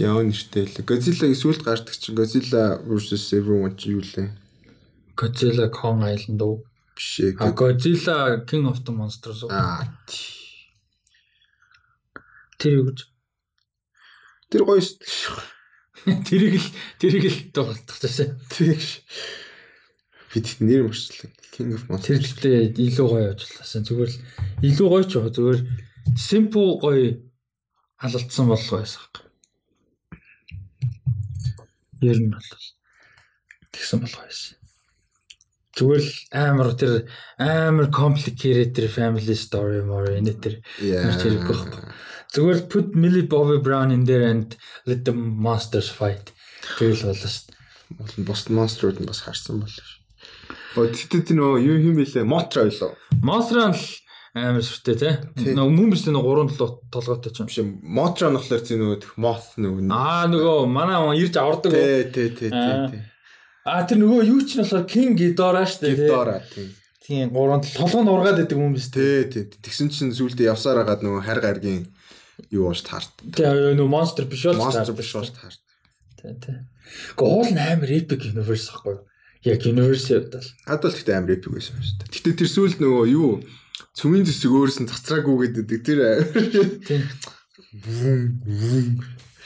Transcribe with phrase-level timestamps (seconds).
[0.00, 0.84] Яа нэртэй л.
[0.88, 4.32] Godzilla-гийн сүлд гардаг чинь Godzilla versus everyone чи юу лээ?
[5.16, 6.64] Godzilla Kong Island уу?
[6.96, 7.36] Биш ээ.
[7.36, 9.52] А Godzilla King of the Monsters уу?
[9.52, 9.84] Аа.
[12.56, 13.04] Тэр юу гэж?
[14.48, 15.40] Тэр гоё шүү.
[16.26, 16.68] Тэрийг л
[16.98, 18.40] тэрийг л дуусчихсан.
[18.48, 19.04] Тэгш.
[20.32, 21.30] Бид нэр мөрчлээ.
[21.52, 22.32] King of Тэр Monsters.
[22.32, 23.84] гэхдээ илүү гоё ажилласан.
[23.84, 24.18] Зүгээр л
[24.64, 25.58] илүү гоё ч зүгээр
[26.16, 27.20] simple гоё
[28.00, 29.04] халалцсан боллоо байсан.
[32.02, 32.50] Ер нь бол
[33.70, 34.58] тэгсэн болго байсан.
[35.72, 37.08] Зүгээр л амар тэр
[37.40, 41.82] амар complicated тэр family story мөр энэ тэр хэрэггүй байхгүй.
[42.34, 46.32] зүгээр л put Millie Bobby Brown in there and let the monsters fight.
[46.76, 47.56] Тэгэл болоо шүү.
[47.96, 50.00] Бол бос монструуд нь бас харсан болоо ш.
[50.76, 52.24] Оо тэгтээ тэр нөө юу юм бэлээ?
[52.24, 52.96] Байлоо.
[53.24, 53.84] Monster нь л
[54.32, 55.10] амар сүртэй те.
[55.36, 57.46] Нөгөө биш нөгөө 3 7 толгойтой ч юм.
[57.48, 59.88] Биш мотра нөхлөр зин нөгөө моth нөгөө.
[59.92, 61.72] Аа нөгөө манай ирж авардаг.
[61.72, 61.76] уу?
[61.76, 62.88] Тэ тэ тэ Аа.
[62.88, 62.98] тэ.
[63.68, 65.94] Аа тэр нөгөө юу ч нь болохоор King Ghidorah шүү дээ.
[65.94, 66.02] те.
[66.08, 66.68] Гидора тийм.
[67.02, 69.28] Тийм 3 толгой нь ургаад байдаг юм биш те.
[69.28, 69.60] Тэ тэ.
[69.60, 71.92] Тэгсэн чинь сүулдэ явсаар хагаад нөгөө хар гаргийн
[72.48, 73.12] юу ууш таарт.
[73.36, 75.60] Тэгээ нөгөө monster биш бол Монстр биш ууш таарт.
[76.16, 76.56] Тий, тий.
[77.20, 79.04] Гэхдээ уул нь амар epic universe ахгүй юу?
[79.44, 80.46] Яг universe явдал.
[80.64, 82.10] Хадвал тэгтээ амар эпик байсан шүү дээ.
[82.16, 83.30] Тэгтээ тэр сүулд нөгөө юу
[83.96, 86.00] цүмийн зүсэг өөрөөс нь цацраагүй гэдэг тэр
[86.86, 87.00] Тий.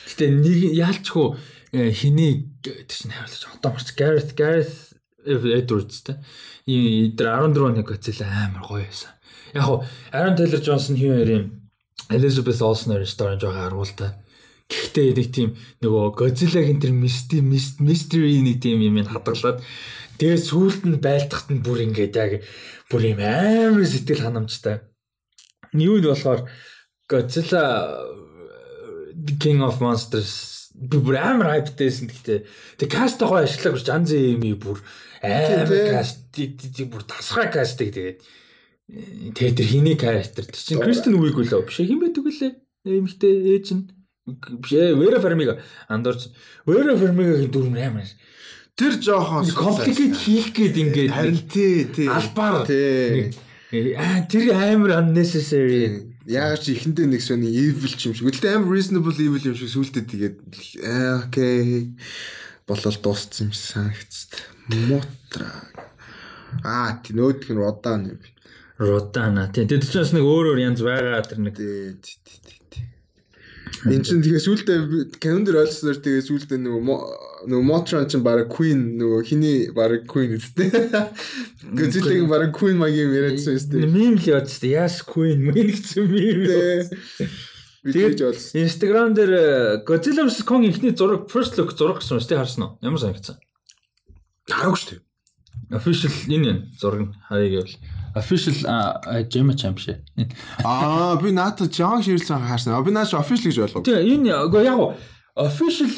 [0.07, 1.27] Гэтэ нэг яалчгүй
[1.75, 4.95] э, хэний тэр чинь хайрлаж одоо марч Gareth Gareth
[5.27, 6.23] Edwards те.
[6.67, 9.11] И тэр 14 оны Godzilla амар гоё байсан.
[9.55, 9.83] Яг хуу
[10.15, 11.51] Aaron Taylor Johnson хоёрын
[12.11, 14.15] Elizabeth Olsen-оор story жоо харуултай.
[14.71, 15.51] Гэхдээ нэг тийм
[15.83, 17.43] нөгөө Godzilla-гийн тэр mystery
[17.83, 19.63] mystery нэг тийм юм ин хадгалаад
[20.19, 22.33] тэгээ сүүлд нь байлтахт нь бүр ингээд яг
[22.91, 24.87] бүр юм амар сэтгэл ханамжтай.
[25.73, 26.47] Юу нь болохоор
[27.11, 27.65] Godzilla
[29.15, 32.41] The King of Monsters бүр амар хайптэйсэн гэхдээ
[32.77, 34.83] тэг каст гоо ажиллаг гэж Жанзи эми бүр
[35.25, 38.19] амар каст бүр тасгай кастыг тэгээд
[39.33, 41.65] тэгээ тэр хиний character тэр чинь Кристен Уиг үлээ.
[41.65, 42.53] Биш хин байдаг үлээ?
[42.87, 43.89] Эмхтэй ээж нь.
[44.61, 46.29] Биш Вера Фармига андуурч
[46.69, 48.05] Вера Фармигагийн дүр амар
[48.77, 52.09] Тэр жоохон компликейт хийх гээд ингээд харин тий тий.
[52.13, 53.33] албаар тий.
[53.97, 58.29] аа тэр амар unnecessary Яг чи ихэндээ нэг сони evil ч юм шиг.
[58.29, 60.37] Гэхдээ амар reasonable evil юм шиг сүултээ тэгээд
[60.85, 61.95] аа окей
[62.69, 64.45] болол дууссан юм шиг санагцсан.
[64.91, 65.49] Мотра.
[66.67, 68.21] Аа тий нөөдг нь родан юм.
[68.77, 72.85] Родана тий тэр чинь бас нэг өөр өөр янз байгаа тэр нэг Тий тий тий.
[73.87, 74.79] Энд чинь тэгээ сүултээ
[75.23, 77.07] календар ойлгосноор тэгээ сүултээ мо-
[77.47, 80.69] нөгөө Мотран чинь баг Queen нөгөө хиний баг Queen үстэй.
[81.79, 83.87] Godzilla-гийн баг Queen магийн яриадсан үстэй.
[83.87, 86.39] мим л яваад шүү дээ яас queen мин гэсэн мим
[87.87, 88.59] Тэгээд болсон.
[88.67, 92.73] Instagram дээр э, Godzilla vs Kong ихний зураг first look зураг гэсэн үстэй харсан уу
[92.83, 93.39] ямар санагдсан
[94.51, 95.03] Хараагүй шүү дээ.
[95.79, 97.79] official энэ энэ зураг нь харъя гэвэл
[98.19, 98.57] official
[99.31, 100.03] Gemma Champ шээ
[100.67, 102.75] Аа би наата жаа ширлсэн хаарсан.
[102.75, 103.87] А би наач official гэж ойлгов.
[103.87, 104.51] Тэгээ энэ яг
[105.37, 105.89] official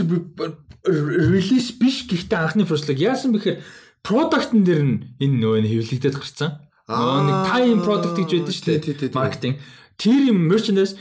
[0.85, 3.63] release биш гэхдээ анхны look яасан бэхээр
[4.03, 6.51] product-н дээр нь энэ нь хэвлэгдээд гарцсан.
[6.89, 9.15] Нөгөө нэг tie-in product гэж байдаг шүү дээ.
[9.15, 9.55] Marketing.
[9.99, 10.95] Тэр юм merchandise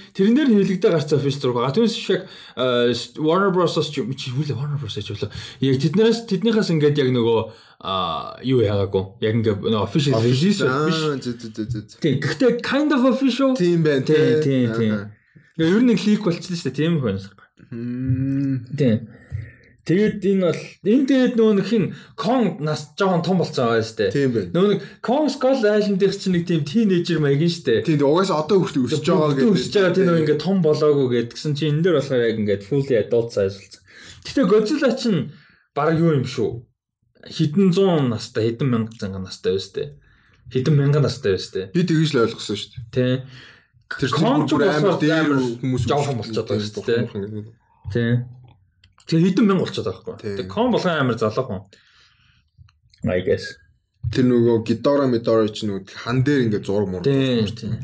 [0.50, 1.74] нь хэвлэгдээд гарцсан official зураг.
[1.78, 2.25] Түүнээс шиг
[3.22, 5.30] Warner Bros-оос ч чи хүлээ Warner Bros гэж болоо.
[5.62, 7.40] Яг тэднээс тэднийхээс ингээд яг нөгөө
[8.50, 9.04] юу яагаагүй.
[9.22, 10.98] Яг ингээд нөгөө official release биш.
[11.06, 11.18] Аа.
[12.02, 12.18] Тийм.
[12.25, 13.54] Гэхдээ kind of official.
[13.54, 14.66] Тийм байна Тийм, тий.
[14.66, 14.94] тийм, тийм.
[15.62, 16.81] Ер нь leak болчихлоо шүү дээ.
[16.81, 17.22] Тийм хүн.
[17.69, 19.07] Тийм.
[19.88, 21.85] Тэгээд энэ бол энэ тэгээд нөгөө нэг хин
[22.19, 24.11] Kong нас жоохон том болцсон байгаа шүү дээ.
[24.11, 24.51] Тийм байна.
[24.51, 27.79] Нөгөө нэг Kong Skull Island дээр чинь нэг тийм teenager маягийн шүү дээ.
[27.88, 29.56] Тийм угаасаа одоо хүртэл өсөж байгаа гэдэг.
[29.56, 32.95] Өсөж байгаа тийм нөгөө ингээд том болоогүй гэдгсэн чинь энэ дээр болохоор яг ингээд fully
[33.00, 33.63] adult болсон.
[34.27, 35.19] Гэтэ Godzilla чинь
[35.72, 36.51] баг юу юм шүү.
[37.31, 39.95] Хэдэн зуун настай, хэдэн мянган занган настай байс тээ.
[40.51, 41.72] Хэдэн мянган настай байс тээ.
[41.72, 43.23] Би тэгж л ойлгосон шүү дээ.
[43.23, 43.23] Тэ.
[43.88, 45.31] Тэр болохоор амар дээр
[45.64, 47.46] хүмүүс жоохон болчиход байгаа шүү дээ.
[47.92, 48.28] Тэ.
[49.07, 50.36] Тэгээ хэдэн мянга болчиход байгаа байхгүй.
[50.36, 51.62] Тэгээ Kong болгон амар залуухан.
[53.07, 53.56] I guess.
[54.12, 57.07] Тэр нөгөө Гидора Медора ч нөгөө хан дээр ингээд зураг муур.
[57.07, 57.80] Тийм, тийм.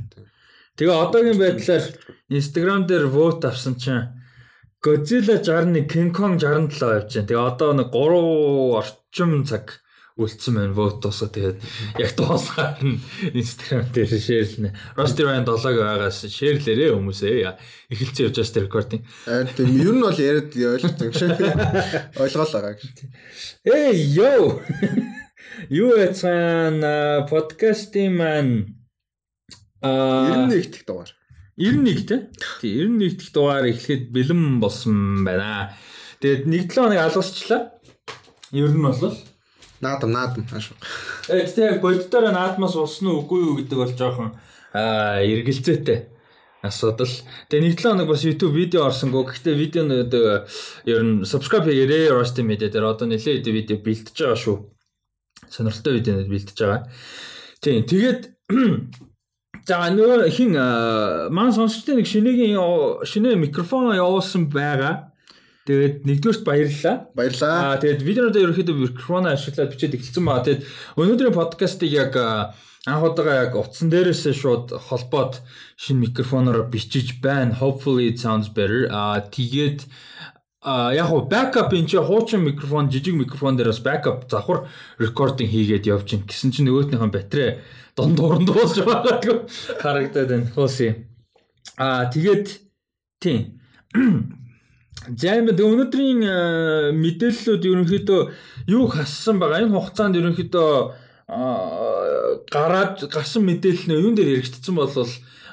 [0.76, 1.86] Тэгээ одоогийн байдлаар
[2.28, 4.12] Instagram дээр vote авсан чинь
[4.84, 7.28] Godzilla 61, King Kong 67 явж байна.
[7.32, 9.80] Тэгээ одоо нэг 3 орчим цаг
[10.13, 11.57] үлдсэн байна vote тусаа тэгээд
[11.98, 13.01] яг дуусгаар нь
[13.33, 14.69] Instagram дээр шеэрлэнэ.
[14.94, 17.50] Rusty Ryan 7-г байгаас шеэрлээрээ хүмүүсээ.
[17.89, 19.04] Эхэлсэн явж байгаа рекординг.
[19.25, 21.18] Аа тийм ер нь бол яриад ойлгосон гэж.
[22.21, 22.98] Ойлгоол байгаа гэж.
[23.65, 24.62] Эй ёо.
[25.74, 26.77] Юу яцхан
[27.25, 28.54] подкастын маань
[29.81, 31.10] аа нь их их дугаар.
[31.57, 32.21] 91 тий.
[32.62, 35.74] Тий 91 дэх дугаар эхлэхэд бэлэн болсон байна.
[36.21, 37.74] Тэгээд 1 7 хоног алгасчлаа.
[38.54, 39.33] Ер нь бол
[39.84, 40.80] Наадам наадам хаашаа.
[41.28, 44.30] э тэгээ боддоор наадмаас улсан уу үгүй юу гэдэг бол жоохон
[44.72, 46.00] аа эргэлзээтэй
[46.64, 47.12] асуудал.
[47.52, 49.28] Тэгээ 1 7 хоног бас YouTube видео орсонгүй.
[49.28, 50.48] Гэхдээ видеонууд э,
[50.88, 54.58] ер нь subscribe хийгээрэй Rusty Media дээр одоо нэлээд видео бэлтэж байгаа шүү.
[55.52, 56.88] Сонирхолтой видеонууд бэлтэж байгаа.
[57.60, 58.22] Тийм тэгээд
[59.64, 62.60] За нөгөө хин аа, маань сонсогчтой нэг шинэгийн
[63.08, 65.12] шинэ микрофон явуулсан байгаа.
[65.63, 66.95] Тэгээд нэгдүгээрт баярлалаа.
[67.15, 67.56] Баярлаа.
[67.71, 70.44] Аа тэгээд видеонуудаа ерөөхдөө микрофон ашиглаад бичээд эхэлсэн баа.
[70.44, 70.68] Тэгээд
[71.00, 72.51] өнөөдрийн подкастыг яг аа,
[72.83, 75.39] анх удаага яг утсан дээрээс шууд холбоод
[75.80, 77.56] шинэ микрофоноор бичиж байна.
[77.56, 78.92] Hopefully it sounds better.
[78.92, 79.88] Аа тэгээд
[80.68, 84.68] а яг хуу backup энэ чи хуучин микрофон жижиг микрофон дээрээс backup завхар
[85.00, 87.63] recording хийгээд явж гин гэсэн чинь нөгөөтнийхэн батарей
[87.95, 89.48] дундууранд болж байгаа
[89.80, 90.51] харагдаад байна.
[90.51, 90.92] Хөөсөө.
[91.80, 92.48] А тэгээд
[93.24, 94.43] тийм.
[95.04, 96.38] За энэ өнөөдрийн э,
[96.96, 98.22] мэдээллүүд ерөнхийдөө
[98.72, 99.68] юу хассан байгаа.
[99.68, 100.72] Энэ хугацаанд ерөнхийдөө
[101.28, 104.92] а, гараад гарсан мэдээлэл нь юун дээр хэрэгжчихсэн бол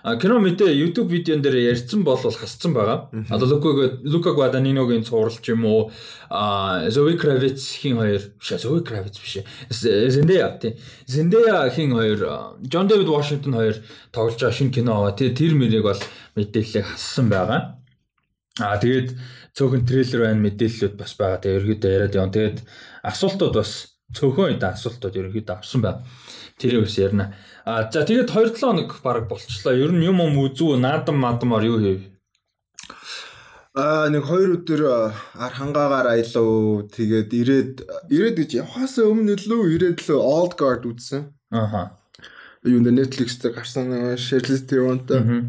[0.02, 3.10] а, кино мэдээ YouTube видеон дээр ярьсан бол хассан байгаа.
[3.30, 5.90] Одоо Лука Лука Гваданиногийн цуврал ч юм уу
[6.28, 10.76] а Kravitz хин хоёр биш Zoe Kravitz биш Zendaya тий
[11.06, 13.76] Zendaya хин хоёр а, John David Washington хоёр
[14.12, 15.16] тоглож байгаа шинэ кино байгаа.
[15.16, 16.00] Тэгээ тэр мөрийг бол
[16.36, 17.80] мэдээллийг хассан байгаа.
[18.58, 19.14] Аа тэгээд
[19.56, 21.42] цөөхөн трейлер байна, мэдээллүүд бас байгаа.
[21.42, 22.34] Тэгээд ерөөдөө яриад явна.
[22.36, 22.58] Тэгээд
[23.10, 23.72] асуултууд бас
[24.14, 26.04] цөөхөн үед асуултууд ерөөдөө авсан байна.
[26.60, 27.26] Тэрийг бас ярина.
[27.64, 29.74] Аа за тэгээд 2-7 хоног баг болчихлоо.
[29.74, 32.00] Ер нь юм юм үзүү, наадам мадамаар юу хийв?
[33.72, 34.98] Аа нэг хоёр өдөр а,
[35.40, 36.84] ар хангаагаар аялаа.
[36.90, 37.72] Тэгээд ирээд
[38.12, 41.32] ирээд гэж явахаас өмнө лөө ирээд лөө Old Guard үзсэн.
[41.54, 41.96] Ааха.
[42.66, 43.88] Юунд Netflix дээр гарсан
[44.20, 45.48] Charlize Theron-тай.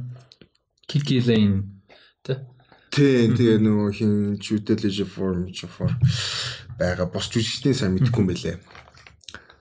[0.88, 1.81] Kiki Lane.
[2.92, 5.92] Тийм тэгээ нөгөө хин Judelage Form for
[6.76, 8.58] байгаа бос жүжигчдийн сайн мэдгүй юм байлээ.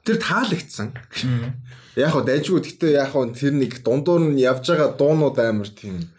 [0.02, 0.90] Тэр таалагдсан.
[1.94, 6.10] Яг хоо дайжгүй гэхдээ яг хоо тэр нэг дундуур нь явж байгаа дуунууд амар тийм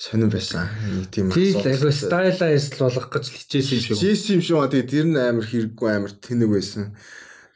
[0.00, 0.64] сонирн байсан.
[0.96, 4.00] Нэг тийм Тийм л айгу stylized болгох гэж хичээсэн юм шиг.
[4.00, 6.96] Жисэн юм шиг тэгээ тэр нь амар хэрэггүй амар тэнэг байсан.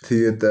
[0.04, 0.44] Тэгээд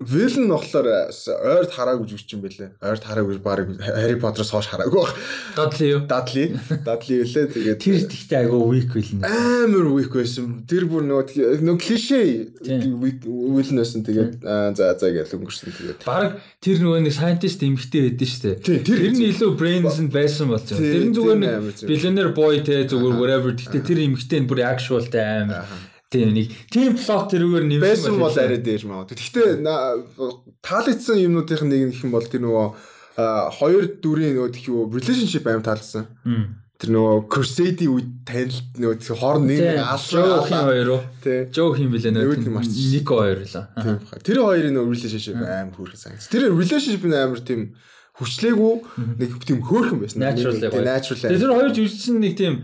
[0.00, 2.70] Вилн болохоор ойрд хараагүй жүжигч юм бэлээ.
[2.80, 5.12] Ойрд хараагүй баг Harry Potter-оос хойш хараагүй баг.
[5.52, 6.00] Дадли юу?
[6.08, 6.44] Дадли.
[6.88, 7.52] Дадли үлээ.
[7.52, 9.20] Тэгээд Тэр ихтэй айгу weak билнэ.
[9.28, 10.64] амар weak байсан.
[10.64, 12.20] Тэр бүр нөгөө нөгөө клишэ
[12.64, 14.00] Вилн байсан.
[14.08, 15.68] Тэгээд аа, за за гэж өнгөрсөн.
[15.68, 18.80] Тэгээд Бараг тэр нөгөө нэг scientist эмгтэй байдсан шүү дээ.
[18.80, 20.80] Тэр- нь илүү brains нь байсан болсон.
[20.80, 23.52] Тэр нь зүгээр нэг billionaire boy те зүгээр whatever.
[23.52, 25.68] Гэтэ тэр эмгтэй нь бүр actual те амар.
[26.10, 29.14] Тийм нэг team plot тэрүүгээр нэмсэн байсан бол арай дээр магадгүй.
[29.14, 29.62] Гэхдээ
[30.58, 32.66] таалагдсан юмнуудын нэг гэх юм бол тэр нөгөө
[33.54, 36.10] хоёр дүрийн нөгөө тхий юу relationship аим таалагдсан.
[36.80, 39.78] Тэр нөгөө Crusade-ийн үед танилт нөгөө хооронд нэг Тийм.
[40.16, 41.02] Жоох юм хоёр уу?
[42.24, 42.40] Юу нөө.
[42.40, 42.72] гэдэг марч.
[42.74, 43.54] Нико хоёр л.
[43.78, 43.96] Тийм.
[44.24, 46.26] Тэр хоёрын нөгөө relationship аим хөөрхөн санагц.
[46.32, 47.60] Тэр relationship нь амар тийм
[48.16, 48.74] хүчлээгүй
[49.20, 50.18] нэг тийм хөөрхөн байсан.
[50.24, 50.56] Natural
[51.30, 52.54] Тийм, тэр хоёр жүжигчин нэг тийм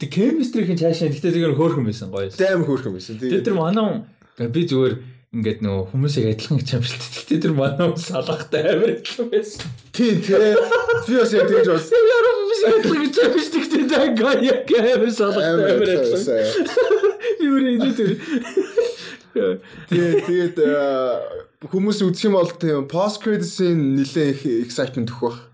[0.00, 2.32] тэг chemistry-ийн цаашаа гэтээ зүгээр хөөрхөн байсан гоё.
[2.32, 3.20] аим хөөрхөн байсан.
[3.20, 4.08] Тэгээ тэр манай
[4.48, 4.94] би зүгээр
[5.30, 7.12] ингээд нөгөө хүмүүсийг адилхан гэж юм шүү дээ.
[7.20, 9.68] Гэтээ тэр манай салахтай амар адилхан байсан.
[9.92, 10.56] Тийм тий.
[11.06, 13.62] Би бас яг тэгж бас Яруу биш адилхан гэж юм шүү дээ.
[13.68, 16.48] Гэтээ дай гая амар салахтай амар адилхан.
[17.44, 18.10] Юу нэ тэр.
[19.30, 20.56] Тэгээ тэгээд
[21.68, 25.49] хүмүүс үзэх юм бол тийм post credit scene нэлээ их excitement өгөх.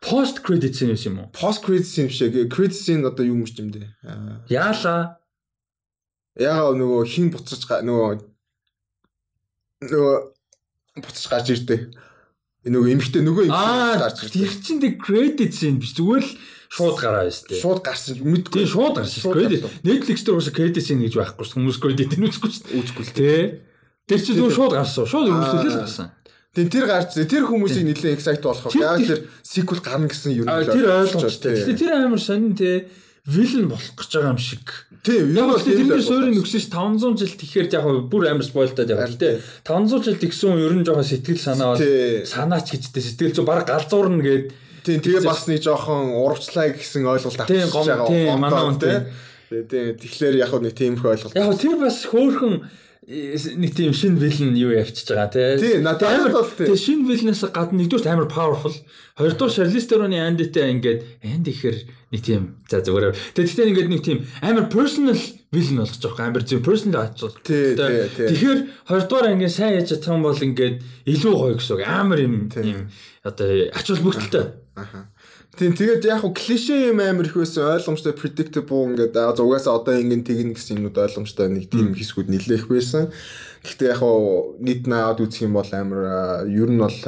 [0.00, 1.28] Post credit scene юм уу?
[1.32, 3.84] Post credit scene шиг credit scene одоо юу юм бэ?
[4.02, 5.20] Аа, Яалаа.
[6.40, 8.24] Яа нөгөө хин буцаж нөгөө
[9.84, 10.14] нөгөө
[11.04, 11.80] буцаж гарч ирдээ.
[12.64, 14.40] Нөгөө эмхтэй нөгөө эмхтэй гарч ирдээ.
[14.40, 16.32] тэр чин тэг credit scene биш зүгээр л
[16.72, 17.60] шууд гараа байсан дээ.
[17.60, 18.56] Шууд гарсан мэдгүй.
[18.64, 19.32] Тийм шууд гарсан шүү.
[19.36, 21.56] Credit Netflix дээр уусаа credit scene гэж байхгүй шүү.
[21.60, 22.72] Хүмүүс credit нь үзэхгүй шүү.
[22.80, 23.68] Үзэхгүй л Тэ.
[24.08, 25.04] Тэр чинь шууд гарсан.
[25.04, 26.08] Шууд өргөлтөлөл гарсан.
[26.50, 28.74] Тэг тэр гарч тэр хүмүүсийг нэлээд excite болгох.
[28.74, 31.54] Тэр- Яг тэр sequel гарна гэсэн юм А тэр ойлгомжтой.
[31.62, 32.90] Гэтэ тэр амар сонин те
[33.22, 34.66] villain болох гэж байгаа юм шиг.
[35.06, 38.90] тийм Яг юу л тэрний суурийг нөгсөн ш 500 жил тэгэхээр яг бүр амар спойлтаад
[38.90, 38.98] яг.
[39.14, 39.28] Гэтэ
[39.62, 42.26] 500 жил тэгсэн ер нь жоохон сэтгэл санаа бол Тий.
[42.26, 44.44] санаач гэжтэй сэтгэл зүй баг галзуурна гээд
[44.82, 49.00] Тийм тэгээ бас нэг жоохон урагчлаа гэсэн ойлголт авчихж гом- тийм, манай хүн тийм.
[49.50, 51.34] Тэгэхээр яг нэг тийм их ойлголт.
[51.36, 52.54] яг тэр бас хөөхөн
[53.08, 55.56] нэг тийм шинэ вилэн юу явчихж байгаа тий.
[55.56, 56.68] Тий, надад амар бол тий.
[56.68, 58.76] тий шинэ вилнээс гадна нэгдүгээр амар powerful.
[59.16, 61.76] Хоёрдугаар Theron-ы Andy-тэй ингээд Andy гэхэр
[62.12, 63.16] нэг тийм за зүгээр.
[63.34, 65.16] Тэгээд тэгтээ ингээд нэг тийм амар personal
[65.48, 66.28] вилэн болгож байгаа.
[66.28, 67.34] Амар зөв personal ачуул.
[67.40, 68.26] Тий, тий, тий.
[68.30, 70.76] Тэгэхээр хоёрдугаар ингээд сайн яж чадсан бол ингээд
[71.08, 71.82] илүү гоё гэсэн үг.
[71.88, 72.92] Амар юм юм
[73.24, 74.44] одоо ачуул бүгдэлтэй.
[74.78, 75.09] Аха.
[75.58, 77.74] Тийм тэгээд яг хуу клише юм амар их байсан.
[77.74, 82.70] Ойлгомжтой predictable ингээд аа угаасаа одоо ингээд тэгнэ гэсэн юмуд ойлгомжтой нэг тийм хэсгүүд нэлээх
[82.70, 83.10] байсан.
[83.66, 86.98] Гэхдээ яг хуу нийт наад үзэх юм бол амар ер нь бол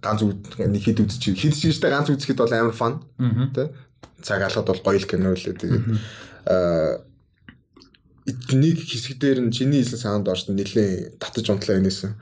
[0.00, 3.04] ганц нэг хэд үзчих хэд ч гэжтэй ганц үзэхэд бол амар фан
[3.52, 3.68] тий.
[4.24, 5.84] Цаг алгад бол гоё л кино лээ тэгээд
[6.48, 7.04] аа
[8.24, 12.14] нэг хэсэг дээр нь чиний хэлсэн саунд орж нэлээ татаж унтлаа энэсэн.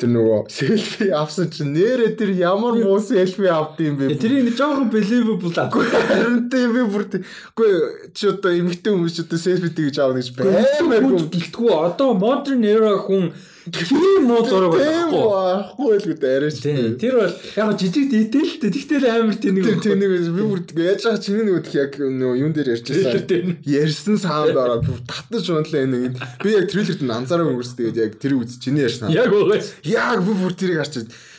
[0.00, 4.16] Тэр нөгөө селфи авсан чинь нэрэ тэр ямар муу селфи авд юм бэ?
[4.16, 5.68] Тэрийг нэг жоохон believable аа.
[5.68, 7.04] Харин тийм би бүр.
[7.52, 7.72] Үгүй
[8.16, 12.64] чи одоо эмэгтэй хүмүүс ч одоо селфи тэгж аавна гэж баймаар хүн гэлтгүү одоо modern
[12.64, 13.28] era хүн
[13.72, 15.24] тийм муу зураг тийм байхгүй.
[15.56, 16.60] ахгүй л гэдэг арай ч.
[17.02, 18.70] Тэр бол яг жижиг дetailтэй.
[18.70, 22.68] Тэгтэл амар тийм нэг тийм нэг би бүр яаж байгаа чиний нөгөө яг юун дээр
[22.74, 23.58] ярьж байсан.
[23.66, 26.14] Ярьсан саунд ороод бүр татаж унтлаа энэ.
[26.42, 29.10] Би яг трейлерт нь анзаараа өнгөрс тэгээд яг тэр үз чиний ярьсан.
[29.10, 29.74] яг угаас.
[29.82, 30.82] Яг би бүр тэрийг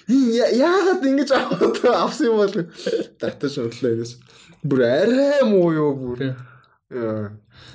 [0.08, 2.56] я- яагаад ингэж авсан юм бол
[3.20, 4.16] татаж унтлаа энэс.
[4.64, 6.20] Бүр арай муу юу бүр.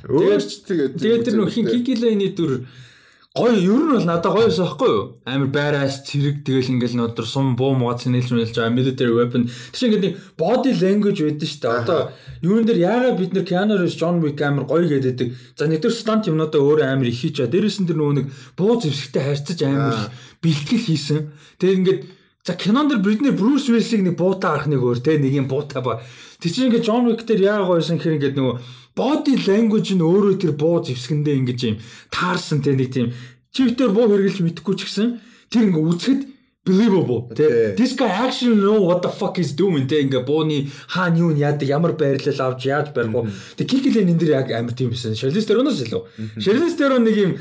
[0.08, 2.64] Өөрч тэгээд Тэгээд тэр нөх хин кикилэний дүр
[3.32, 5.04] гоё ер нь бол надад гоё байсан байхгүй юу?
[5.24, 9.48] Амар байраас цэрэг тэгэл ингээл нөдөр сум буу муу цэнэлж мэлж байгаа military weapon.
[9.48, 11.80] Тэр чинь ингээд нэг body language байдаг шүү дээ.
[11.80, 12.00] Одоо
[12.44, 15.32] юун дээр яагаад бид нэр Keanu Reeves John Wick амар гоё гэдэг.
[15.56, 17.48] За нэгдүгээр stunt юмнуудаа өөр амар их хийж чаа.
[17.48, 20.12] Дээрээс нь тэр нөгөө нэг буу зэвсэгтэй харьцаж амар
[20.44, 21.32] бэлтгэл хийсэн.
[21.56, 22.00] Тэгээд ингээд
[22.44, 25.78] За кинон дэр Бритни Брюс Уиллийг нэг буутаа арах нэг өөр те нэг юм буутаа
[25.78, 26.02] ба.
[26.42, 28.54] Тэг чинь ингээд Джон Уик дээр яа гойсон гэхээр ингээд нөгөө
[28.96, 31.76] body language нь өөрөө тэр буу зевсгэндээ ингэж юм
[32.12, 33.12] таарсан те нэг тийм
[33.52, 35.08] чивтер буу хэрглэж мэдэхгүй ч гэсэн
[35.48, 36.22] тэр ингээд үзэхэд
[36.64, 37.74] believable те.
[37.74, 40.02] This guy actually know what the fuck is doing те.
[40.02, 43.26] Ингээ бууны хаана юу яадаг ямар байрлал авч яаж барих уу?
[43.56, 45.18] Тэг кикилэн энэ дэр яг амар тийм байсан.
[45.18, 46.38] Шарлиз Тероноос илүү.
[46.38, 47.32] Шарлиз Терон нэг юм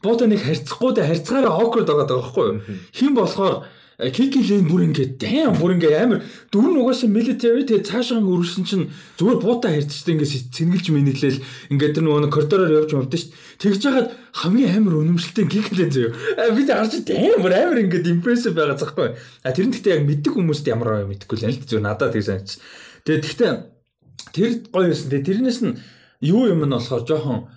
[0.00, 2.56] буута нэг харьцахгүй те харьцгаараа awkward байгаа даа байхгүй юу?
[2.96, 3.68] Хин болохоор
[4.00, 8.88] Кикилэн бүр ингээд дайм бүр ингээд амар дөрөв нь угаасаа military тэгээ цаашаа өргөсөн чинь
[9.20, 13.28] зүгээр буутаа харьцчихдээ ингээд цэнгэлж мэниглээл ингээд тэр нөгөө коридороор явж шүү дээ.
[13.60, 14.08] Тэгж яхад
[14.40, 16.08] хамгийн амар өнөмшлтэй Кикилэн зөө.
[16.56, 19.12] Бид харж дайм бүр амар ингээд impressive байгаа захгүй.
[19.44, 22.56] А тэр нь гэхдээ яг мэддэг хүмүүст ямар аа мэдэхгүй л зүгээр надад тэг санагч.
[23.04, 23.52] Тэгээ гэхдээ
[24.32, 25.12] тэр гоё юмсэн.
[25.12, 25.76] Тэгээ тэрнээс нь
[26.24, 27.52] юу юм нь болохоор жоохон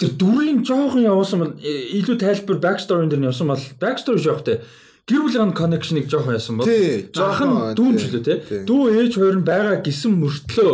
[0.00, 4.60] тэр дүрийн жоохон явуулсан э, илүү тайлбар backstory дээр нь явсан бол backstory жоохтой
[5.08, 8.34] гэр бүлийн connection-ыг жоохон яасан бол жоохон, дүүн ч лөө те
[8.64, 10.72] дүү ээж хоёр нь байгаа гисэн мөртлөө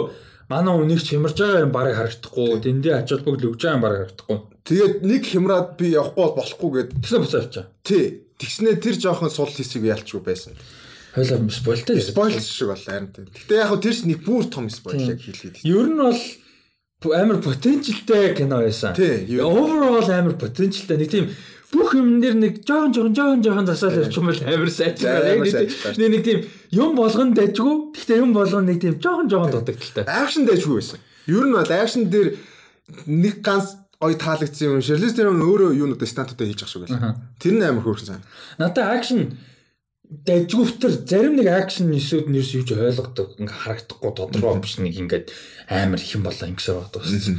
[0.50, 4.38] манай үнийг чимэрж байгаа юм барыг харагдахгүй тэндээ ач холбогдол өгж байгаа юм барыг харагдахгүй
[4.70, 6.90] Тэгээд нэг хямраад би явахгүй бол болохгүй гэд.
[7.00, 8.28] тэгсэн буцаа авчаа Тий.
[8.38, 10.52] Тэгснээ тэр жоохон сул хэсэг ялчгүй байсан.
[11.10, 13.10] хойлоо спойлтай Спойл шиг бол харин.
[13.10, 15.64] Гэтэ яг тэрс нэг бүр том спойл яг хэлгээд.
[15.66, 21.26] ер нь бол амар потенциалтай кино байсан overall амар потенциалтай нэг тийм
[21.70, 25.38] бүх юм нэр нэг жоохон жоохон жоохон жоохон засаал явчих юм бол амар сайжраа.
[25.96, 26.38] Нэг нэг тийм
[26.74, 27.74] юм болгоно дайжгүй.
[27.94, 30.04] Гэхдээ юм болгоно нэг тийм жоохон жоохон дутагдaltaй.
[30.06, 30.98] Акшн дэжгүй байсан.
[31.30, 32.28] Ер нь бол акшн дээр
[33.06, 34.82] нэг ганц гоё таалагдсан юм.
[34.82, 37.22] Шерлиз тэр өөрөө юунуудаа стантуудаа хийж ах шиг байсан.
[37.38, 38.24] Тэр нь амар хөөрхөн сан.
[38.58, 39.38] Надаа акшн
[40.10, 45.30] дайжгүйвтер зарим нэг акшн нисүүд нэрс юуж ойлгодог ингээ харагдахгүй тодорхой биш нэг ингээд
[45.70, 47.30] амар их юм болоо ингэсээр бод ус.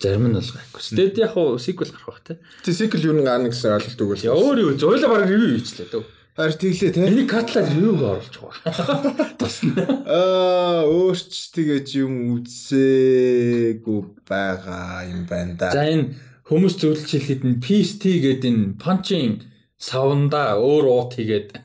[0.00, 0.80] Зарим нь бол гайхгүй.
[0.92, 2.38] Тэгэд яг хуу сиквел гарах бах те.
[2.64, 4.26] Тэ сикл юу нэг гарна гэсэн ойлголт өгөөл.
[4.28, 6.04] Я өөр юу зөөлө баг ревю хийчлээ дөө.
[6.36, 7.00] Харин тэглээ те.
[7.08, 9.40] Энийг катлаад ревюг оруулж байгаа.
[9.40, 9.84] Тасна.
[10.04, 15.72] Аа өөрч тэгэж юм үзээгүй байгаа юм байна да.
[15.72, 16.12] За энэ
[16.44, 19.48] хүмүүс зөвлөж хэлэхэд нь PST гэдэг энэ punching
[19.80, 21.56] савнда өөр уут хийгээд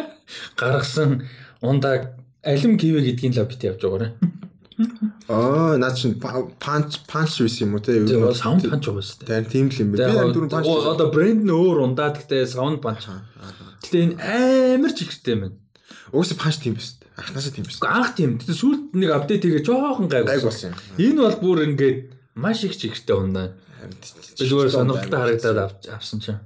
[0.60, 1.24] гаргасан
[1.64, 4.08] ундаа алим гівэ гэдгийг л бит явж байгаарэ.
[5.28, 7.98] Аа наа чин панч панч биш юм уу те.
[7.98, 9.28] Тэгээ бол саунд панч байгаа шүү дээ.
[9.28, 9.96] Тань тийм л юм бэ.
[9.98, 10.64] Би Тэгээ дөрөв панч.
[10.70, 13.10] одоо- одоо брэнд нь өөр ундаа гэхдээ саунд панч.
[13.82, 14.14] Гэтэ энэ
[14.78, 15.58] амар ч ихтэй юм.
[16.14, 16.94] Уусаа панч тийм биш.
[17.18, 17.82] Анхнаасаа тийм биш.
[17.82, 18.38] Анх тийм.
[18.38, 20.78] Гэтэ сүүлд нэг апдейт хийгээ жоохон Гайг болсон юм.
[20.94, 21.98] Энэ бол бүр ингээд
[22.38, 23.58] маш их чигтэй ундаа.
[24.38, 26.38] Би зүгээр сонирхолтой харагдаад авсан чинь.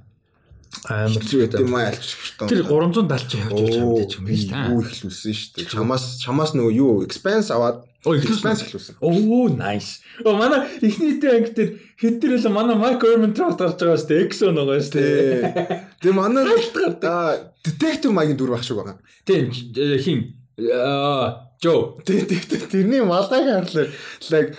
[0.89, 1.41] Амар зүг чигтэй.
[1.53, 2.17] гэдэг юм аа альч.
[2.49, 4.73] Тэр 370 ч явж явж ч юм биш та.
[4.73, 5.69] Юу ихлүүлсэн шүү дээ.
[5.69, 8.99] Чамаас чамаас нөгөө юу expense аваад Оо, expense ихлүүлсэн.
[8.99, 10.03] Оо, nice.
[10.27, 11.71] Оо, манай ихний дэ анги дээр
[12.03, 14.25] хитэр л манай Майк Эрментрофт гарч байгаа шүү дээ.
[14.27, 15.07] Exo нөгөө шүү дээ.
[15.55, 15.79] Тэ.
[16.03, 16.51] Тэгээ манай
[17.07, 18.99] аа detective маягийн дүр баг шиг байгаа.
[19.23, 20.35] Тийм э, хин
[20.67, 21.95] аа Жо.
[22.03, 23.87] Тэ тэ тэ, тэрний малайг харлаа.
[24.35, 24.59] Like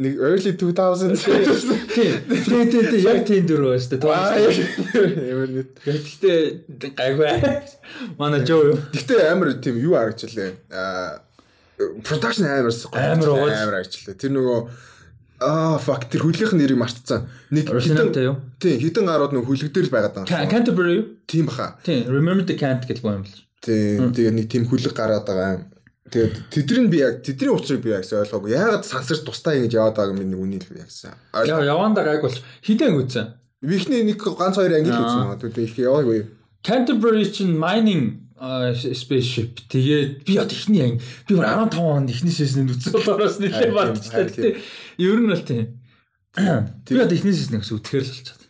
[0.00, 1.20] нэг early 2000
[1.92, 2.16] Тийм.
[2.48, 4.00] Тийм тийм тийм яг тийм дөрөв өстэй.
[4.00, 5.68] Ямар нэг.
[5.84, 7.28] Гэхдээ гайгүй.
[8.16, 8.78] Манай жоо юу?
[8.96, 10.56] Гэтэ амар тийм юу харагчлаа.
[10.72, 11.28] Аа
[12.04, 14.14] production амар Амар амар харагчлаа.
[14.18, 14.58] Тэр нөгөө
[15.40, 17.24] аа fuck тэр хөлийнх нь нэрийг мартцсан.
[17.50, 17.70] Нэг
[18.28, 18.36] юу?
[18.60, 20.28] Тийм хитэн гарууд нөгөө хөлөгдөр л байгаад байгаа.
[20.28, 21.04] Can- Canterbury юу?
[21.24, 21.80] Тийм баха.
[21.80, 22.04] Тийм.
[22.12, 23.32] Remember the Can't гэдэг юм л.
[23.64, 25.64] Тийм тэгээ нэг тийм хөлөг гараад байгаа юм.
[26.10, 28.50] Тэгээд тэдний би яг тэдний учрыг би ягс ойлгоогүй.
[28.52, 31.14] Яагаад сансарч тустай ингэж яваад байгааг минь үнийг л ягсан.
[31.32, 33.30] Яа яванда гайг болж хідэн үзсэн.
[33.62, 35.38] Вихний нэг ганц хоёр англи үзсэн аа.
[35.38, 36.26] Тэгээд их яваагүй.
[36.66, 42.72] Canterbury чинь mining spaceship тэгээд би одоо ихний анги би бүр 15 онд ихний сесэнд
[42.72, 44.56] үзсэн болохоос нэлээд харин тийм
[44.98, 45.66] ер нь бол тийм
[46.88, 48.40] би одоо ихний сесэнд гэсэн үтгэхэр л болчиход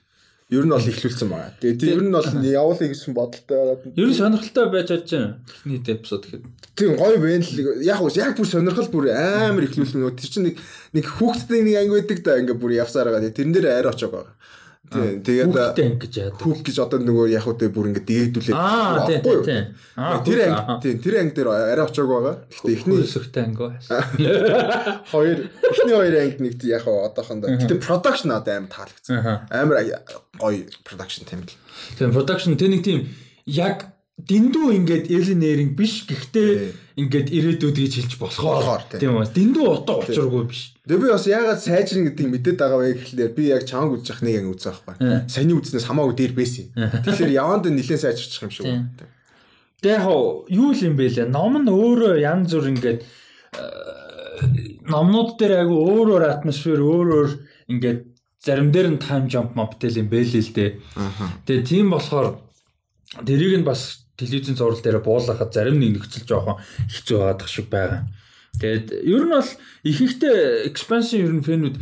[0.51, 1.55] Ер нь бол ихлүүлсэн байгаа.
[1.63, 3.95] Тэгээд ер нь бол явуулъя гэсэн бодолтой байгаа.
[3.95, 6.43] ер нь сонирхолтой байж чадж байна ихний эпизод гэхэд
[6.75, 7.79] Тийм гоё байна л.
[7.87, 10.59] Яг уу яг бүр сонирхол бүр амар ихлүүлсэн тэр чинь нэг
[10.91, 13.31] нэг хүүхдтэй нэг анги байдаг да ингээ бүр явсаар байгаа.
[13.31, 14.35] Тэрэн дээр арай очоог байгаа.
[14.91, 19.07] Тийм тэгээд анги гэж яадаг хүүк гэж одоо нөгөө яг тэ бүр ингээ дээдүүлээд аа
[19.07, 19.65] тийм тийм
[20.27, 22.35] Тэр анги тийм тэр анги дээр арай очоог байгаа.
[22.51, 24.03] Гэхдээ эхний ихний анги байсан
[25.15, 27.55] хоёр эхний хоёр ангид нэг яг одоохондоо.
[27.55, 29.15] Гэтэ production одоо амар таалагдсан.
[29.23, 29.47] Аа.
[29.55, 29.79] Амар
[30.43, 31.55] гоё production тийм л.
[31.95, 33.07] тийм production тэр нэг тийм
[33.47, 33.95] яг
[34.27, 36.51] дэндүү ингээд элинеринг биш гэхдээ
[37.01, 39.17] ингээд ирээдүйд гэж хэлж Болохоор, тийм.
[39.21, 39.31] үү?
[39.33, 40.75] Дэндүү утга учиргүй биш.
[40.85, 44.25] Тэгээ би бас яагаад сайжрын гэдгийг мэдээд байгаа вэ гэхлээр би яг чанга үзэж явах
[44.27, 45.09] нэг анги үзэх байхгүй.
[45.31, 46.67] Саний үзнээс хамаагүй дээр байсан.
[46.75, 48.91] Тэгэхээр яванд нэлээд сайжирчих юм шиг байна.
[49.81, 51.29] Тэгээ яг юу л юм бэ лээ?
[51.31, 53.91] Ном нь өөрөө янз бүр ингээд э,
[54.91, 57.31] номнууд дээр айгу өөр өөр атмосфер өөр өөр
[57.73, 58.01] ингээд
[58.41, 60.71] зарим дээр нь time jump maptel юм бэ л л дээ.
[61.45, 62.41] Тэгээ тийм болохоор
[63.25, 66.61] тэрийг нь бас телевизэн зураг дээр буулгахад зарим нэг нөхцөл жоохон
[66.93, 68.05] хэцүү байгаадах шиг байгаа.
[68.61, 69.51] Тэгээд ер нь бол
[69.89, 71.77] ихэнхдээ expansion ер нь фэнүүд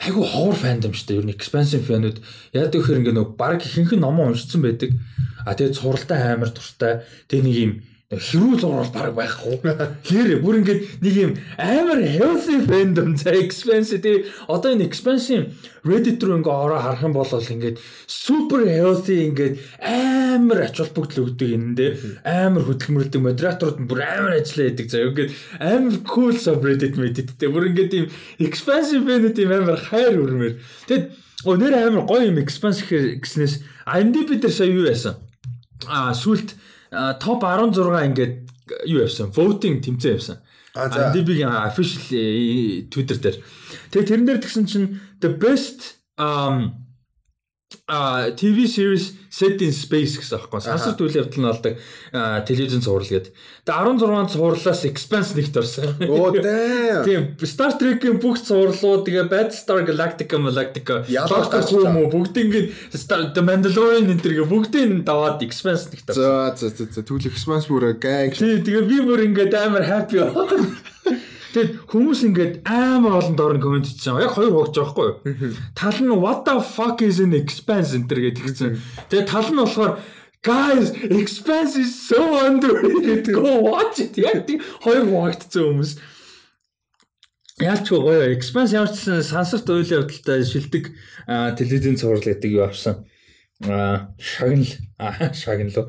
[0.00, 1.18] айгу ховор фандом шүү дээ.
[1.20, 2.18] Ер нь expansion фэнүүд
[2.56, 4.96] яадаг гэхээр ингээ нөгөө баг ихэнх нь номоо уншсан байдаг.
[5.44, 7.04] А тэгээд суралтай амар туртай.
[7.28, 7.72] Тэгээ нэг юм
[8.18, 9.56] хэрүү зурвал баг байхгүй.
[10.06, 15.50] Хэр бүр ингээд нэг юм амар healthy fandom за expansion тий одоо энэ expansion
[15.84, 19.54] Reddit руу ингээ ороо харах юм бол ингээд super healthy ингээд
[19.84, 21.90] амар ач холбогдол өгдөг энэндээ
[22.24, 25.30] амар хөдөлмөрлөдөг модераторууд нь бүр амар ажиллаа яадаг заа ингээд
[25.60, 28.06] амар cool subreddit мэддэгтэй бүр ингээд ийм
[28.40, 30.56] expansion fan-ууд ийм амар хайр өрмөр
[30.88, 31.04] тэгэд
[31.44, 35.20] өнөр амар гоё юм expansion гэснээс IMDb дээр сая юу яасан?
[35.84, 36.56] А сүлт
[37.20, 37.74] топ 16
[38.08, 38.34] ингээд
[38.86, 40.38] юу явсан voting тэмцээн явсан
[40.74, 41.14] А, за.
[41.14, 43.38] IMDb-ийн official э, Twitter дээр.
[43.94, 46.83] Тэгээ тэрэн дээр тэгсэн чинь the best um
[47.86, 51.74] а TV series set in space гэсэн аахгүй сансарт үйл явдал нь болдог
[52.48, 53.36] телевизэн цуврал гэдэг.
[53.68, 55.92] Тэгээ 16 цувралаас Expanse нэгт орсон.
[56.08, 56.32] Оо.
[57.04, 63.36] Тийм Star Trek-ийн бүх цувралууд тэгээ Battlestar Galactica, Galactica Ялгаж Doctor Who мөн нь Star
[63.36, 66.24] The Mandalorian энэ төргээ бүгдийг нь даваад Expanse нэгт орсон.
[66.24, 68.32] За за за за түүл expanse бүр gang.
[68.32, 70.24] Тий, тэгээ би бүр ингээд амар happy.
[71.54, 74.18] Тэгээд хүмүүс ингээд амар олон дорн комент хийсэн.
[74.18, 75.54] Яг хоёр хогч байгаа байхгүй юу?
[75.78, 78.74] Тал нь what the fuck is an expanse энэ гэдэг хэлсэн.
[79.06, 80.02] Тэгээд тал нь болохоор
[80.42, 83.30] guys expanse is so underrated.
[83.30, 84.18] Go watch it.
[84.18, 85.92] Яг тийм хоёр хогтсон хүмүүс.
[87.62, 90.90] Яалч гоё ч гэсэн сансарт үйл явдалтай шилдэг
[91.30, 93.06] а, телевизэн цуврал гэдэг юу авсан.
[93.62, 95.86] А шагнал а шагнал.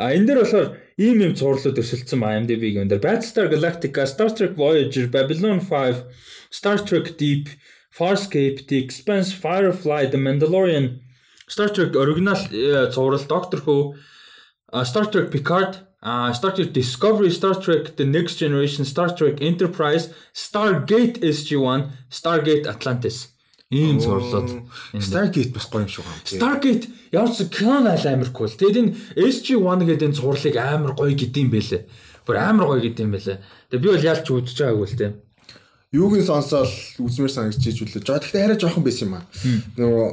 [0.00, 4.53] А энэ дээр болохоор ийм юм цувралууд өсөлдсөн ба IMDb-гийн дээр Battlestar Galactica, Star Trek
[4.57, 6.03] Voyager, Babylon 5,
[6.49, 7.49] Star Trek Deep,
[7.97, 11.01] Farscape, The Expanse, Firefly, The Mandalorian,
[11.47, 13.95] Star Trek оригинал э, цуврал Doctor Who,
[14.71, 19.41] а, Star Trek Picard, а, Star Trek Discovery, Star Trek The Next Generation, Star Trek
[19.41, 23.30] Enterprise, Stargate SG-1, Stargate Atlantis.
[23.72, 24.68] Ийм цувралууд.
[25.00, 26.20] Stargate бас гоё юм шиг байна.
[26.28, 28.52] Stargate ямар ч кинон айл амар cool.
[28.52, 31.82] Тэгэд энэ SG1 гэдэг энэ цувралыг амар гоё гэдэм байлээ.
[32.28, 33.40] Бүр амар гоё гэдэм байлээ.
[33.72, 35.08] Тэгээ би бол яалч үзэж байгаагүй л те.
[35.92, 36.68] Юугийн сонсоод
[37.00, 38.04] үзмэр санагдаж ижүүлээ.
[38.04, 39.24] Жоо гэхдээ арай жоохон байсан юм аа.
[39.80, 40.08] Нөгөө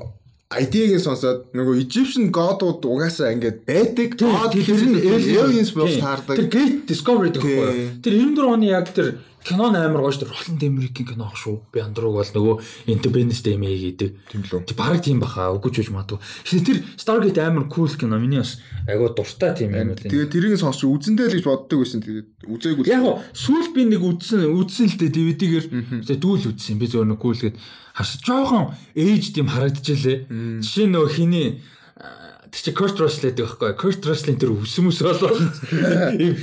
[0.50, 4.18] ID-гийн сонсоод нөгөө Egyptian god-ууд угаасаа ингээд байдаг.
[4.18, 4.98] God тэр нь
[5.38, 6.02] aliens болж Тийм.
[6.02, 6.36] таардаг.
[6.42, 7.38] Тэр Great Discovery Тийм.
[7.38, 7.92] байхгүй юу?
[8.02, 10.34] Тэр 94 оны яг тэр кинон амар гоё шүү дээ.
[10.34, 11.60] Роланд Эмерикийн кино ах шүү.
[11.72, 12.56] Би андрууг бол нөгөө
[12.92, 14.10] Independence Day мэй гэдэг.
[14.32, 14.68] Тийм лөө.
[14.68, 15.50] Тэр баг тийм баха.
[15.56, 16.20] Үгүй ч үж магадгүй.
[16.20, 18.20] Тэгэхээр тэр Stargate амар cool кино.
[18.20, 20.00] Миний бас айгуу дуртай тийм юм уу.
[20.00, 22.04] Тэгээ тэрийг сонсч үзэндээ л гэж боддог байсан.
[22.04, 22.86] Тэгээд үзээгүй.
[22.92, 25.66] Яг гоо сүүл би нэг үзсэн үзсэн л дээ DVD-гээр
[26.04, 27.56] тэгээ дүүл үзсэн би зөвөр нэг гүйлгээд
[27.96, 30.18] харс жоохон age тийм харагдчихлээ.
[30.64, 31.48] Жишээ нөгөө хиний
[32.50, 33.72] тэр чи Kurt Russell гэдэг байхгүй.
[33.78, 35.38] Kurt Russell-ийн тэр өсөмөс болоо.
[36.18, 36.36] Ийм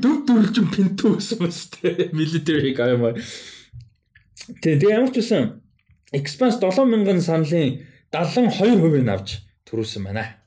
[0.00, 3.16] дүр дүрлжин пинтүү өсөмөс тэ military guy маа.
[4.60, 5.64] Тэгээ тэгээ ямар ч үсэн
[6.14, 10.38] Expanse 7000 саналын 72% нь авч төрүүлсэн байна.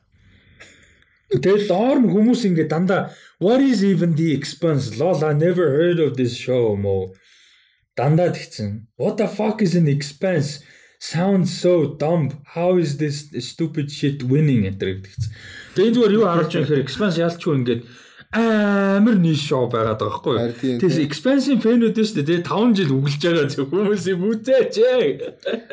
[1.27, 3.11] Тэгэл доор нь хүмүүс ингэ дандаа
[3.43, 4.95] what is even the expanse?
[4.95, 7.11] Lol I never heard of this show мо.
[7.99, 8.87] Дандаа тэгсэн.
[8.95, 10.63] What the fuck is an expanse?
[10.99, 12.41] Sounds so dumb.
[12.43, 15.31] How is this stupid shit winning гэдэг тэгсэн.
[15.77, 17.81] Тэгээд зүгээр юу харуулж байгаа гэхээр expanse ялчгүй ингээд
[18.33, 20.81] амар нийш шоу байгаад байгаа байхгүй.
[20.81, 22.43] Тэгээс expansion фэнүүд шүү дээ.
[22.43, 24.75] 5 жил өглөж байгаа зөв хүмүүсийн бүтээч.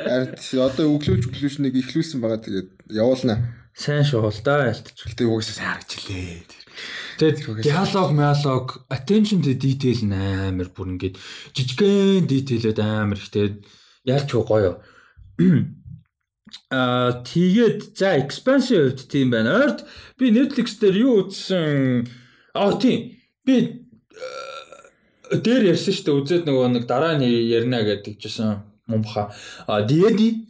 [0.07, 3.39] Харин одоо өглөөж өглөөж нэг ихлүүлсэн байгаа тэгээд явуулнаа.
[3.75, 4.95] Сайн шоу л да ялтч.
[5.03, 6.47] Гэтэ угсаа сайн харагчлээ.
[7.19, 11.19] Тэгээд диалог, диалог, attention to detail амар бүр ингээд
[11.59, 13.59] жижигхэн detailэд амар ихтэй
[14.07, 14.79] ялч гоё.
[16.71, 19.59] Аа тэгээд за expansion хувьд тийм байна.
[19.59, 19.85] Ойрт
[20.19, 22.07] би Netflix дээр юу үзсэн
[22.55, 23.19] Аа тийм.
[23.43, 23.55] Би
[24.15, 26.19] э, дээр ярьсан шүү дээ.
[26.23, 29.35] Үзээд нөгөө нэг дараа нь ярина гэдэг жисэн мөн баха.
[29.67, 30.47] А Диэди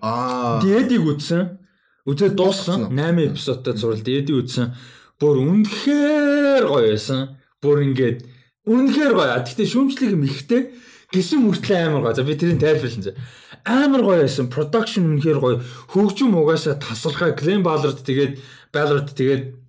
[0.00, 1.58] Аа Диэдиг үзсэн.
[2.06, 2.94] Үзээд дууссан.
[2.94, 4.74] 8 эпизодтай зурвал Диэди үзсэн.
[5.18, 7.36] Бүр үнэхээр гоё байсан.
[7.60, 8.24] Бүр ингээд
[8.70, 9.42] үнэхээр гоё.
[9.42, 10.70] Гэхдээ шүүмжлэг юм ихтэй
[11.12, 12.16] гисэн мөртлөө амар гоё.
[12.16, 13.18] За би тэрийг тайлбарласан.
[13.64, 14.48] Амар гоё байсан.
[14.48, 15.60] Production үнэхээр гоё.
[15.92, 18.40] Хөгжим угаасаа тасалхай Glen Ballard тэгээд
[18.72, 19.60] Ballard тэгээд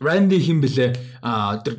[0.00, 1.78] Randy хин блэ а тэр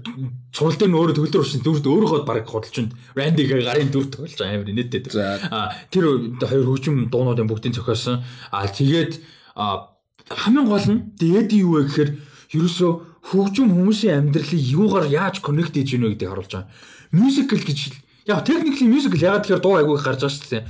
[0.56, 2.96] цуврал дээр нь өөрөө төгөлдөр уршин дүрд өөрөөхөө баг худалж байна.
[3.14, 5.04] Randy-гээ гарын дүр тоглож байгаа юм нэттэй.
[5.52, 8.24] А тэр хоёр хөгжим дуунуудын бүгдийг зохиосон.
[8.50, 9.20] А тэгээд
[9.56, 12.12] хамгийн гол нь дээд юу вэ гэхээр
[12.56, 12.92] ерөөсөө
[13.30, 16.72] хөгжим хүмүүсийн амьдралыг юугаар яаж коннект хийж гинэ гэдгийг харуулж байгаа.
[17.12, 17.80] Musical гэж
[18.26, 20.64] яг technically musical ягаад тэгэхээр дуу айгүй гарч байгаа шүү дээ.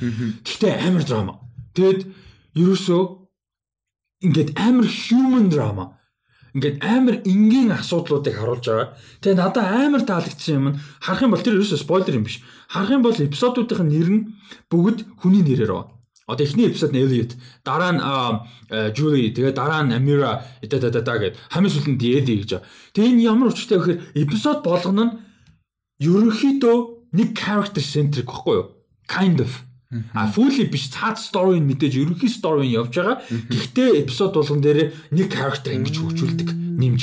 [0.44, 1.34] Гэхдээ амар драма.
[1.76, 2.02] Тэгэд
[2.60, 3.02] ерөөсөө
[4.26, 5.86] ингээд амар human drama
[6.56, 8.88] ингээд амар энгийн асуудлуудыг харуулж байгаа.
[9.20, 12.40] Тэгээ надад амар таалагдсан юм нь харах юм бол тэр ерөөсөө спойлер юм биш.
[12.72, 14.24] Харах юм бол эпизодуудын нэр нь
[14.72, 15.92] бүгд хүний нэрээр байна.
[16.26, 18.02] Одоо эхний эпизод нь Elliot, дараа нь
[18.98, 22.52] Julie, тэгээ дараа нь Amira да да да гэд хамгийн сүүлд нь Eddie гэж.
[22.96, 25.14] Тэгээ энэ ямар учиртай вэ гэхээр эпизод болгоно нь
[26.02, 28.68] ерөнхийдөө нэг character centric баггүй юу?
[29.08, 29.66] Kind of
[30.14, 33.22] А fully биш цаад story нь мэдээж ерөнхий story нь явж байгаа.
[33.54, 37.02] Гэхдээ эпизод болгон дээр нэг character ингэж хөгжүүлдэг нэмж.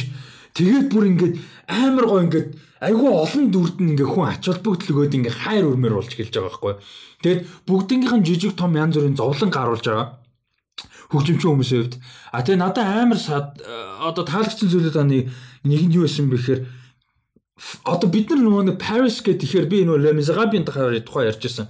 [0.52, 1.34] Тэгээд бүр ингээд
[1.70, 2.48] амар гоо ингээд
[2.82, 6.50] айгүй олон дүрд нь ингээ хүн ач холбогдол өгөөд ингээ хайр өрмөр болж гэлж байгаа
[6.50, 6.74] байхгүй.
[7.22, 10.20] Тэгээд бүгднгийнх нь жижиг том янз бүрийн зовлон гаруулж байгаа.
[11.14, 11.96] Хөгжимчин хүмүүсийн хувьд.
[12.34, 13.20] А тэгээ надад амар
[14.02, 15.30] одоо таалагдсан зүйлүүд аны
[15.64, 16.60] нэг нь юу байсан бэ гэхээр
[17.84, 21.68] одоо бид нар нөгөө Paris гэдэг ихээр би нөгөө Le Miserable-ийн тухай ярьж байсан.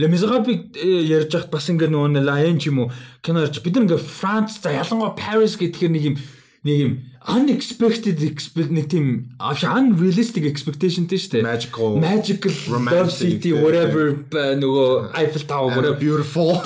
[0.00, 3.86] Le Miserable ярьж хахад бас ингээ нөгөө Lion ч юм уу кино ярьж бид нар
[3.86, 6.16] ингээ France за ялангуяа Paris гэхээр нэг юм
[6.64, 11.44] нэг юм unexpected нэг тийм unrealistic expectation тийм шүү дээ.
[11.44, 12.52] Magical magical
[12.88, 16.56] love city whatever нөгөө Eiffel Tower whatever beautiful.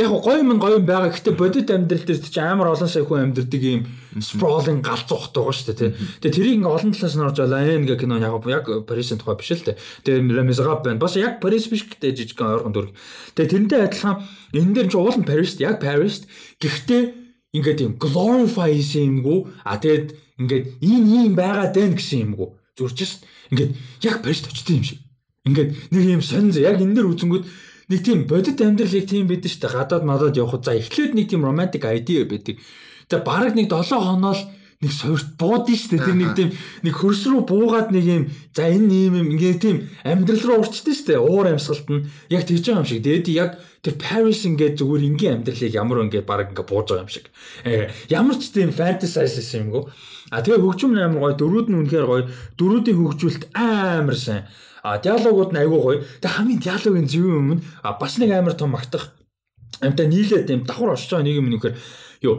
[0.00, 1.12] Яг гоё юм гоё юм байгаа.
[1.12, 3.84] Гэтэ бодит амьдрал дээр чи амар олон сая хүн амьдардаг юм
[4.18, 5.94] sprawling галзуу хот байгаа шүү дээ.
[6.18, 9.50] Тэгээ тэрийг ингээ олон талаас нь орж Lion гэх кино яг яг Paris-ын тухай биш
[9.54, 9.78] л дээ.
[10.02, 10.98] Тэгээ Miserable байна.
[10.98, 12.90] Бас яг Paris биш гэдэг жижигхэн ойрхон дүрг.
[13.38, 14.16] Тэгээ тэрнтэй адилхан
[14.50, 16.26] энэ дээр ч уул нь Paris яг Paris.
[16.58, 17.02] Гэхдээ
[17.54, 20.08] ингээд юм glorify хийсэн юмгүй а тэгээд
[20.42, 23.22] ингээд ийм ийм байгаад байна гэсэн юмгүй зүрчс
[23.54, 23.70] ингээд
[24.02, 24.98] яг барьж очсон юм шиг.
[25.46, 27.44] Ингээд нэг юм сонь яг энэ дэр үзэнгүүд
[27.90, 29.74] нэг тийм бодит амьдралыг тийм байдаг шүү дээ.
[29.74, 32.62] Гадаад мадад явхад за эхлээд нэг тийм romantic idea байдаг
[33.10, 34.42] тэгээ бараг нэг 7 хоноо л
[34.80, 36.06] нэг сорт буудсан шүү дээ.
[36.08, 38.22] Тэр нэг тийм нэг хөрс рүү буугаад нэг юм
[38.56, 39.76] за энэ юм юм ингээ тийм
[40.08, 41.20] амьдрал руу урчдээ шүү дээ.
[41.20, 43.04] Уур амьсгалт нь яг тэгж байгаа юм шиг.
[43.04, 43.50] Тэгээд яг
[43.84, 47.28] тэр Paris ингээ зүгээр ингийн амьдралыг ямар ингээ баг ингээ бууж байгаа юм шиг.
[47.68, 49.84] Э ямар ч тийм fantasize юмгүй.
[50.32, 52.24] А тэгээ хөгжим амар гоё, дөрүүд нь үнэхээр гоё.
[52.56, 54.48] Дөрүүдийн хөгжүүлэлт амар сайн.
[54.80, 56.00] А диалогууд нь айгүй гоё.
[56.24, 59.12] Тэгээ хамгийн диалогийн зөв юм нь бас нэг амар том магтах
[59.84, 61.74] амтаа нийлээд юм давхар оршиж байгаа нэг юм нөхөр
[62.24, 62.34] юу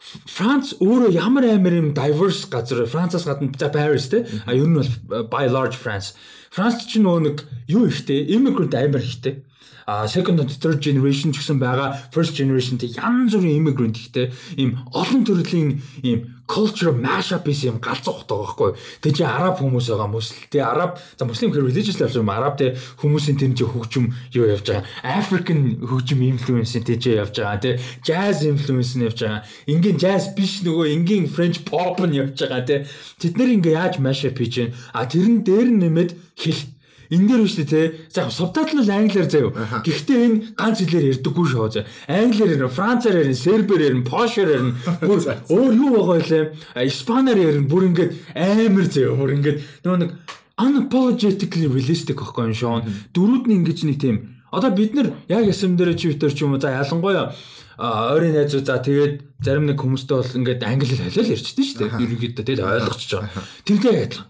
[0.00, 4.26] Франц өөрөө ямар амар юм diverse газар Францаас гадна за Paris те.
[4.46, 6.12] А ер нь бол by large France.
[6.50, 7.36] Франц ч нөгөө нэг
[7.68, 9.44] юу ихтэй immigrant амар ихтэй.
[9.86, 14.32] А second and third generation гэсэн байгаа first generation тэг янз бүрийн immigrant ихтэй.
[14.56, 18.70] Ийм олон төрлийн ийм culture mashup гэсэн юм галзуу байгаа байхгүй.
[19.00, 20.36] Тэг чи араб хүмүүс байгаа мөсл.
[20.52, 24.44] Тэг араб за муслим хэр religious л юм араб тэг хүмүүсийн тэр чи хөгжим юу
[24.52, 24.84] явж байгаа.
[25.02, 27.60] African хөгжим influence тэг чи явж байгаа.
[27.64, 29.42] Тэг jazz influence нь явж байгаа.
[29.64, 32.60] Ингийн jazz биш нөгөө ингийн French pop нь явж байгаа.
[32.68, 34.74] Тэг тэд нэр ингээ яаж mashup хийж гэн.
[34.92, 36.73] А тэрэн дээр нэмээд хэл
[37.10, 38.06] энэ дээр биш те.
[38.08, 39.82] За субтайтл нь англиар заяа.
[39.84, 41.88] Гэхдээ энэ ганц хэлээр ярьдаггүй шоо заяа.
[42.08, 44.74] Англиар ярина, францаар ярина, сербээр ярина, пошоор ярина.
[45.02, 45.18] Бүр
[45.50, 46.86] өөр юу байгаа вэ?
[46.88, 47.68] Испаниар ярина.
[47.68, 49.16] Бүр ингээд амар заяа.
[49.18, 50.10] Бүр ингээд нөгөө нэг
[50.54, 52.80] unapologetically realistic байхгүй юм шоо.
[53.12, 56.62] Дөрүүд нь ингэж нэг тийм Одоо бид нар яг ясам дээр Twitter ч юм уу
[56.62, 57.34] за ялангуяа
[57.78, 61.90] ойрын найзууд за тэгээд зарим нэг хүмүүстэй бол ингээд англи хэл хэлэл ярьчихдээ шүү дээ.
[62.06, 63.42] Ерөнхийдөө тэгэл ойлгочихж байгаа.
[63.66, 64.26] Тэрнээ адилхан.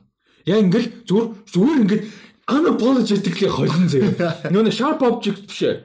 [0.48, 2.02] Яг ингээд зүгээр зүгээр ингээд
[2.50, 4.37] unapologetically холин заяа.
[4.52, 5.76] Нөө sharp object биш ээ.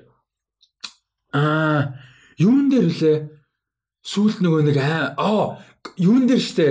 [1.35, 1.95] Аа,
[2.41, 3.17] юун дээр лээ?
[4.09, 5.59] Сүүлд нөгөө нэг аа
[5.97, 6.65] юун дээр штэ?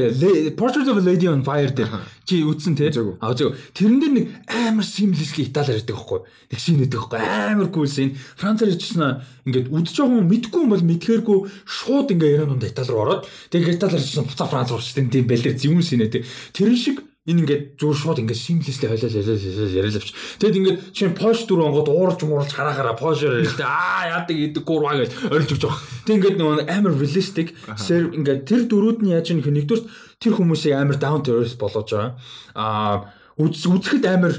[0.57, 1.88] Portrait of a Lady on Fire дээр.
[2.24, 2.92] Чи үзсэн те?
[3.20, 6.20] Аа зөв тэрэн дээр нэг амар seamlessly италиар ярьдаг байхгүй.
[6.53, 7.20] Нэг шин өгдөг байхгүй.
[7.24, 8.16] Амар cool scene.
[8.37, 13.05] Францаар ярьжсэн ингээд үдж байгаа хүн мэдгүй юм бол мэдхээргүй шууд ингээ ярианунд итали руу
[13.05, 16.24] ороод тэгээд италиар ярьжсэн буцаа франц руу штэ тийм бэлэр зөвүүн шинэ те.
[16.53, 20.11] Тэрэн шиг энэ ингээд зүгээр шууд ингээд seamlessly хойлол яриад авч.
[20.41, 24.97] Тэгэд ингээд чинь Porsche 4 онгод уурж муурж харахаараа Porsche яриад аа яадаг идэг гурваа
[24.97, 25.81] гэж орилж өгч байгаа.
[26.09, 29.85] Тэг ингээд нөгөө амар realistic ингээд тэр дөрүүд нь яаж нэг нэгдүгээр
[30.25, 32.17] тэр хүмүүсийг амар down to earth болгож байгаа.
[32.57, 34.33] Аа үзэхэд амар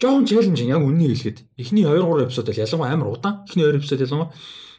[0.00, 3.44] жоохон челленж яг үннийг хэлэхэд эхний 2 3 эпизод бол ялангуяа амар удаан.
[3.46, 4.32] Эхний 2 эпизод ялангуяа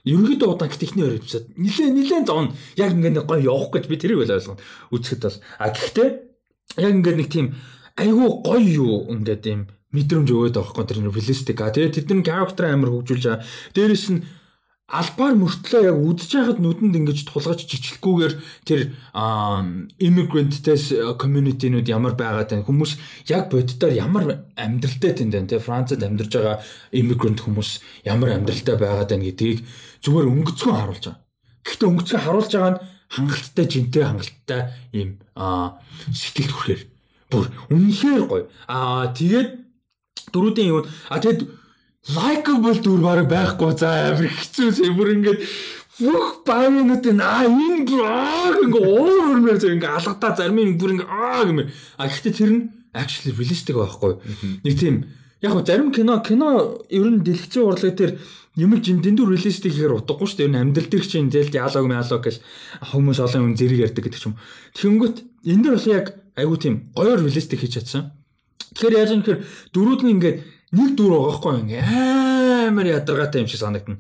[0.06, 2.54] ерөнхийдөө удаан гэхдээ эхний 2 эпизод нилээ нилээ зовно.
[2.76, 4.62] Яг ингээд гоё явах гэж би тэрийг wel ойлгоно.
[4.92, 6.10] Үзэхэд бол а гэхдээ
[6.78, 7.48] яг ингээд нэг тийм
[7.96, 9.62] айгүй гоё юу ингээд юм
[9.96, 13.46] мэдрэмж өгöd байгаа байхгүй тэр реалистик а тэгээ тэд нар character амар хөгжүүлж байгаа.
[13.72, 14.20] Дээрэс нь
[14.86, 18.34] албаар мөртлөө яг үдж байхад нүдэнд ингэж тулгаж жичлэхгүйгээр
[18.70, 18.82] тэр
[19.98, 22.92] immigrant-тэс community-нууд ямар байгаад байна хүмүүс
[23.26, 26.62] яг боддоор ямар амьдралтай тэнд байна те Францад амьдарч байгаа
[26.94, 27.70] immigrant хүмүүс
[28.06, 29.66] ямар амьдралтай байгаад байна гэдгийг
[30.06, 31.24] зүгээр өнгөцгөн харуулж байгаа.
[31.66, 34.62] Гэхдээ өнгөцгөн харуулж байгаа нь хангалттай жинтэй хангалттай
[34.94, 35.20] ийм
[36.12, 36.82] сэтгэл төрхөөр
[37.32, 38.46] бүр үнэхээр гоё.
[38.68, 39.50] Аа тэгээд
[40.32, 41.42] дөрүүдийн юу а тэгээд
[42.16, 45.40] likable дүр баг байхгүй за амар хэцүү бүр ингээд
[46.00, 51.46] бүх багийнуудын аа энэ баг ингээ уурмаар зэрэг ингээ алгадаа зарим нь бүр ингээ аа
[51.48, 51.70] гэмээр.
[51.98, 52.62] А гэхдээ тэр нь
[52.94, 54.20] actually realistic байхгүй.
[54.64, 54.96] Нэг тийм
[55.42, 58.20] яг зарим кино кино ер нь дэлгэцийн урлаг дээр
[58.56, 60.48] Нэмэг жин дэндүү реалистик гэхээр утгагүй шүү дээ.
[60.48, 62.36] Энэ амьдрал дээр чинь зээл диалог диалог гэж
[62.88, 64.40] хүмүүс олон хүн зэрэг ярьдаг гэдэг ч юм.
[64.80, 66.06] Тэгэнгүүт энэ дэр бас яг
[66.40, 68.16] айгуу тийм гоёор реалистик хийж чадсан.
[68.80, 69.44] Тэгэхээр яаж юм гэхээр
[69.76, 70.38] дөрүүд нь ингээд
[70.72, 71.84] нэг дүр байгаа хгүй ингээ
[72.72, 74.00] амар ядаргаатай юм шиг санагдана.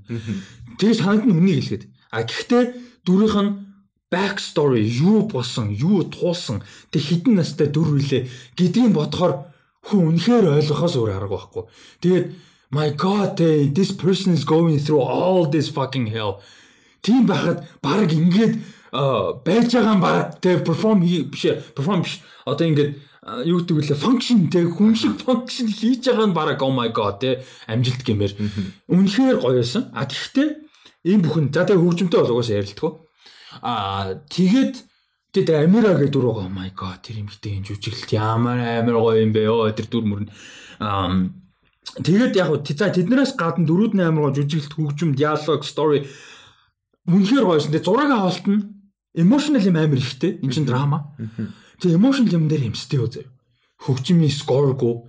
[0.80, 1.84] Тэгээ санагдана үнийг хэлгээд.
[2.16, 2.64] А гэхдээ
[3.04, 3.52] дүрийнх нь
[4.08, 6.64] back story юу болсон, юу туулсан,
[6.96, 9.52] тэг хідэн настай дүр үлээ гэдгийг бодохоор
[9.86, 11.64] хүн үнэхээр ойлгохоос өөр арга байхгүй.
[12.02, 12.26] Тэгээд
[12.74, 16.42] my god hey, this person is going through all this fucking hell.
[17.06, 18.58] Тийм байхад баг ингээд
[19.46, 21.46] байж байгаа баг те perform биш
[21.78, 22.22] perform биш.
[22.46, 22.92] Одоо ингээд
[23.46, 23.96] юу гэдэг вэ?
[23.96, 26.62] Function те хүн шиг function хийж байгаа нь баг.
[26.66, 28.34] Oh my god те амжилт гэмээр.
[28.90, 30.66] Үнэхээр гоёсэн а тэгвэл
[31.06, 32.92] ийм бүхэн за тэгээ хөгжимтэй бол угаасаа ярилдгөө
[33.62, 34.76] а тэгээд
[35.36, 39.20] тэгээд Амира гэдэг дүр байгаа oh my god тэр юмхтэй энэ жүжиглэлт ямар амар гоё
[39.20, 40.32] юм бэ ёо тэр дүр мөрн
[41.96, 46.04] Тэгээд яг за тэднээс гадна 4 8 гоо жүжиглэлт хөгжим диалог story
[47.08, 47.72] үнэхээр гоёсэн.
[47.72, 48.66] Тэгээд зураг авалт нь
[49.14, 50.42] emotional юм амар ихтэй.
[50.42, 51.14] Энд чинь драма.
[51.80, 53.30] Тэгээд emotional юм дээр хэмстэй юу заяа.
[53.86, 55.08] Хөгжимийн score гоо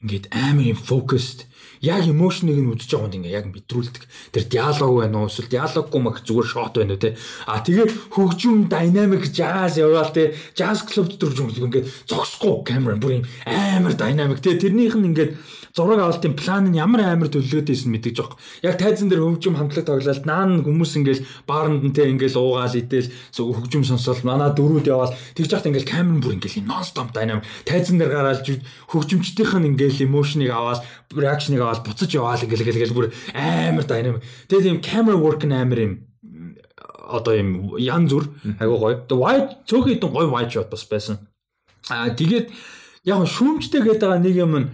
[0.00, 1.44] ингээд амар юм focused
[1.84, 4.04] яг emotion-ыг нь үзэж байгаа юм ингээ яг мэдрүүлдэг.
[4.32, 7.16] Тэр диалог байна уу эсвэл диалоггүй мах зүгээр шот байна уу те.
[7.44, 7.86] А тэгээ
[8.16, 10.36] хөгжим dynamic jazz яваал те.
[10.56, 14.56] Jazz club дотор ингээд зогсохгүй камера бүр юм амар dynamic те.
[14.56, 15.36] Тэрнийх нь ингээд
[15.76, 18.38] зураг авалтын план нь ямар амар төлөвлөгөөтэйсэн мэдээж байгаа.
[18.66, 23.08] Яг тайзан дээр хөгжим хамтлаг тоглолт наан хүмүүс ингээл бааранд нь те ингээл уугаал идэл
[23.34, 28.02] хөгжим сонсоод манай дөрүүд яваал тэгж яхад ингээл камер бүр ингээл нон стоп дайнам тайзан
[28.02, 28.42] дээр гараад
[28.90, 30.82] хөгжимчдийнх нь ингээл эмошныг аваад
[31.14, 34.18] реакшныг аваад буцаж яваал ингээл ингээл бүр амар дайнам.
[34.50, 35.92] Тэгээ тийм camera work нь амар юм
[37.10, 38.26] одоо юм ян зүр
[38.58, 38.96] айгуу гоё.
[39.06, 41.18] The white цөөхөн идэн гоё white shot бас байсан.
[41.90, 42.50] Аа тэгээд
[43.04, 44.68] яг шүүмжтэй гэдэг байгаа нэг юм нь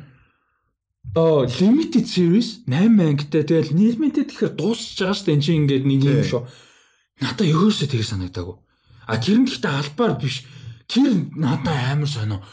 [1.17, 5.85] оо limited series 8 ангитай тэгэл нийлмэнтэй тэгэхээр дуусч байгаа шүү дээ энэ чинь ингээд
[5.89, 6.43] нэг юм шүү.
[7.25, 8.57] Надаа ерөөсөө тэр санагдаагүй.
[9.09, 10.45] А тэр нь гэхдээ албаар биш.
[10.85, 12.45] Тэр надаа амар сонио.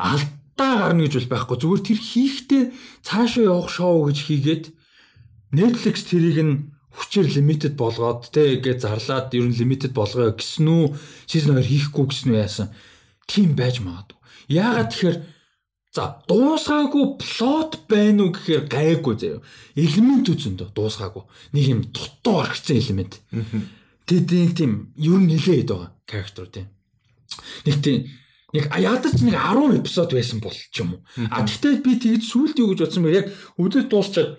[0.00, 1.56] Алдаа гарна гэж бол байхгүй.
[1.60, 2.64] Зүгээр тэр хийхдээ
[3.04, 4.64] цаашаа явах шоу гэж хийгээд
[5.52, 6.54] Netflix тэрийг нь
[6.96, 10.84] хүчээр limited болгоод те гэж зарлаад ер нь limited болгоё гэсэн үү?
[11.28, 12.72] Season 2 хийхгүй гэсэн үү яасан?
[13.28, 14.16] Тим байж магадгүй.
[14.48, 15.35] Яагаад тэгэхээр
[15.96, 19.40] За дуусгаагүй плот байна уу гэхээр гайгүй заяа.
[19.72, 21.24] Элемент үзэндөө дуусгаагүй.
[21.56, 23.16] Нэг юм дутуу орхисон элемент.
[24.04, 26.68] Тэгээд нэг тийм ер нь нилээд байгаа character тийм.
[27.64, 28.12] Нэг тийм
[28.52, 31.02] нэг ядаж нэг 10 эпизод байсан бол ч юм уу.
[31.32, 33.16] А тэгтээ би тэгж сүулт юу гэж бодсон бэ?
[33.16, 34.36] Яг үдэл дуусчаад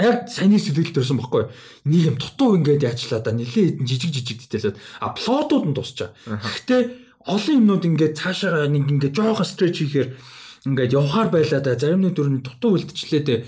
[0.00, 1.52] яг саяны сэтгэл төрсэн бохгүй.
[1.84, 6.16] Нэг юм дутуу ингээд яачлаа да нилээ хэдэн жижиг жижиг дэтэлээд а плотууд нь дуусчаа.
[6.24, 6.82] Гэхдээ
[7.28, 10.16] олон юмнууд ингээд цаашаа нэг ингээд жоохон стреч хийхээр
[10.68, 13.40] ингээд явахаар байлаа да зарим нэг дүрний дутуу үлдчихлээ дээ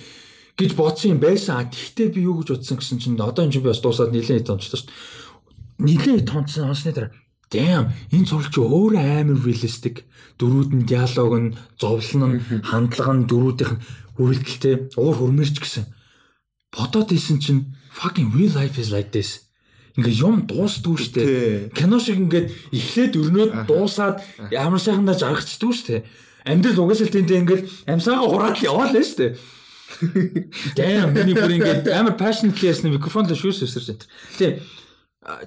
[0.56, 1.68] гэж бодсон юм байсан.
[1.68, 4.52] Тэгтээ би юу гэж бодсон гэсэн чинь одоо энэ чинь би бас дуусаад нилээн хэд
[4.52, 5.85] онцлоо шүү дээ.
[5.85, 7.12] Нилээн хэд онцсон онцны дараа
[7.50, 10.06] Damn энэ зураг чи өөр амар realistic.
[10.38, 13.83] Дөрүүд нь диалог нь, зовлон нь, хандлага нь, дөрүүдийнх нь
[14.22, 15.85] үргэлжлэлтэй уур хөрмөрч гэсэн.
[16.70, 19.50] Бодоод исэн чинь fucking real life is like this.
[19.98, 21.74] Ингээ юм дуустгүй штэ.
[21.74, 24.22] Кино шиг ингээд эхлээд өрнөөд дуусаад
[24.54, 26.06] ямар сайхандаа жаргацдгүй штэ.
[26.44, 29.37] Амьдрал угаасаа тэнтэй ингээд амсаага хураад яваал нь штэ.
[30.76, 33.88] Damn миний бүр ингээд амар passionately ясна микрофон л шүүс өсөрч
[34.40, 34.62] энэ.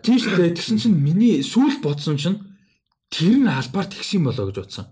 [0.04, 0.54] Тийм шүү дээ.
[0.54, 2.38] Тэгсэн чинь миний сүүл бодсон чинь
[3.10, 4.86] тэр нь албаар тэгсэн юм болоо гэж бодсон.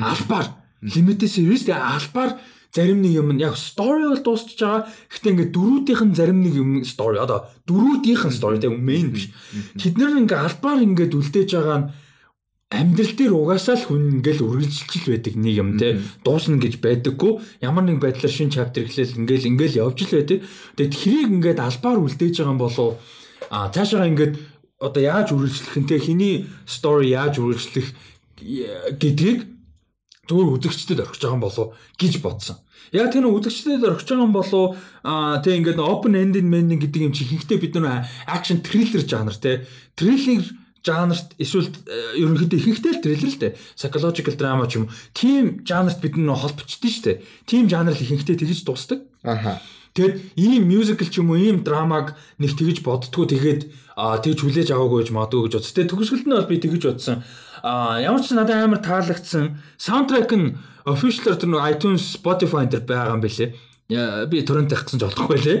[0.00, 0.48] Албаар
[0.80, 2.40] limited series тэгээ албаар
[2.72, 4.88] зарим нэг юм яг story бол дуусчихж байгаа.
[5.12, 9.28] Гэхдээ ингээд дөрүүдийнх нь зарим нэг юм story одоо дөрүүдийнх нь story тэгээ main биш.
[9.76, 11.86] Тэд нар ингээд албаар ингээд үлдээж байгаа нь
[12.72, 16.00] амьдрал дээр угаасаа л хүн ингээл үргэлжилж байдаг нэг юм те.
[16.24, 17.60] Дуусна гэж байдаггүй.
[17.60, 20.38] Ямар нэг байдлаар шин чаптер эхлээл ингээл ингээл явж л байдаг.
[20.80, 22.96] Тэгээд тэрийг ингээд албаар үлдээж байгаа юм болов?
[23.52, 24.34] А цаашаа ингээд
[24.80, 26.00] одоо яаж үргэлжлэх те?
[26.00, 27.92] Хиний story яаж үргэлжлэх
[28.96, 29.52] гэдгийг
[30.24, 31.66] зөвхөн үзэгчдэд орхиж байгаа юм болов
[32.00, 32.56] гэж бодсон.
[32.96, 34.80] Яг тэр үзэгчдэд орхиж байгаа юм болов?
[35.04, 39.36] А тэг ингээд open ended ending гэдэг юм чи хинхтэй бид нар action thriller жанр
[39.36, 39.68] те.
[39.92, 41.70] Thriller жанрт эсвэл
[42.18, 43.56] ерөнхийдөө ихэнхдээ л трейлер л дээ.
[43.78, 44.90] Psychological drama ч юм.
[45.14, 47.16] Тим жанрт бид нөө холбочдсон шүү дээ.
[47.46, 49.06] Тим жанр л ихэнхдээ тэгж дуусдаг.
[49.22, 49.62] Аха.
[49.94, 55.04] Тэгэхээр ийм мюзикл ч юм уу ийм драмаг нэг тэгж боддгоо тэгээд тэгж хүлээж аваагүй
[55.04, 55.74] гэж магадгүй гэж бодсон.
[55.76, 57.16] Тэгээд төгсгөлд нь бол би тэгж бодсон.
[57.60, 59.60] А ямар ч надад амар таалагдсан.
[59.76, 60.56] Саундтрек нь
[60.88, 63.52] official тэр iTunes, Spotify энэ байгаа юм бэлээ.
[64.32, 65.58] Би торрент тавих гэсэн ч олдохгүй лээ.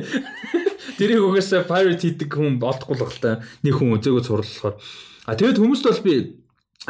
[0.98, 3.44] Тэрийг угаасаа pirate хийдэг хүн болдохгүй л та.
[3.60, 4.80] Нэг хүн үзээгөө сурлахаар.
[5.26, 6.14] А тэгээд хүмүүст бол би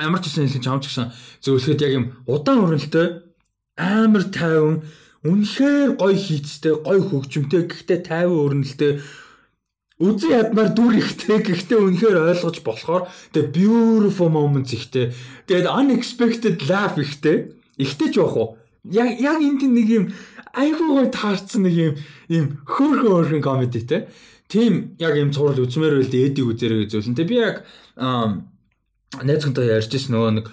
[0.01, 1.07] ямар ч гэсэн хэлж чамч гэсэн
[1.45, 3.07] зөвлөхөд яг юм удаан өрнөлтөй
[3.77, 4.83] амар тайван
[5.23, 8.99] Үнэхээр гоё хийцтэй, гоё хөгжимтэй, гэхдээ тайван өрнөлтэй
[10.03, 15.14] үзэн ядмаар дүр ихтэй гэхдээ үнэхээр ойлгож болохоор тэгээ beautiful moments ихтэй.
[15.47, 17.55] Тэгээд unexpected laugh ихтэй.
[17.79, 18.59] Ихтэй ч яах вэ
[18.90, 20.05] яг яг энд нэг юм
[20.59, 21.95] айгүй гой таарсан нэг юм
[22.27, 24.11] юм хөөрхөн хөөрхөн комеди те
[24.53, 27.65] тийм яг юм цуврал үзмээр байл эдиг үзэрэй гэж зүйлэн те би яг
[27.97, 30.47] найзгантай ярьжсэн нөгөө нэг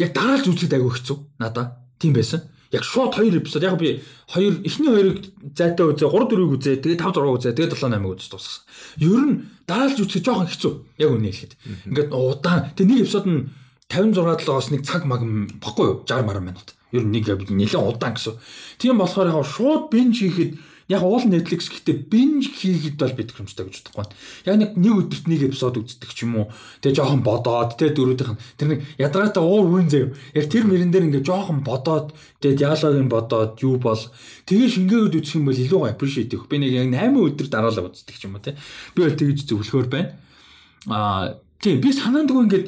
[0.00, 4.02] яг дараалж үзэхэд айгүй хэцүү надаа тийм байсан яг шууд 2 эпизод яг би
[4.34, 5.18] 2 эхний хоёрыг
[5.54, 8.64] зайтай үзээ 3 4-ийг үзээ тэгээ 5 6 үзээ тэгээ 7 8-ыг үзэж дуусгасан.
[8.98, 9.34] Ер нь
[9.68, 10.72] дараалж үзэх жоохон хэцүү.
[10.98, 11.52] Яг үнэ хэлэхэд.
[11.86, 13.40] Ингээд удаан тэгээ нэг эпизод нь
[13.86, 15.22] 56 7-оос нэг цаг маг
[15.62, 16.74] бохгүй юу 60 маран минут.
[16.90, 18.34] Ер нь нэг нэлээд удаан гэсэн.
[18.82, 23.64] Тийм болохоор яг шууд бинж хийхэд яг уул Netflix гэхдээ binge хийгээд бол бид хэмжтэй
[23.64, 24.04] гэж бодохгүй.
[24.44, 26.52] Яг нэг нэг өдөрт нэг эпизод үздэг ч юм уу.
[26.84, 30.12] Тэгээ жоохон бодоод тэгээ дөрүүдийнх нь тэр нэг ядаргаатай уур үн заяа.
[30.36, 32.12] Яг тэр мөрөн дээр ингээ жоохон бодоод
[32.44, 34.02] тэгээ диалогийн бодоод юу бол
[34.44, 36.48] тэгээ шингээгээд үзэх юм бол илүү гоё appreciate хийх.
[36.52, 38.52] Би нэг яг 8 өдөр дараалал үздэг ч юм уу те.
[38.92, 40.20] Би бол тэгж зөвлөхөр байна.
[40.92, 42.66] Аа тийм би санаандгүй ингээд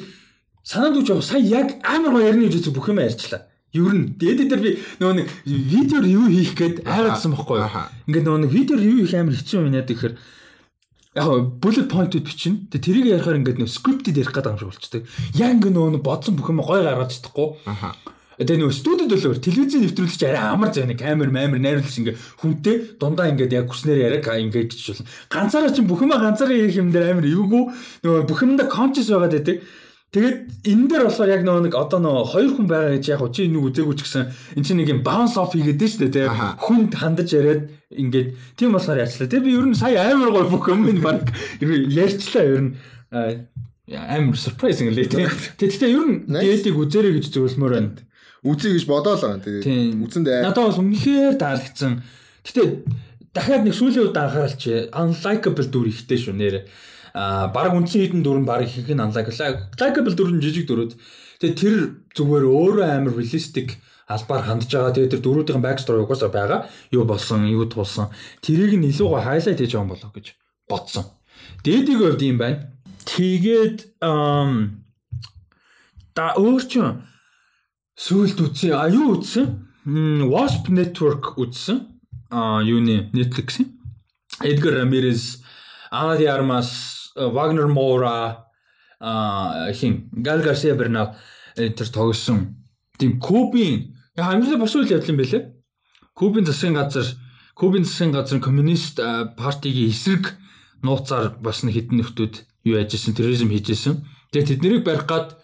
[0.65, 3.45] санаанд үж сая яг амар гоё ярины үзэх бүх юм ярьчлаа.
[3.77, 7.69] Ер нь дээд дээр би нөгөө нэг видео ревю хийх гээд айгаадсан байхгүй юу.
[8.09, 10.13] Ингээд нөгөө нэг видео ревю хийх амар хэцүү юм яа тэгэхээр
[11.17, 12.69] яг bullet point-ууд бичнэ.
[12.73, 15.01] Тэгээ тэрийг ярихаар ингээд нөгөө script-д ярих гэдэг юм шиг болчтой.
[15.37, 17.57] Яг ингээд нөгөө бодсон бүх юм гой гаргаж чадахгүй.
[17.65, 17.93] Аха.
[18.37, 22.75] Тэгээ нөгөө студид болоор телевизийн нэвтрүүлэгч арай амар зав нэг камер маамер найруулж ингээ хүнтэй
[23.01, 25.09] дундаа ингээд яг хүснээр яриаг ингээд гэж болно.
[25.33, 27.63] Ганцаараа чинь бүх юм ганцаараа ярих юм дээр амар эвгүй
[28.05, 29.57] нөгөө бүх юмда conscious байгаад байдаг.
[30.17, 33.45] Тэгээд энэ дээр болохоор яг нөгөө нэг одоо нөгөө хоёр хүн байгаа гэж яг чи
[33.45, 34.25] нэг үзээгүй ч гэсэн
[34.57, 36.25] эн чинь нэг юм bounce off хийгээд дээ шүү дээ тий.
[36.57, 39.29] Хүнд хандаж яриад ингээд тийм болохоор яачлаа.
[39.29, 41.29] Тэгээ би ер нь сая амар гой бүх юм энэ баг
[41.61, 42.71] ярьчлаа ер нь
[43.93, 45.29] амар surprising лээ тий.
[45.61, 47.93] Тэгтээ ер нь дээдийг үзээрэй гэж зөвлөмөр байна.
[48.41, 49.45] Үзье гэж бодоол байгаа.
[49.45, 52.01] Тэгээд үзэндээ надад бас үнэхээр таалагдсан.
[52.41, 52.63] Гэтэ
[53.37, 56.65] дахиад нэг сүүлийн үед анхааралч unlikable дүр ихтэй шүү нэрээ
[57.17, 59.33] а баг үндсэн хідэн дүр нь баг их их unlike
[59.81, 60.93] likable дүр нь жижиг дүрүүд.
[61.41, 61.75] Тэгээ тэр
[62.13, 64.93] зүгээр өөрөө амар realistic албаар хандж байгаа.
[64.93, 66.69] Тэгээ тэр дөрүүдийн back story угаасаа байгаа.
[66.93, 68.13] Юу болсон, юу тулсан.
[68.45, 70.27] Тэрийг нь илүү гоо highlight хийж байгаа юм болоо гэж
[70.69, 71.05] бодсон.
[71.65, 72.69] Дээдийг хувьд юм байна.
[73.09, 73.77] Тэгээд
[76.13, 77.01] да өөрчн
[77.97, 78.77] сүулт үтсэн.
[78.77, 79.45] А юу үтсэн?
[80.29, 81.97] Wasp Network үтсэн.
[82.29, 83.71] А юуны Netflix-ийн
[84.43, 85.39] Эдгар Рамирес
[85.91, 88.47] Ана ди Армас Вагнер Мора
[88.99, 91.15] а хин Гал Гарсиа Бернал
[91.55, 92.57] тэр тогсон
[92.97, 95.53] тийм Кубын амьдрал бас үйл явдал юм байлээ.
[96.13, 97.05] Кубын засгийн газар
[97.55, 98.97] Кубын засгийн газар коммунист
[99.37, 100.33] партигийн эсрэг
[100.81, 104.05] нууцаар бас нэг хідэн нөхдүүд юу яжсэн терроризм хийжсэн.
[104.31, 105.37] Тэгээ тэднийг барих гад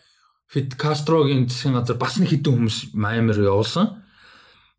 [0.50, 4.03] Фид Кастрогийн засгийн газар бас нэг хідэн хүмүүс Майамир явуулсан.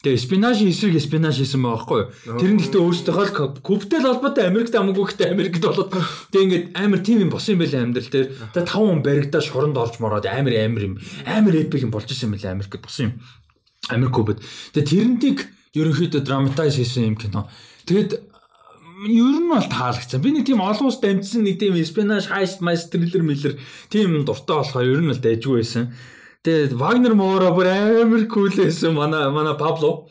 [0.04, 2.36] Тэгээ спинаши эсрэг спинаш хийсэн байгаа байхгүй юу?
[2.36, 3.32] Тэр нь гэхдээ өөрсдөө л
[3.64, 5.96] кубтэй холбоотой Америкт амгүй гэхдээ Америкт болоод
[6.28, 8.28] тэгээ ингээд амар тим юм болсон юм байлаа амьдрал дээр.
[8.52, 10.94] Тэгээ 5 хүн баригдаа шоронд орж мороод амар амар юм
[11.24, 13.12] амар эпик юм болж исэн юм байлаа Америкт болсон юм.
[13.88, 14.44] Америк кубд.
[14.76, 15.38] Тэгээ тэрнтийг
[15.72, 17.48] ерөнхийдөө драматайз хийсэн юм кино.
[17.88, 18.20] Тэгээд
[19.08, 20.20] ер нь бол таалагцсан.
[20.22, 23.56] Би нэг тийм олон ус дамжсан нэг тийм спинаш хайст майст триллер миллер
[23.90, 25.96] тийм дуртай болохоор ер нь л дайжгүй байсан.
[26.44, 28.92] Тэгээд Вагнер Моора бүр амар кул байсан.
[28.92, 30.08] Манай манай Пабло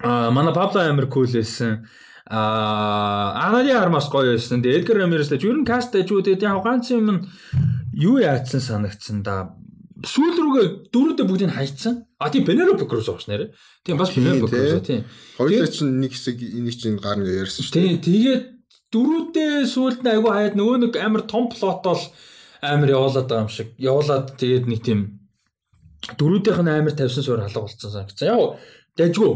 [0.00, 1.84] а манай Пабло амар кул байсан.
[2.24, 4.64] А Анари Армас гоё байсан.
[4.64, 5.92] Тэгээд Эдгар Рамирес л ер нь каст.
[5.92, 7.20] Тэгээд яг ганц юм нь
[7.92, 9.52] юу яатсан санагдсан да.
[10.00, 12.08] Сүүл рүүгээ дөрүүдээ бүгдийг хайцсан.
[12.16, 13.52] А тийм Пенелопе Круз ууш нэрэ.
[13.84, 15.04] Тийм бас Пенелопе Круз тийм.
[15.36, 17.84] Хоёулаа чинь нэг хэсэг энийг чинь гар нь ярьсан шүү дээ.
[17.84, 18.42] Тийм тэгээд
[18.92, 22.00] дөрүүдээ сүүлд нь айгу хаяад нөгөө нэг амар том плот бол
[22.66, 23.68] амар явуулаад байгаа юм шиг.
[23.78, 25.00] Явуулаад тэгээд нэг тийм
[26.18, 28.30] дөрүүдийнх нь амар тавьсан суурь халга болцсон санагдсан.
[28.30, 28.58] Яг
[28.98, 29.32] дайггүй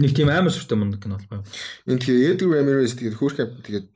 [0.00, 1.44] нэг тийм амар сүртэй мундаг кино болов.
[1.86, 3.86] Энэ тэгэхээр Edgar Ramirez тэгээд хөөрхөн тэгээд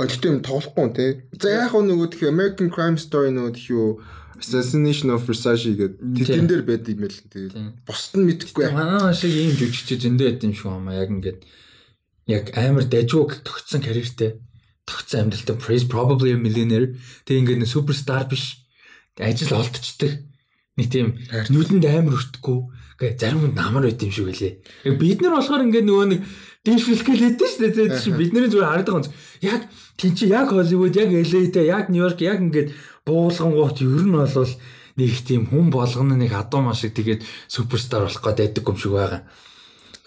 [0.00, 1.06] олигтой юм тоглохгүй юм те.
[1.36, 4.00] За яг нөгөө тэх American Crime Story нөгөө тэх юу
[4.38, 7.18] Assassination of Versace гэдэг тэтэн дээр байд юм байл.
[7.28, 7.54] Тэгээд
[7.84, 8.70] бусд нь мэдэхгүй.
[8.72, 11.40] Манай шиг ийм жүжигч зөндөө байд юм шүү хамаа яг ингээд
[12.30, 14.38] яг амар дажууг тогтсон карьертэй
[14.88, 16.96] тогтсон амьдралтай praise probably a millionaire.
[17.28, 18.64] Тэг ингээд нэг суперстар биш.
[19.20, 20.24] Ажил олдчихдаг.
[20.80, 21.20] Нэг тийм
[21.52, 22.58] нүдэнд амар өртөхгүй.
[22.96, 24.96] Гэ зарим хүн намар байт юм шиг байлээ.
[24.96, 26.20] Бид нар болохоор ингээд нөгөө нэг
[26.64, 29.14] дээшлэлгээл хэдэж шүү дээ тийм бид нарын зүгээр байгаа юм.
[29.44, 29.62] Яг
[29.98, 32.74] тийм чи яг Холливуд яг LA-тэй яг Нью-Йорк яг ингээд
[33.06, 34.52] буулгангуут ер нь бол
[34.98, 38.92] нэг тийм хүн болгоно нэг адуу маш шиг тэгээд суперстар болох гээд байдаг юм шиг
[38.98, 39.22] байгаа.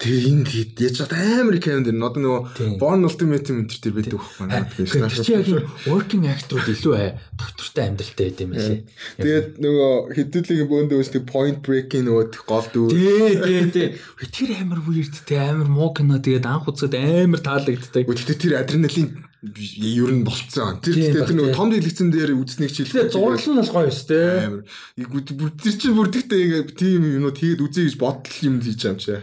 [0.02, 0.50] Тэгээ энд
[0.82, 4.66] яаж чад амар камер дэр нод нөгөө Born Ultimate Mentor дээр байдаг байхгүй наа.
[4.66, 5.46] Тэгэхээр чи яг
[5.86, 8.82] working actor-ууд илүү аа доктортой амьдралтай байд юм лээ.
[9.22, 12.88] Тэгээд нөгөө хэдүүлгийн бөөндөө үстэй point break-ийн нөгөө гол дүү.
[12.98, 13.88] Тий, тий, тий.
[14.26, 18.10] Тэр амар weird те амар муу кино тэгээд анх үзэхэд амар таалагддаг.
[18.10, 20.82] Гэхдээ тэр адреналин ер нь болцсон.
[20.86, 22.90] Тэр гэхдээ тэр нөгөө том дэлгэцэн дээр үзснэг чил.
[22.90, 24.30] Тэгээ зурлал нь бол гоё шүү дээ.
[24.50, 24.62] Амар.
[24.98, 29.18] Бүр тэр чинь бүр тэгтээ тийм юмнууд хийгээд үзье гэж бодтол юм хийж юм чи.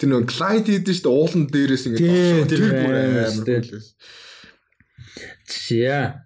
[0.00, 3.88] Тэр нөгөө glide хийдэж дээ уулан дээрээс ингэ тэр бүр амар хэлээс.
[5.44, 6.24] Зя.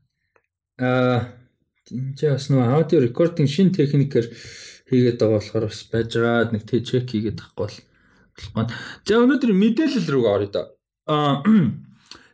[0.79, 1.35] Аа
[1.91, 4.31] энэ ч бас нөгөө аудио рекординг шин техникээр
[4.87, 8.71] хийгээд байгаа болохоор бас бажраад нэг тэ чек хийгээд тахгүй бол.
[9.03, 10.63] За өнөөдөр мэдээлэл рүү оръё да.
[11.11, 11.43] Аа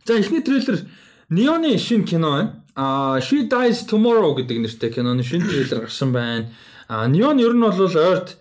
[0.05, 0.85] за эхний трейлер
[1.31, 2.53] Неоны шин кино байна.
[2.77, 6.53] Аа She Dies Tomorrow гэдэг нэртэй киноны шин трейлер гарсан байна.
[6.89, 8.40] Аа Neon ер нь бол ойрт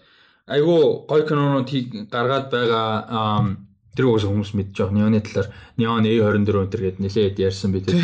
[0.50, 1.70] айгүй гой кинонууд
[2.10, 3.56] гаргаад байгаа
[3.96, 4.98] тэр уус хүмүүс мэдж байгаа.
[4.98, 8.02] Неоны талаар Neon A24 өнтер гээд нэлээд ярьсан би тэр.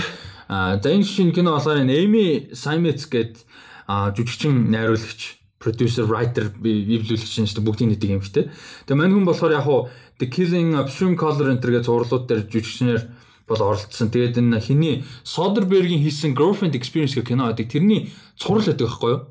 [0.48, 3.42] А за энэ шинэ кино болохоор Amy Simons гээд
[3.88, 8.52] жүжигчин найруулагч producer writer эвлүүлэгч нь бүгдийн нэг юм хтэй.
[8.86, 9.90] Тэгээ мань хүн болохоор яг хуу
[10.22, 13.02] The Killing of Shrimp Color энэ төргээ зурлууд дээр жүжигчнэр
[13.50, 14.14] бол оролцсон.
[14.14, 17.70] Тэгээд энэ хиний Soderbergh-ийн хийсэн Girlfriend Experience гэх кино байдаг.
[17.70, 19.22] Тэрний цуврал байдаг байхгүй юу?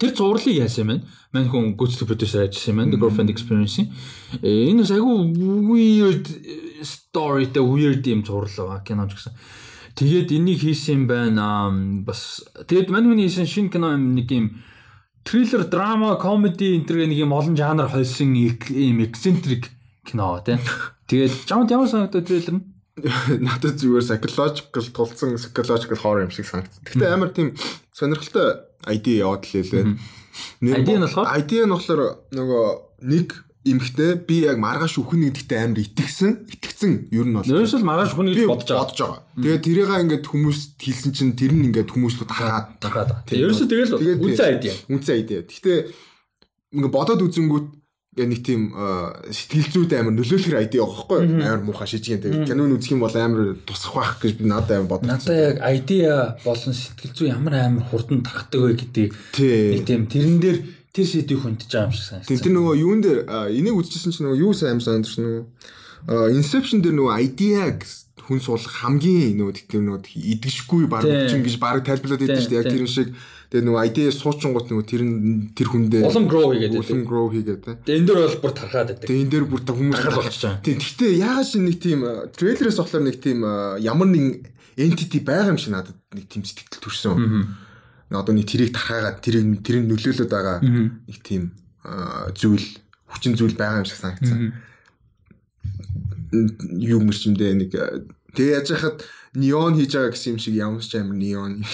[0.00, 0.96] Тэр зурлыг яасан юм бэ?
[1.32, 2.92] Мань хүн гүйцэтгэх продюсер ажилласан юм байна.
[2.92, 3.76] The Girlfriend Experience.
[4.40, 5.16] Энэ бас айгүй
[5.68, 6.26] weird
[6.80, 9.32] story та weird юм зурлал байгаа кино ч гэсэн.
[9.96, 11.68] Тэгээд энийг хийсэн юм байна.
[12.06, 14.46] Бас тэгээд мань хүний хийсэн шинэ кино юм нэг юм
[15.24, 19.68] триллер, драма, комеди энэ төр нэг юм олон жанр холсон юм eccentric
[20.08, 20.58] кино тийм.
[21.06, 22.64] Тэгээд чамд ямар санагдав трейлер нь?
[23.46, 26.84] надад зүгээр psychological тулцсан psychological horror юм шиг санагдсан.
[26.84, 27.56] Гэхдээ амар тийм
[27.92, 29.96] сонирхолтой ID яваад л лээ.
[30.62, 32.00] ID нь болохоор ID нь болохоор
[32.32, 32.66] нөгөө
[33.06, 33.28] нэг
[33.62, 38.34] эмхтэй би яг маргааш өхөн нэгдэгтэй амар итгэсэн итгэцэн ер нь бол ерөөсөө маргааш өхөн
[38.34, 39.22] гэж бодож бодож байгаа.
[39.38, 43.22] Тэгээд тэрийг ингээд хүмүүс хэлсэн чинь тэр нь ингээд хүмүүст дахаад дахаад.
[43.30, 44.64] Ерөөсөө тэгэл үнцэн ID.
[44.90, 45.30] Үнцэн ID.
[45.46, 45.78] Гэхдээ
[46.74, 47.66] ингээд бодоод үзэнгүүт
[48.12, 48.76] Гэ нэг тийм
[49.32, 53.16] сэтгэл зүйд амар нөлөөлөх ID байгаа байхгүй амар муухай шижгэн тэг кинон үзэх юм бол
[53.16, 55.16] амар тусах байх гэж би надад амар бодсон.
[55.16, 55.90] Надад яг ID
[56.44, 60.58] болон сэтгэл зүй ямар амар хурдан тархдаг вэ гэдгийг нэг тийм тэрэн дээр
[60.92, 62.36] тэр шийдвийг хүндэж байгаа юм шиг санагдсан.
[62.36, 65.44] Тэр нөгөө юун дээр энийг үзчихсэн чинь нөгөө юу сайн санагдсан нөгөө?
[66.36, 67.80] Inception дээр нөгөө ID-аг
[68.28, 72.60] хүн суулгах хамгийн нөгөө тийм нөгөө идэгшгүй баг чинь гэж баг тайлбарлаад идэв шүү дээ.
[72.60, 73.08] Яг тэр шиг
[73.52, 75.02] Тэгээ нөгөө ID суучингууд нөгөө тэр
[75.52, 77.76] тэр хүндээ улам grow хийгээд улам grow хийгээд тэ.
[77.84, 79.04] Тэгээ энэ дээр бол бүр тархаад байдаг.
[79.04, 80.64] Тэгээ энэ дээр бүр хүмүүс болчихж байгаа.
[80.64, 80.78] Тийм.
[80.80, 82.00] Гэхдээ яагаад шин нэг тийм
[82.32, 83.38] трейлерээс болохоор нэг тийм
[83.84, 84.24] ямар нэг
[84.80, 87.20] entity байгаа юм шиг надад нэг тийм сэтгэл төрсөн.
[88.08, 91.52] Одоо нэг тэрийг тархаагаад тэрийг тэрийг нөлөөлөд байгаа нэг тийм
[92.32, 92.66] зүйл
[93.12, 94.56] хүчин зүйл байгаа юм шиг санагдсан.
[96.80, 97.70] Юу мөрчмдээ нэг
[98.32, 101.64] тэгээ яаж яхад неон хийж байгаа гэсэн юм шиг ямар ч амар неон.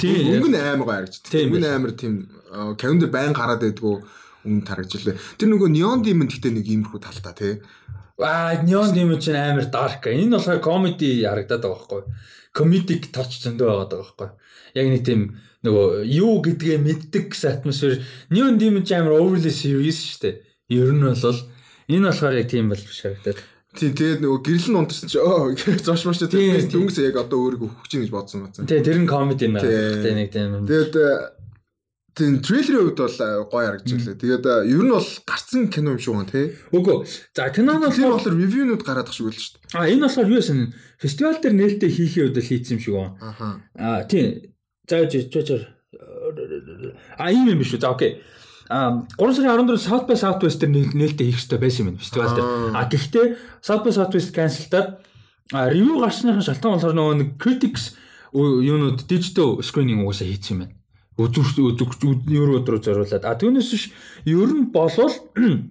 [0.00, 0.40] Тийм.
[0.40, 1.44] Өнгө нь амар харагдчих.
[1.44, 2.14] Өнгө нь амар тийм
[2.80, 3.96] календар байн гараад байдгүй
[4.48, 5.16] үнд харагджилээ.
[5.36, 7.54] Тэр нөгөө Neon Demon гэхдээ нэг иймэрхүү талтай тий.
[8.24, 10.08] Аа Neon Demon чинь амар dark.
[10.08, 12.02] Энэ болохоор comedy харагдаад байгаа байхгүй.
[12.56, 14.28] Comedic touch зөндөө байгаа байхгүй.
[14.78, 15.20] Яг нэг тийм
[15.66, 18.00] нөгөө юу гэдгээ мэддэг гэсэн атмосфер
[18.32, 20.34] Neon Demon ч амар overly serious шүү дээ.
[20.72, 21.36] Ер нь бол
[21.92, 23.38] энэ болохоор яг тийм бол биш харагдаад.
[23.76, 27.68] Тийм тэгээд нөгөө гэрэл нь унтарсан чи оо зоош маш тийм дүнгээс яг одоо өөрийгөө
[27.68, 28.64] өгөх чинь гэж бодсон байна.
[28.64, 29.60] Тэгээ тэр нь comedy нэ.
[29.60, 30.64] Тэгээ нэг тийм.
[30.64, 30.94] Тэгээд
[32.18, 34.18] Тийм трейлерийн хувьд бол гоё харагдчихлаа.
[34.18, 36.50] Тэгээд ер нь бол гарцсан кино юм шиг байна тий.
[36.74, 37.06] Үгүй.
[37.30, 39.78] За киноноос тэр болохоор ревюнууд гараад ах шиг байл шүү дээ.
[39.78, 43.14] А энэ болохоор юу гэсэн фестивал дээр нээлттэй хийхээ үед л хийцсэн юм шиг байна.
[43.22, 43.62] Аха.
[43.78, 44.50] А тийм.
[44.90, 45.78] За жижиг
[47.18, 47.80] А ийм юм биш үү.
[47.86, 48.18] За окей.
[48.68, 52.48] А 3 сарын 14 South by Southwest дээр нээлттэй хийх хэрэгтэй байсан юм фестивал дээр.
[52.76, 53.26] А гэхдээ
[53.64, 55.00] South by Southwest cancelдаад
[55.52, 57.96] ревю гарсныхын шалтгаан болохоор нөгөө нэг critics
[58.36, 60.78] юунууд digital screening угаасаа хийсэн юм байна
[61.18, 63.84] үзүүч үзүүч евро руу зориулаад а түүнээс биш
[64.22, 65.10] ер нь болвол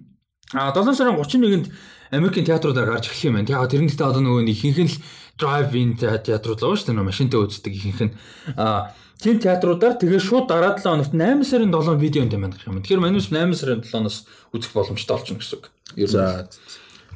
[0.58, 1.72] а 7 сарын 31-нд
[2.12, 3.48] Америкийн театруудаар гарч эхлэх юм байна.
[3.48, 4.92] Тэгээ тэр нь гэхдээ одоо нөгөө ихэнх нь
[5.40, 7.04] drive-in театрууд л шүү дээ.
[7.04, 8.12] Машинтай үздэг ихэнх нь.
[8.56, 12.66] А тийм театруудаар тэгээ шууд дараа 7 хоногт 8 сарын 7 видео юм байна гэх
[12.70, 12.82] юм.
[12.82, 15.64] Тэгэхээр манайс 8 сарын 7-оос үзэх боломжтой байна гэсэн үг.
[16.06, 16.48] За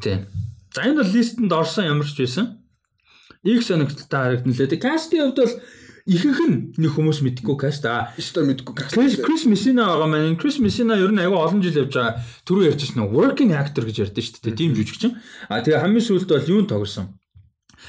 [0.02, 0.26] тийм.
[0.74, 2.58] За энэ бол листэнд орсон ямар ч байсан.
[3.42, 4.82] Их сонирхолтой харагдана лээ.
[4.82, 5.54] Кастийн хувьд бол
[6.06, 8.10] ихэнх нь нэг хүмүүс мэдгүй каст аа.
[8.18, 8.94] Өстой мэдгүй каст.
[8.94, 10.38] Крис Мессина байгаа маань.
[10.38, 12.18] Крис Мессина ер нь аягүй олон жил явж байгаа.
[12.42, 14.58] Түрүү ярьчихсан нь working actor гэж ярьдэн шүү дээ.
[14.58, 15.14] Тийм жүжигчин.
[15.46, 17.14] А тэгээ хамгийн сүүлд бол юунд тоглосон?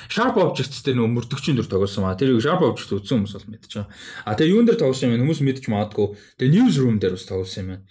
[0.09, 3.73] Sharp Objects дээр нөө мөрдөгчийн дүр тоглосон ба тэрийг Sharp Objects үзсэн хүмүүс бол мэдчихэж
[3.77, 3.89] байгаа.
[4.25, 5.23] А тэгээ юун дээр тоглосон юм бэ?
[5.23, 6.07] Хүмүүс мэдчих магадгүй.
[6.39, 7.83] Тэгээ Newsroom дээр бас тоглосон юм байна.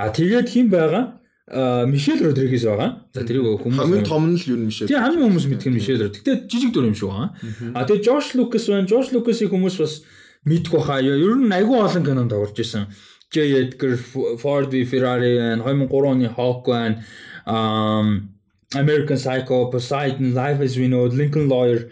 [0.00, 1.04] А тэгээд хэн байгаа?
[1.50, 3.10] Мишель Родригес байгаа.
[3.12, 4.86] За тэрийг хүмүүс хамгийн том нь л юу Мишель.
[4.86, 6.06] Тийм хамгийн хүмүүс мэддэг нь Мишель.
[6.06, 7.34] Гэтэ жижиг дүр юм шиг байгаа.
[7.74, 8.86] А тэгээ Жош Лукас байна.
[8.86, 10.06] Жош Лукасыг хүмүүс бас
[10.46, 11.02] мэдэх баха.
[11.02, 12.86] Ер нь айгүй олон кинонд тоглож исэн.
[13.34, 13.98] J Edgar,
[14.38, 17.02] Ford v Ferrari, 2003 оны Hawk байна.
[17.46, 18.30] Um
[18.74, 21.90] American Psycho, Poseidon, Life as We Know, Lincoln Lawyer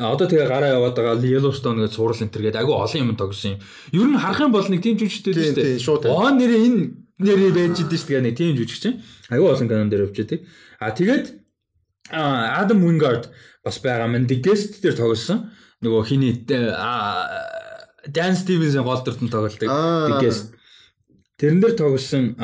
[0.00, 3.54] одоо тэгээ гараа яваад байгаа Yellowstone гэж сурал энэ төр гэдэг айгүй олон юм тогсон
[3.54, 3.60] юм.
[3.92, 5.76] Ер нь харах юм бол нэг тийм жүжигчтэй дээ.
[5.76, 6.08] Тийм шууд.
[6.08, 6.80] Аа нэрээ энэ
[7.20, 8.98] нэрээ байж идэв шүү дээ нэг тийм жүжигч чинь.
[9.28, 10.48] Аюу олон канон дээр өвчтэй.
[10.80, 11.36] А тэгээд
[12.10, 13.28] Адам Wingard
[13.62, 15.52] бас байгаа мэн The Guest дээр тоглосон.
[15.84, 16.34] Нөгөө хиний
[18.08, 20.56] Dan Stevens-ийн гол дүртэн тоглолтыг The Guest.
[21.36, 22.34] Тэрэн дээр тоглосон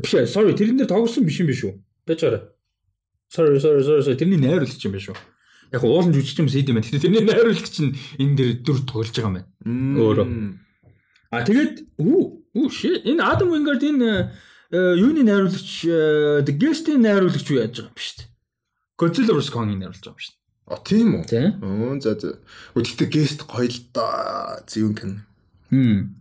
[0.00, 1.74] биш sorry тэрэн дээр тоглосон биш юм биш үү?
[2.06, 2.52] Бачаараа.
[3.30, 5.18] Sorry sorry sorry тэрний найруулагч юм биш үү?
[5.72, 6.90] Яг уулын жүжигч юм сэд юм байна.
[6.90, 9.48] Тэрний найруулагч нь энэ дээр дүр тоглож байгаа юм байна.
[10.02, 10.26] Өөрөө.
[11.30, 13.06] А тэгээд үү Үу shit.
[13.06, 14.34] Энэ Adam Wingard энэ
[14.74, 18.26] э, юуны найруулагч э, The Guest-ийн найруулагч юу яаж байгаа юм биш үү?
[18.98, 20.38] Godzilla vs Kong-ийн найруулж байгаа юм биш үү?
[20.66, 21.24] А тийм үү?
[21.62, 22.42] Оо за за.
[22.74, 24.58] Гэхдээ Guest гоё л да.
[24.66, 25.16] Зөвөн кино.
[25.70, 26.18] Хм.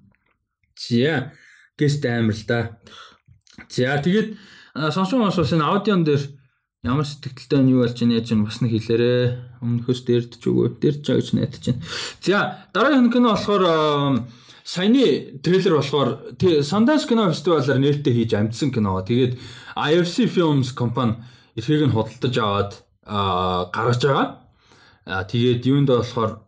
[0.77, 1.33] За.
[1.81, 2.77] Guest амар л да.
[3.67, 4.37] За тэгээд
[4.95, 6.23] сонссон сонссон энэ аудион дээр
[6.83, 9.21] ямар сэтгэлтэй нь юу болж байна яаж бас нэг хэлээрээ
[9.59, 11.83] өмнөхөөс дэрдэж өгөө дэрж байгаа гэж найдаж байна.
[12.23, 12.37] За
[12.71, 13.63] дараагийн кино болохоор
[14.63, 16.09] саяны трейлер болохоор
[16.63, 18.95] Sundance кино фестивалаар нээлттэй хийж амжсан кино.
[19.03, 19.35] Тэгээд
[19.75, 21.19] IFC Films компани
[21.59, 22.71] эрхийг нь худалдаж аваад
[23.75, 24.27] гаргаж байгаа.
[25.03, 26.47] Аа тэгээд юунд болохоор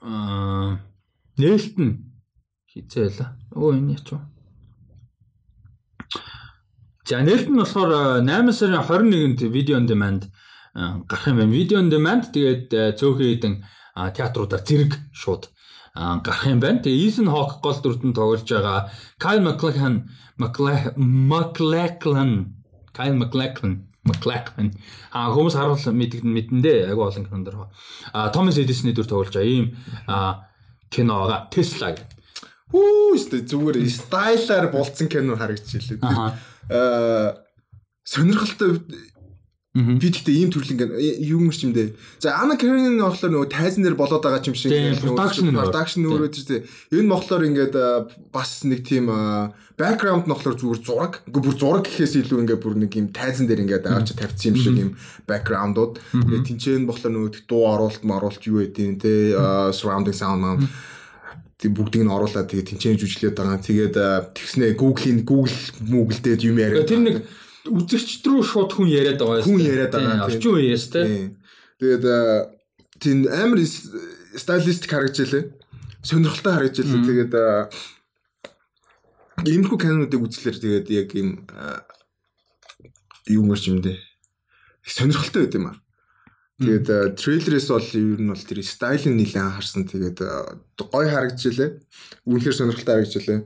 [1.36, 1.94] нээлт нь
[2.72, 3.28] хизээ байла.
[3.52, 4.20] Өө энэ яч вэ?
[7.06, 10.30] За нээлт нь болохоор 8 сарын 21-нд видео on demand
[11.10, 11.52] гарах юм байна.
[11.52, 13.56] Видео on demand тэгээд цөөхөн хэдэн
[14.14, 15.50] театруудаар зэрэг шууд
[15.96, 16.80] гарах юм байна.
[16.80, 19.96] Тэгээ Ethan Hawke гол дүртэн тоглож байгаа Kyle MacLachlan
[20.38, 22.32] MacLachlan
[22.94, 23.74] Kyle MacLachlan
[24.06, 24.72] McLachlan
[25.12, 27.58] а хүмүүс харуул мэддэг мэдэндээ агүй олон кинонд дэр.
[28.14, 29.76] А Thomas Edison-ийн дүр тоглож байгаа ийм
[30.94, 32.08] киноога Tesla гэх.
[32.72, 36.00] Хүү өстө зүгээр стайлаар болцсон кино харагдчихлээ.
[36.70, 37.40] Аа
[38.04, 38.82] сонирхолтой
[39.72, 40.84] Би гэхдээ ийм төрлийн
[41.24, 41.96] юм юм дэ.
[42.20, 46.68] За Ана Карен болохоор нөгөө тайзан дээр болоод байгаа юм шиг production production өөрөө тийм.
[46.92, 47.76] Энэ болохоор ингээд
[48.36, 49.08] бас нэг тийм
[49.80, 51.24] background нь болохоор зүгээр зураг.
[51.24, 54.60] Үгүй бүр зураг гэхээс илүү ингээд бүр нэг юм тайзан дээр ингээд аваад тавьчихсан юм
[54.60, 54.92] шиг юм
[55.32, 56.04] background-ууд.
[56.20, 59.32] Тэгээд тэнцэн болохоор нөгөө дуу оруулалт маруулалт юу гэдэг те
[59.72, 60.68] surrounding sound маань
[61.70, 63.62] бүгдийг нь оруулаад тэгээд тэнцэн жүжиглээд байгаа.
[63.62, 63.96] Тэгээд
[64.34, 65.54] тэгснэ Google-ийн Google
[65.86, 66.90] Google дээр юм яриад.
[66.90, 67.22] Тэр нэг
[67.70, 69.46] үзэгчд рүү шууд хүн яриад байгаа юм.
[69.46, 70.26] Хүн яриад байгаа.
[70.26, 71.38] Орчин үеэс тий.
[71.78, 72.06] Тэгээд
[72.98, 75.44] тийм амар стайлистик харагдчихлээ.
[76.02, 77.06] Сонирхолтой харагдчихлээ.
[77.06, 77.34] Тэгээд
[79.46, 81.46] иймэрхүү кинонуудыг үзлээр тэгээд яг юм
[83.30, 84.02] юу мэрч юм дээ.
[84.82, 85.78] Сонирхолтой байд юм аа.
[86.62, 89.90] Тэгээд трейлерээс бол ер нь бол тэр стайлын нэлээд харсан.
[89.90, 90.20] Тэгээд
[90.78, 91.70] гоё харагдчихлээ.
[92.30, 93.40] Үнэхээр сонирхолтой харагдчихлээ.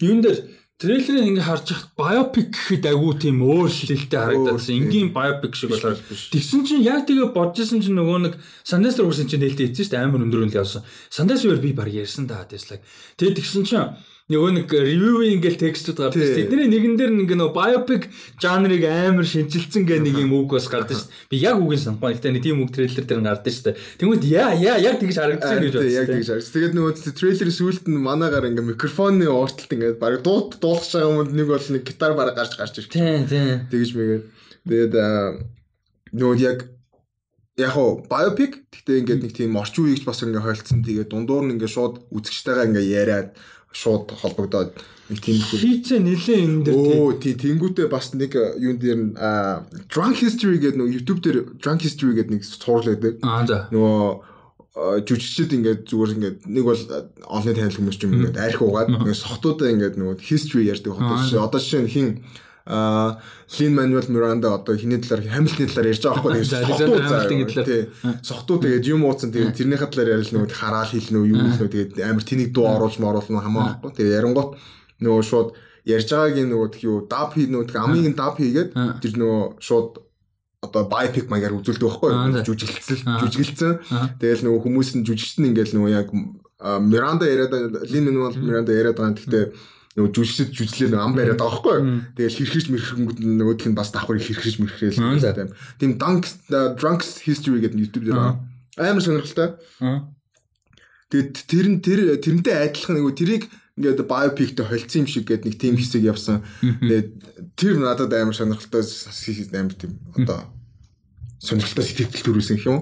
[0.00, 0.38] Юун дээр
[0.78, 4.78] трейлерыг ингээ харж хахад биопик гэхэд агуу тийм өөрчлөлттэй харагдсан.
[4.78, 9.26] Энгийн биопик шиг болоод тэгсэн чинь яг тэгээ бодчихсон чинь нөгөө нэг Sundance руу хүрсэн
[9.26, 10.86] чинь нээлттэй ийдсэн шүү дээ амар өндөр үнэл явсан.
[11.10, 12.78] Sundance-ээр би баг ярьсан да Tesla.
[13.18, 13.90] Тэгээ тэгсэн чинь
[14.28, 16.36] нөгөө нэг ревю ингээл текстүүд гардаг шүү.
[16.36, 21.00] Тэдний нэгэн дээр нэг нөгөө биопик жанрыг амар шинжилсэн гэх нэг юм үг бас гардаг
[21.00, 21.08] шүү.
[21.32, 22.12] Би яг үгийг санахгүй.
[22.12, 23.72] Гэтэ нэг тийм үг трейлер дээр гардаг шүү.
[23.96, 25.96] Тэнгүүд яа яа яг тэгж харагдсан гэж бодсон.
[25.96, 26.52] Яг тэгж харагдсан.
[26.60, 31.32] Тэгээд нөгөө трейлерийн сүүлд нь манаагаар ингээ микрофоны уурталт ингээ баг дууд дуулах байгаа юмд
[31.32, 32.92] нэг бол нэг гитар бараг гарч гарч ирж.
[32.92, 33.64] Тийм тийм.
[33.72, 34.24] Тэгж мэгээд
[34.68, 34.92] тэгээд
[36.12, 36.68] нөгөө яг
[37.58, 40.84] яг хоо биопик гэхдээ ингээд нэг тийм орчин үеигч бас ингээ хойлцсон.
[40.84, 43.28] Тэгээд дундуур нь ингээ шууд үзэгчтэйгээ ингээ яриад
[43.72, 44.72] шууд холбогдоод
[45.08, 49.12] нэг тийм хийцээ нэлээ энэ дээр оо тий тэнгүүтээ бас нэг юун дээр нь
[49.88, 52.42] drunk history гэдэг нэг YouTube дээр drunk history гэдэг нэг.
[53.24, 53.68] Аа за.
[53.72, 54.28] Нөгөө
[54.78, 56.82] жүжигчд ингээд зүгээр ингээд нэг бол
[57.26, 61.32] онлайн танил хүмүүс ч юм ингээд арх угаад ингээд сохтуудаа ингээд нөгөө history ярьдаг хот.
[61.34, 62.08] Одоо жишээ нь хин
[62.68, 67.28] Лин Мануэл Миранда одоо хиний талаар Хамилтны талаар ярьж байгаа байхгүй сохтууд талаар.
[68.20, 71.92] сохтууд тэгээд юм ууцсан тэгээд тэрнийхээ талаар ярил нөгөө хараал хэлнэ үү юу хэлнэ тэгээд
[72.04, 74.50] амар тэнийг дуу оруулж моруулна хамаахгүй тэгээд ярингууд
[75.00, 75.48] нөгөө шууд
[75.88, 80.04] ярьж байгаагийн нөгөө тхий юу даб хий нөгөө амийн даб хийгээд тэр нөгөө шууд
[80.60, 82.12] одоо байпик маягаар үзүүлдэг байхгүй.
[82.42, 83.72] Жүжиглэлцэл жүжиглэлцэн
[84.18, 86.10] тэгэл нөгөө хүмүүс нь жүжигчт нь ингээл нөгөө яг
[86.58, 87.54] Миранда яриад
[87.86, 89.14] Лин Мануэл Миранда яриад байгаа.
[89.14, 89.44] Гэхдээ
[89.98, 91.78] нөгөө жүжигчд жүжлээ ам бариад байгаа байхгүй.
[92.14, 95.50] Тэгэл хэрхэж мэрхэнгүүд нөгөөх нь бас давхар хэрхэж мэрхээл тийм.
[95.82, 96.30] Тийм Dunk
[96.78, 98.38] Drunks History гэдэг YouTube дээр байгаа.
[98.78, 99.58] Амар сонирхолтой.
[101.10, 103.44] Тэгээд тэр нь тэр тэрнтэй адилхан нөгөө тэрийг
[103.74, 106.46] ингээд биопиктэй холцсон юм шиг гэдэг нэг тийм хэсэг явсан.
[106.62, 107.08] Тэгээд
[107.58, 110.46] тэр надад амар сонирхолтой амар тийм одоо
[111.42, 112.78] сонирхолтой сэтгэл төрүүлсэн юм.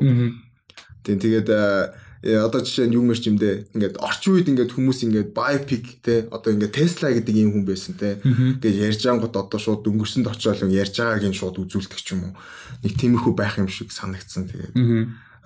[1.01, 4.99] Тийм тэгээд Э, одоо жишээ нь юу мэрч юм дээ ингээд орчин үед ингээд хүмүүс
[5.07, 8.19] ингээд biopic те одоо ингээд Tesla гэдэг ийм хүн байсан те.
[8.25, 12.35] Ингээд ярьж ангууд одоо шууд өнгөрсөнд очиод ярьж байгааг нь шууд үзүүлдэг ч юм уу.
[12.83, 14.75] Нэг тиймэрхүү байх юм шиг санагдсан тэгээд.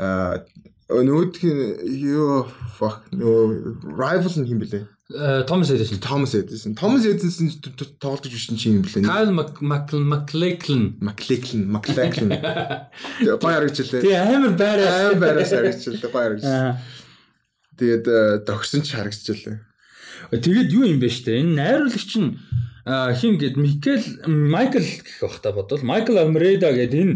[0.01, 0.41] Аа
[0.89, 3.05] нөгөөх нь юу fuck.
[3.13, 5.99] Нөгөө rival нь хэм бэлээ Томас Эдисон.
[5.99, 6.75] Томас Эдисон.
[6.75, 7.51] Томас Эдисон
[7.99, 9.03] тоглож бичсэн чи юм блэ?
[9.03, 10.97] Кайл Маклеклен.
[11.01, 12.31] Маклеклен, Маклеклен.
[13.19, 14.03] Гоё харагчлаа.
[14.03, 15.11] Тий амар байраа.
[15.11, 15.99] Амар байраа харагчлаа.
[15.99, 16.79] Гоё харагчлаа.
[17.75, 19.59] Тэгээд догсон ч харагчлаа.
[20.31, 21.43] Тэгээд юу юм бэ штэ?
[21.43, 22.39] Энэ найруулагч нь
[22.87, 27.15] хин гээд Микел Майкл гэх бах та бодвол Майкл Алмреда гэдэг энэ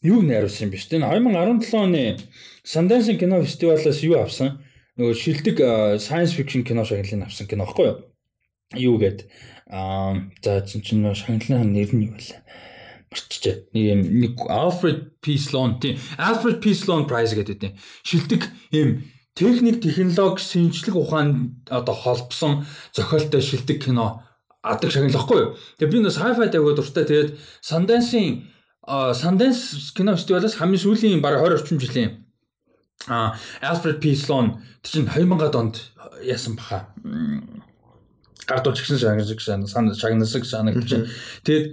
[0.00, 0.96] юг найруулсан юм ба штэ.
[0.96, 2.16] 2017 оны
[2.64, 4.63] Sundance кино фестивалаас юу авсан?
[4.98, 5.56] Нөгөө шилдэг
[5.98, 7.98] science fiction кино шагналыг авсан кино баггүй юу?
[8.74, 9.26] Юу гээд
[9.70, 12.42] аа за чинь нөгөө шагналын нэр нь юу вэ?
[13.14, 13.70] марчжээ.
[13.72, 15.38] Нэг юм нэг Alfred P.
[15.38, 16.74] Sloan тийм Alfred P.
[16.74, 17.72] Sloan Prize гэдэг тийм
[18.02, 18.42] шилдэг
[18.74, 24.22] юм техник технологи шинжлэх ухаан одоо холбосон зохиолтой шилдэг кино
[24.62, 25.50] адаг шагналахгүй юу.
[25.78, 27.04] Тэгээ би нэг sci-fi тавиад дуртай.
[27.06, 27.30] Тэгээд
[27.62, 28.50] Sundance-ийн
[28.86, 32.23] Sundance кино фестивалаас хамгийн сүүлийн бараг 20 орчим жилийн
[33.08, 34.14] А Alfred P.
[34.14, 35.92] Sloan чинь 2000-ад онд
[36.22, 36.88] яасан баха.
[38.46, 41.08] Гардуулж гисэн шагнасаг шагнасаг санагдаж.
[41.44, 41.66] Тэгээд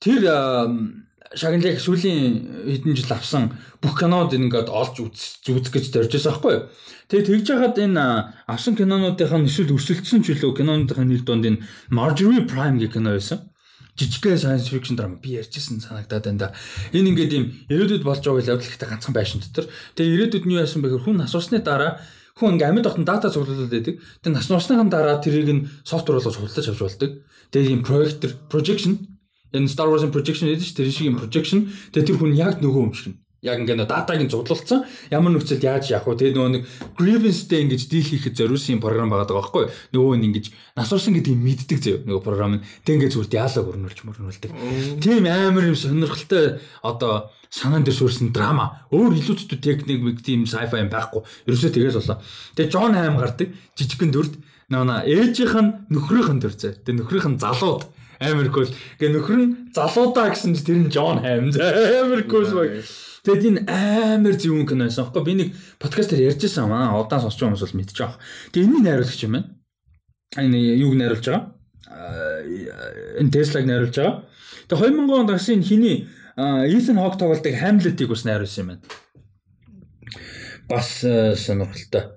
[0.00, 0.22] тэр
[1.34, 3.52] шагналыг сүүлийн хэдэн жил авсан
[3.84, 6.64] бүх кинод ингээд олж үзэх гэж зоржсэн байхгүй юу.
[7.12, 8.04] Тэгээд тэгж яхад энэ
[8.48, 11.62] авсан кинонуудынхаа эсвэл өрсөлдсөн ч үлээ кинонуудынхаа нэг донд энэ
[11.92, 13.44] Marjorie Prime гэх кино байсан
[13.98, 16.48] жижигхэн science fiction драма би ярьжсэн санагдаад байна да.
[16.94, 19.66] Энэ ингээд юм ирээдүйд болж байгаа л явдалтай ганцхан байшин дотор.
[19.98, 21.98] Тэгээ ирээдүйд нь юу яасан бэ гэхээр хүн асуусны дараа
[22.38, 23.98] хүн ингээд амьд дотн дата цуглуулад байдаг.
[24.22, 27.10] Тэгээ нас нуусныхан дараа тэрийг нь софтвер болгож худалдаж авч болдог.
[27.50, 29.18] Тэгээ юм проектор projection
[29.50, 31.58] энэ Star Wars-ын projection гэдэг чинь тэр шиг юм projection.
[31.90, 34.82] Тэгээ тэр хүн яг нөгөө юм шиг яг ингээд датаг нь зудлуулсан
[35.14, 36.18] ямар нөхцөлд яаж яах вэ?
[36.18, 36.64] Тэгээ нөгөө нэг
[36.98, 41.78] grievance-тэй ингэж дийл хийхэд зориулсан програм байгаа даа байхгүй нөгөө нь ингэж насурсан гэдгийг мэддэг
[41.78, 41.96] зөө.
[42.10, 42.64] Нөгөө програм нь.
[42.82, 44.50] Тэг ингээд зүгээр диалог өрнөлж мөрнүүлдэг.
[44.98, 48.82] Тийм амар юм сонирхолтой одоо санаан дээр суурсан драма.
[48.90, 51.22] Өөр илүүцтэй техник мэг тийм sci-fi юм байхгүй.
[51.46, 52.18] Ерөөсөө тэгээс болоо
[52.58, 53.48] тэгээ Джон Хайм гардаг.
[53.78, 54.34] Жижигхэн дүрд.
[54.68, 57.88] Нөгөө ээжийнх нь нөхрийнх нь дүр зөө тэгээ нөхрийнх нь залууд.
[58.20, 58.68] Амар кул
[58.98, 61.54] гэ нөхөр нь залуудаа гэсэн чи тэр нь Джон Хайм
[62.28, 62.82] кул баг
[63.28, 67.52] Тэгэд энэ амар зөвүүн кино байсан аахгүй би нэг подкастер ярьжсэн аа удаан сонсч байгаа
[67.52, 68.20] хүмүүс бол мэдчихэж байгаа.
[68.56, 69.48] Тэгээ энэний найруулагч юм байна.
[70.40, 71.44] Энэ юуг найруулж байгаа?
[71.92, 74.24] Э, энэ Tesla-г найруулж байгаа.
[74.72, 76.08] Тэгээ 2000 онд гарсан хиний
[76.38, 78.82] Ethan Hawke тоглолтыг Hamlet-ийг бас найруулсан юм байна.
[80.72, 82.16] Бас э, сонирхолтой.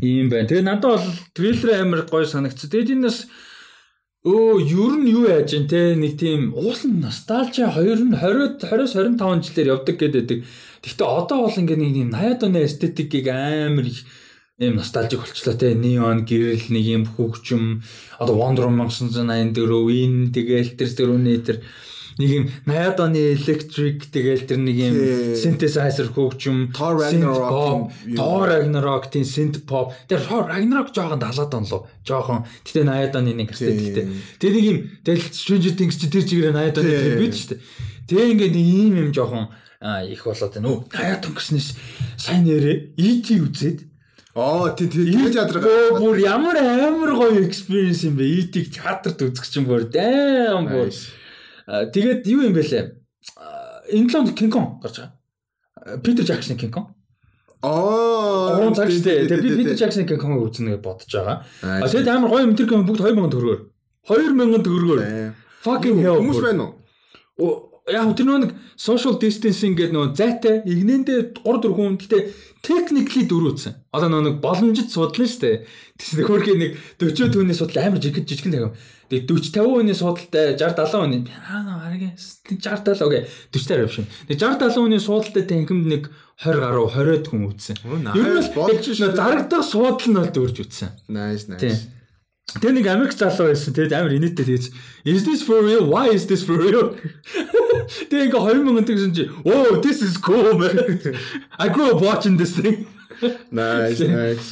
[0.00, 0.48] Ийм байна.
[0.48, 1.06] Тэгээ надад бол
[1.36, 2.64] трейлер амар гоё санагц.
[2.64, 3.28] Тэгээд энэ бас
[4.26, 5.94] Өө ер нь юу яаж ин те?
[5.94, 10.42] Нэг тийм уулын носталжи 2 нь 20 20-с 25 жилээр явдаг гэдэг.
[10.82, 14.02] Гэхдээ одоо бол ингээ нэг 80-аад оны эстетикийг амар их
[14.58, 15.78] ийм ностальжик болчлоо те.
[15.78, 17.86] Неон гэрэл нэг юм хөгжим.
[18.18, 19.54] Одоо Wonder Woman 1984
[19.86, 21.62] Win тэгээл тэр тэрүүний тэр
[22.16, 24.96] нэг юм 80-аад оны electric тэгээл тэр нэг юм
[25.36, 29.92] synthesizer хөгжим Thor Ragnarok Thor Ragnarok тийм synth pop.
[30.08, 32.48] Тэр Thor Ragnarok жоохон 70-аад он лу жоохон.
[32.64, 34.06] Гэтээ 80-аад оны нэг гэстэй гэтээ
[34.40, 37.60] тэр нэг юм тэгэл Stranger Things чи тэр чигээр 80-аад оны тэр бид шүү дээ.
[38.08, 39.52] Тэгээ ингээд ийм юм жоохон
[40.08, 40.68] их болоод байна.
[40.72, 41.68] Уу 80-аад он гэснээс
[42.16, 43.78] сайн нэрээ ET үзээд.
[44.36, 48.24] Аа тий тий кино театр Оо бүр ямар амар гоё experience юм бэ.
[48.24, 50.92] ET-г театрт үзэх чинь бүр даам бүр.
[51.66, 52.84] Тэгээд юу юм бэ лээ?
[53.90, 55.98] Энэ лонд King Kong гарч байгаа.
[56.02, 56.94] Питер Жаксны King Kong.
[57.62, 58.54] Аа.
[58.54, 59.26] Гурван цаг штэ.
[59.26, 61.42] Тэгээд би Питер Жаксны King Kong-ыг үзнэ гэж бодож байгаа.
[61.62, 63.60] Тэгээд амар гоё кино бүгд 2000 төгрөгөөр.
[64.06, 65.02] 2000 төгрөгөөр.
[65.66, 66.22] Fucking hell.
[66.22, 67.65] Хүмүүс байна уу?
[67.86, 72.22] Яг тэр нэг social distancing гэдэг нөгөө зайтай игнэндээ 3 4 хүн гэхдээ
[72.66, 73.78] technically дөрөвцэн.
[73.94, 75.56] Одоо нөгөө боломжит судлаа шүү дээ.
[75.94, 78.74] Тэс нөхөрхийн нэг 40 түүний судал амар жижиг жижиг тагам.
[79.06, 83.22] Тэгээ 40 50 хүний судалтай 60 70 хүний аа харин 60 70 окей
[83.54, 84.06] 40 тарав шин.
[84.26, 86.02] Тэгээ 60 70 хүний судалтай танхимд нэг
[86.42, 87.76] 20 гаруй 20-од хүн үтсэн.
[88.18, 90.90] Ер нь шин зарагдах судал нь бол дөрж үтсэн.
[91.06, 91.86] Nice nice.
[92.46, 93.74] Тэр нэг Америк залуу байсан.
[93.74, 94.64] Тэгээд амар инээдтэй тэгэж
[95.02, 95.82] Is this for real?
[95.90, 96.94] Why is this for real?
[98.08, 100.78] Тэгээд ингээ 2000 тэгсэн чи Oh, this is cool man.
[101.58, 102.86] I grew up watching this thing.
[103.50, 104.48] Nice nice.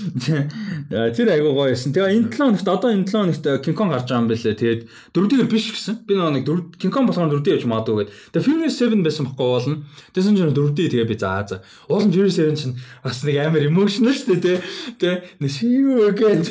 [0.89, 1.93] Тэр айгуу гоё байсан.
[1.93, 4.57] Тэгээ энэ 7 хоногт одоо энэ 7 хоногт King Kong гарч байгаа юм бэлээ.
[4.57, 6.09] Тэгээд дөрөвдүгээр биш гэсэн.
[6.09, 6.49] Би нэг
[6.81, 8.13] King Kong болохоор дөрөвдүгээр явж магадгүй гээд.
[8.33, 9.77] Тэгээ Furious 7 байсан бохгүй уулна.
[10.17, 11.61] Тэгсэн чинь дөрөвдүгээр тэгээ би заа заа.
[11.93, 14.59] Уулын Furious 7 чинь бас нэг амар emotional шүү дээ.
[14.97, 16.45] Тэгээ нэг шиүү гээд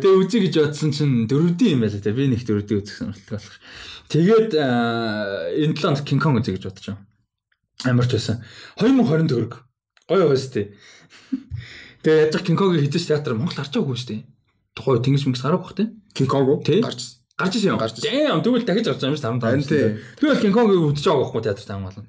[0.00, 2.16] тэгээ үзье гэж бодсон чинь дөрөвдүгээр юм байлаа.
[2.16, 3.56] Би нэг дөрөвдүгээр үзэх сонирхолтой болох.
[4.08, 7.04] Тэгээд энэ 7 хоногт King Kong үзье гэж бодож байгаа.
[7.86, 8.42] Амарч байсан.
[8.80, 9.54] 2020 төгрөг.
[10.08, 10.72] Гоё байс тээ.
[12.02, 14.22] Тэгээ яаж Кинкогийн хизээс театр Монгол харж байгаагүй шүү дээ.
[14.74, 15.88] Тухай тэнгис мэнгс гарах бах тий.
[16.14, 17.80] Кинконго гарч гарч ирсэн юм.
[17.82, 18.42] Гарч ирсэн.
[18.42, 19.98] Тэгвэл дахиж гарч байгаа юм шүү дээ.
[20.22, 22.06] Бол Кинкогийг үзэж байгаа байхгүй театр таам болно.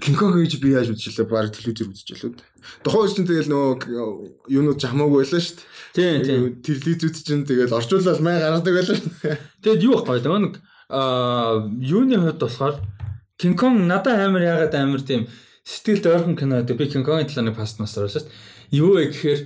[0.00, 1.28] Кинконг гэж би яаж үзчихлээ?
[1.28, 2.40] Бараг телевизээр үзчихлээ.
[2.84, 5.56] Тухайн үед чинь тэгэл нөгөө юунууд жамаагүй байлаа шүү
[5.92, 6.24] дээ.
[6.24, 6.38] Тий, тий.
[6.64, 9.10] Телевизүүд чинь тэгэл орчуулаад май гаргадаг байлаа шүү.
[9.60, 10.54] Тэгэд юу байхгүй нөгөө нэг
[10.88, 12.76] аа юуны хувьд болохоор
[13.36, 15.28] Кинконг надад амар ягаад амар тийм
[15.64, 16.76] сэтгэлд ойрхон кино гэдэг.
[16.76, 18.80] Би Кинконгийн талаар нэг паст мастер шүү дээ.
[18.80, 19.40] Юу вэ гэхээр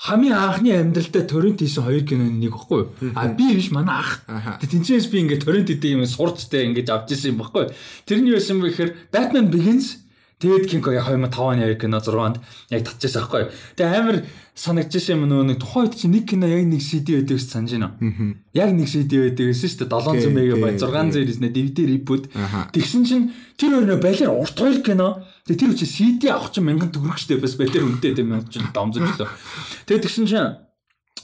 [0.00, 3.12] хамгийн анхны амьдралдаа торрент хийсэн хоёр киноны нэг баггүй?
[3.12, 4.24] А би биш манай ах.
[4.64, 7.68] Тэнцээс би ингээд торрент хийдэг юм сурцтай ингээд авч ирсэн юм баггүй?
[8.08, 10.00] Тэр нь юу байсан бэ гэхээр Batman Begins
[10.40, 12.36] тэгээд Кинко 2005 оны хоёр кино 6-нд
[12.72, 13.44] яг татчихсан байхгүй?
[13.76, 14.16] Тэгээ амар
[14.56, 17.72] санагдчихсан юм нөгөө нэг тухайн үед чинь нэг кино яг нэг CD байдаг гэж санаж
[17.76, 17.92] байна.
[18.56, 22.24] Яг нэг CD байдаг гэсэн шүү дээ 700 мегабайт 600 ирсэн DVD reboot.
[22.72, 23.24] Тэгсэн чинь
[23.60, 25.08] тэр өөрөө балер урт хоёр кино
[25.50, 28.70] Тэгээ тэр үчи CD авах чинь мянган төгрөг штэ бас балер үнэтэй тийм мянган чинь
[28.70, 29.26] домзож лөө.
[29.88, 30.69] Тэгээ тэгсэн чинь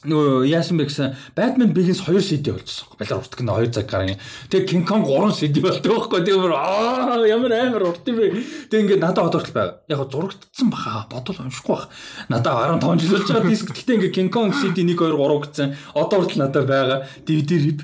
[0.05, 2.93] нөгөө яасан бэ гэсэн Batman Begins 2 CD болчихсон.
[3.01, 4.21] Балер урт кино 2 цаг гарын.
[4.53, 6.21] Тэгээ King Kong 3 CD болдог байхгүй.
[6.27, 8.43] Тэгээ бүр аа ямар амар урт юм бэ.
[8.69, 9.81] Тэгээ ингээд надад одоортол байгаа.
[9.89, 11.07] Яг зурагдсан баха.
[11.09, 11.89] Бодвол уншихгүй бах.
[12.29, 13.73] Надад 15 жил болж байгаа диск.
[13.73, 15.69] Гэтэ ингээд King Kong CD 1 2 3 гэсэн.
[15.97, 16.99] Одоо хүртэл надад байгаа.
[17.25, 17.81] DVD rip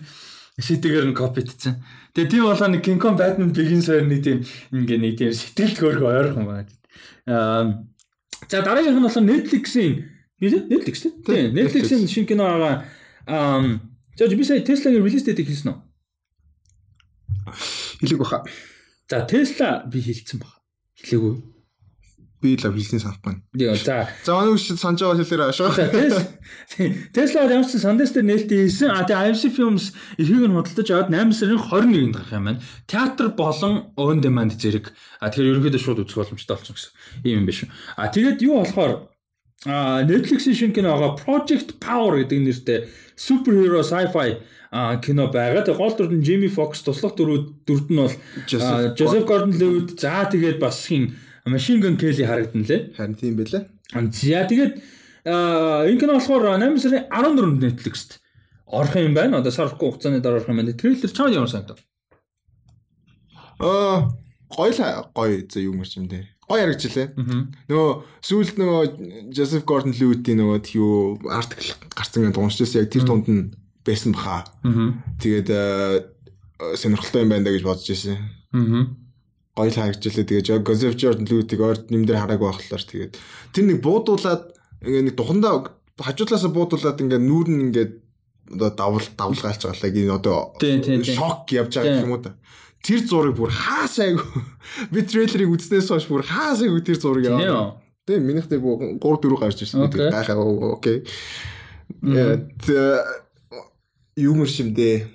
[0.60, 1.80] CD-гээр нь копитцсан.
[2.12, 5.96] Тэгээ тийм болоо нэг King Kong Batman Begins хоёр нэг тийм ингээ нэг тийм сэтгэл
[5.96, 6.68] хөөрхөн ойрхон байна.
[7.24, 7.88] Аа
[8.52, 10.11] за дараагийнх нь болохоор Netflix-ийн
[10.42, 12.74] Netflix тийм Netflix-ийн шинэ кино байгаа.
[13.26, 13.78] Аа
[14.18, 15.78] за би сая Tesla-гийн release date хэлсэн үү?
[18.02, 18.42] Хэлэг баха.
[19.08, 20.58] За Tesla би хэлсэн баха.
[20.98, 21.52] Хэлээгүй
[22.42, 23.38] би л хэлсэн санахгүй.
[23.54, 24.10] Яа за.
[24.26, 25.70] За өнөө шиг санаж байгаа хэлээр ашиг.
[27.14, 28.90] Tesla ямар ч Sundance дээр нээлттэй хийсэн.
[28.90, 32.62] А тэгээ IMC Films эрхийг нь худалдаж аваад 8 сарын 21-нд гарах юм байна.
[32.90, 34.90] Театр болон on demand зэрэг.
[35.22, 36.90] А тэгэхээр ерөнхийдөө шууд үзэх боломжтой болсон гэсэн
[37.30, 37.62] юм юм биш.
[37.94, 39.11] А тэгээд юу болохоор
[39.66, 42.78] а Netflix-ийн шинэ киноога Project Power гэдэг нэртэй
[43.14, 44.42] superhero sci-fi
[45.04, 45.62] кино байгаа.
[45.62, 48.14] Тэгээ гол дүрд нь Jimmy Fox, туслах дөрүүд дүрд нь бол
[48.48, 50.00] Joseph Gordon-Levitt.
[50.00, 51.14] За тэгээд бас хин
[51.46, 52.96] Machine Gun Kelly харагдана лээ.
[52.96, 53.68] Харин тийм байлаа.
[53.92, 54.80] За тэгээд
[55.28, 58.18] энэ кино болохоор 8 сарын 14-нд Netflix-т
[58.66, 59.44] орох юм байна.
[59.44, 60.72] Одоо сархгүй хугацааны дараа орох юм байна.
[60.72, 61.78] Трейлер чамд ямар санагдав?
[63.60, 64.08] Аа
[64.48, 64.80] гоё л
[65.12, 66.31] гоё зөө юм шиг юм дээ.
[66.52, 67.08] Гоё харагдчихлээ.
[67.72, 67.90] Нөгөө
[68.20, 68.82] сүүлд нөгөө
[69.32, 74.44] Joseph Gordon-Levitt-ийн нөгөө юу артикл гарсан гэдэг уншижсэн яг тэр тунд нь байсан баха.
[75.16, 75.48] Тэгээд
[76.76, 78.20] сонирхолтой юм байна да гэж бодож ирсэн.
[79.56, 80.28] Гоё л харагдчихлаа.
[80.28, 83.12] Тэгээ Joseph Gordon-Levitt-ийг ойрд нэм дээр хараагүй байхлаар тэгээд
[83.56, 84.52] тэр нэг буудуулаад
[84.84, 87.86] ингээ нэг духандаа хажуудлаасаа буудуулаад ингээ нүүр нь ингээ
[88.52, 90.38] одоо давл давлгаалж байгаа л энэ одоо
[91.06, 92.36] шок явж байгаа юм уу та.
[92.82, 94.18] Тэр зургийг бүр хаасайг
[94.90, 97.78] би трейлерыг үзснээс хойш бүр хаасайг тэр зургийг яваа.
[98.06, 99.86] Тийм минийх дээр 3 4 гарч ирсэн.
[99.86, 100.42] Гайхаа
[100.74, 101.06] окей.
[102.02, 102.42] Яа
[104.18, 105.06] юу мөр шимдээ.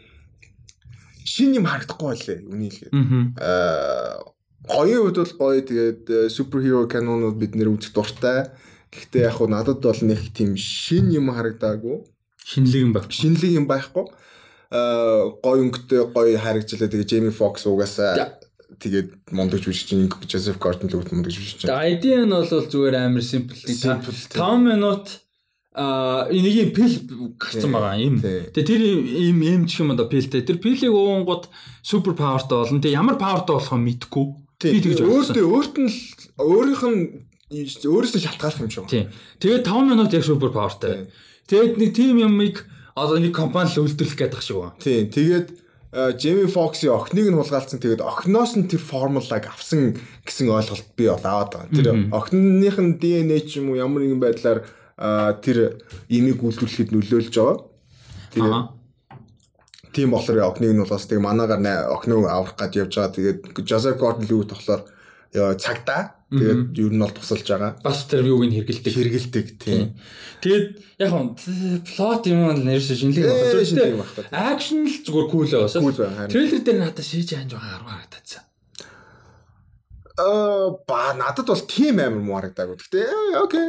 [1.28, 2.39] Шин юм харагдахгүй байлээ.
[2.47, 2.95] Үний хэлгээд.
[3.36, 4.24] Аа
[4.68, 8.51] гоёын хувьд бол гоё тэгээд суперхиро канонууд бид нэр үзэх дуртай.
[8.91, 12.07] Гэхдээ яг хуу надад бол нэг тийм шин юм харагдаагүй.
[12.47, 13.11] Шинэлэг юм баг.
[13.11, 14.07] Шинэлэг юм байхгүй.
[14.72, 16.91] Аа гоё өнгөтэй гоё харагдчихлаа.
[16.91, 18.36] Тэгээд Jamie Foxx угаасаа
[18.78, 21.88] тэгээд мондож бичиж ин Joseph Gordon-Levitt мондож бичиж байна.
[21.88, 23.55] Тэгээ ID нь бол зүгээр амар simple.
[23.55, 24.43] Simple, тийм.
[24.43, 25.05] 5 минут
[25.78, 26.89] а энийг пил
[27.38, 28.18] гарсан байгаа юм.
[28.20, 30.41] Тэгээ тэр им им ч юм одоо пилтэй.
[30.41, 31.47] Тэр пилийг уунгууд
[31.86, 32.82] супер павертай болно.
[32.82, 34.26] Тэгээ ямар павертай болохоо мэдгүй.
[34.57, 35.05] Би тэгж.
[35.05, 35.97] Өөртөө өөрт нь л
[36.41, 37.01] өөрийнх нь
[37.53, 38.89] өөрөөс нь шалтгаалх юм шиг.
[39.38, 41.13] Тэгээд 5 минут яг супер павертай.
[41.45, 42.65] Тэгээд нэг тим юмыг
[42.98, 44.82] одоо нэг компани л үйлдвэрлэх гэдэг шиг байна.
[44.82, 45.14] Тийм.
[45.14, 45.48] Тэгээд
[46.18, 47.78] Джейми Фоксийн охиныг нь хулгайлцсан.
[47.78, 51.74] Тэгээд охиноос нь тэр формулаг авсан гэсэн ойлголт би бол аваад байгаа.
[51.78, 54.66] Тэр охиных нь ДНХ ч юм уу ямар нэгэн байдлаар
[54.98, 55.78] а, тэр
[56.10, 57.58] имийг үйлдвэрлэхэд нөлөөлж байгаа.
[58.34, 58.58] Тэгээд
[59.93, 63.14] тийм болохоор охиныг нь бол бас тэг манаагаар охиноо аврах гэж явж байгаа.
[63.14, 64.82] Тэгээд Joseph Gordon-Levitt болохоор
[65.38, 67.71] ёо, цагтаа тэгээд ер нь бол тусалж байгаа.
[67.80, 68.93] Бас тэр юуг нь хэргэлдэг.
[68.93, 69.95] Хэрэгэлдэг тийм.
[70.43, 70.65] Тэгээд
[70.99, 71.32] яг нь
[71.88, 74.51] плот юм бол шинэлэг Тэгвэл байх та.
[74.51, 76.32] акшн л зүгээр кул харин.
[76.32, 78.43] Трейлер дээр надад шийж хаан жоохон арга харагдсан.
[80.17, 82.75] Аа ба надад бол тийм амар муу харагдаагүй.
[82.75, 83.65] Гэхдээ э, окей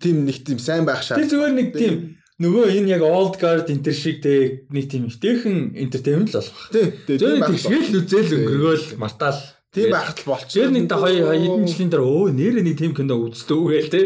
[0.00, 1.20] тийм нэг тийм сайн байх шаа.
[1.20, 1.94] Тэр зүгээр нэг тийм
[2.40, 6.72] нөгөө энэ яг old guard энтер шиг те нэг тийм өвтэйхэн entertainment л болох.
[6.72, 7.52] Тийм Тэр байх.
[7.52, 9.36] тэгшгээл үзэл өнгөрөөл мартаал.
[9.70, 10.66] Тийм байхад л болчих.
[10.66, 14.00] Тэр нэг та хоёр хэдэн жилийн дараа өө нэрээ нэг тийм кино үзтөө гээл те.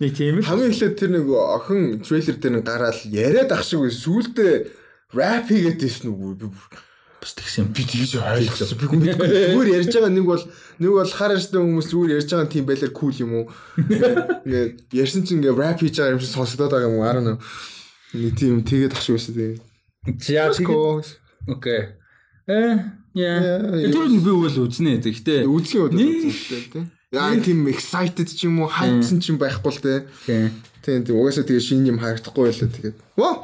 [0.00, 0.48] Нэг тийм л.
[0.48, 4.72] хамгийн эхлээд тэр нэг охин трейлер дээр нь гараад яриад ах шиг сүулдэ
[5.12, 6.48] рэп хийгээд ирсэн үгүй би
[7.20, 8.80] бас тэгсэн би тэгж ойлгосон.
[8.80, 9.28] Би мэдгүй.
[9.52, 10.44] Зүгээр ярьж байгаа нэг бол
[10.80, 13.44] нэг бол хар ярьсан хүмүүс зүгээр ярьж байгаа тийм байлаар кул юм уу?
[13.76, 17.04] Ингээд ярьсан чинь ингээд рэп хийж байгаа юм шиг сонсогдоод байгаа юм уу?
[17.04, 19.60] Араа нэг тийм тэгээд ах шиг байсан тийм.
[20.16, 21.04] За тэгээд
[21.44, 21.80] окей.
[22.48, 23.90] Э яа.
[23.90, 25.00] Тэр нь би үл үзнэ.
[25.02, 26.86] Гэхдээ удаа Нэг- үзсэн тийм.
[27.10, 30.50] Яа тийм excited ч юм уу, хайпсан ч юм байхгүй л тийм.
[30.84, 31.02] тийм.
[31.04, 32.96] Тийм угаасаа тэгээ шинэ юм харагдахгүй байлаа тэгээд.
[33.18, 33.34] Ваа.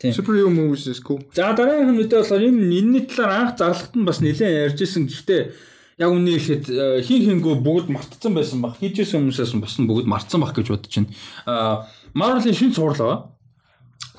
[0.00, 0.12] Тийм.
[0.12, 1.20] Superhero movies is cool.
[1.36, 5.08] За дараагийн мэдээ болохоор энэ энэний талаар анх зарлагт нь бас нэлээд ярьжсэн.
[5.08, 5.40] Гэхдээ
[6.00, 8.76] яг үнийг ихэд э, хин хингөө бүгд мартцсан байсан баг.
[8.80, 11.12] Хийжсэн хүмүүсээс нь бүгд мартсан баг гэж бодож байна.
[11.48, 13.20] Аа Marvel-ийн шинэ цуврал байгаа.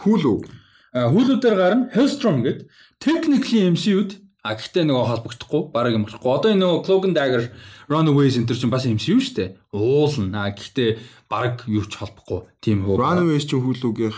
[0.06, 0.46] Hulu.
[0.94, 2.66] Hulu дээр гарна Hellstrom гэд
[3.02, 6.32] technically MCU-д а гэхдээ нөгөө холбогдохгүй бараг юм болохгүй.
[6.34, 7.44] Одоо энэ нөгөө Cloak and Dagger
[7.90, 9.50] Runaways энэ төр чинь бас MCU шүү дээ.
[9.74, 10.48] Уулна.
[10.48, 10.90] А гэхдээ
[11.28, 12.48] бараг юу ч холбохгүй.
[12.64, 12.96] Тийм хөө.
[13.02, 14.14] Runaways ч Hulu-гийн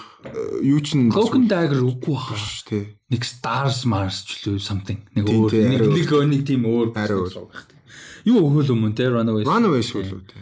[0.65, 2.35] юу ч Cloak and Dagger үгүй баха.
[2.37, 2.93] ш тий.
[3.09, 7.49] нэг Stars Mars ч лөө something нэг өөр нэг нэг нэг тийм өөр Арай өөр.
[8.29, 10.37] юу хөл өмнө те Runaways Runaways Hulu тий.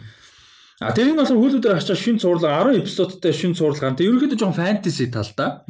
[0.84, 3.96] а тэр нь болохоор хөлүүдээр ачаа шин цуурлага 10 эпизодтай шин цуурлага.
[3.96, 5.64] Тэг ерөөхдөө жоохон фэнтези талтай.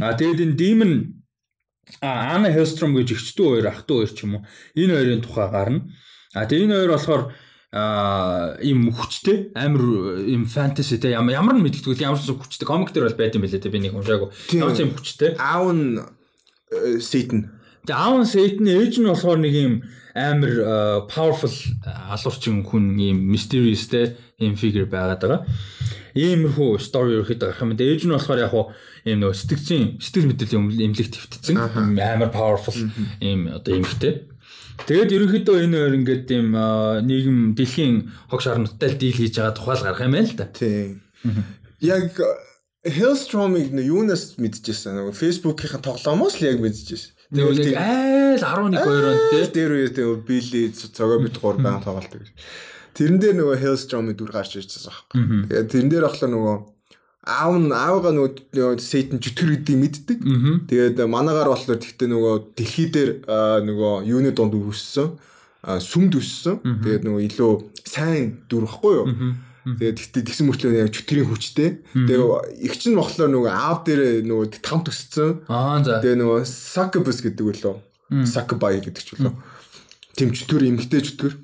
[0.00, 0.92] А тэгээд энэ Demon
[2.02, 4.42] а Anna Hellstrom гэж ихчдүү хоёр ах トゥ хоёр ч юм уу.
[4.74, 5.80] Энэ хоёрын тухай гарна.
[6.34, 7.22] А тэгээд энэ хоёр болохоор
[7.76, 12.94] а ийм хүчтэй амар ийм фэнтези те ямар ямар нь мэддэггүй ямар ч хүчтэй комик
[12.94, 14.30] дээр бол байд юм билээ те би нэг уншаагүй.
[14.56, 15.36] Ямар ч юм хүчтэй.
[15.36, 16.00] Aun
[16.98, 17.56] Satan.
[17.86, 19.74] Тэгээ Аун Сейтний ээж нь болохоор нэг юм
[20.16, 25.46] амар э, powerful э, алуурчин хүн юм mysterious те юм figure байгаад байгаа.
[26.18, 27.76] Иймэрхүү story ерөөхдөө гарах юм.
[27.78, 28.74] Тэгээ ээж нь болохоор яг хуу
[29.06, 32.74] юм нөгөө сэтгцийн сэтгэл юм эмнэлэг твтцэн амар powerful
[33.22, 34.26] юм одоо эмхтэй.
[34.84, 36.42] Тэгээд ерөнхийдөө энэ хоёр ингээд э,
[37.06, 40.46] нийгэм дэлхийн хог шарнуудтай л дийл хийж байгаа тухайл гарах юм байна л да.
[40.52, 41.00] Тий.
[41.80, 42.12] Яг
[42.86, 47.16] Hellstrom-ыг нөө юунаас мэдчихсэн нөгөө Facebook-ийн тоглоомоос л яг мэдчихсэн.
[47.34, 51.82] Тэгээ нэг айл 11 2 онд те дээр үе тэгээ Билли цогоо бит 3 баян
[51.82, 52.14] тоглолт.
[52.94, 55.18] Тэрэн дээр нөгөө Hellstrom-ы дүр гарч ирчихсэн байхгүй.
[55.50, 56.56] Тэгээд тэрэн дээр болохоор нөгөө
[57.26, 60.18] аав нь аавгаа нөгөө сейтэн жүтгэр гэдгийг мэддэг.
[60.70, 63.10] Тэгээд манагаар болохоор тэгтээ нөгөө дэлхий дээр
[63.66, 65.18] нөгөө юуны донд өссөн.
[65.66, 66.62] Сүмд өссөн.
[66.86, 67.52] Тэгээд нөгөө илүү
[67.82, 69.06] сайн дүр баггүй юу?
[69.66, 71.70] Тэгээд тэгтээ тэгсэн мөртлөө яг жүтгэрийн хүчтэй.
[72.06, 75.42] Тэгээд их чинь болохоор нөгөө аав дээр нөгөө там төсцсөн.
[75.98, 77.74] Тэгээд нөгөө сакбус гэдэг үлээ.
[78.30, 79.34] Сакбай гэдэг ч үлээ.
[80.14, 81.34] Тэмчтөр эмгтэй жүтгэр.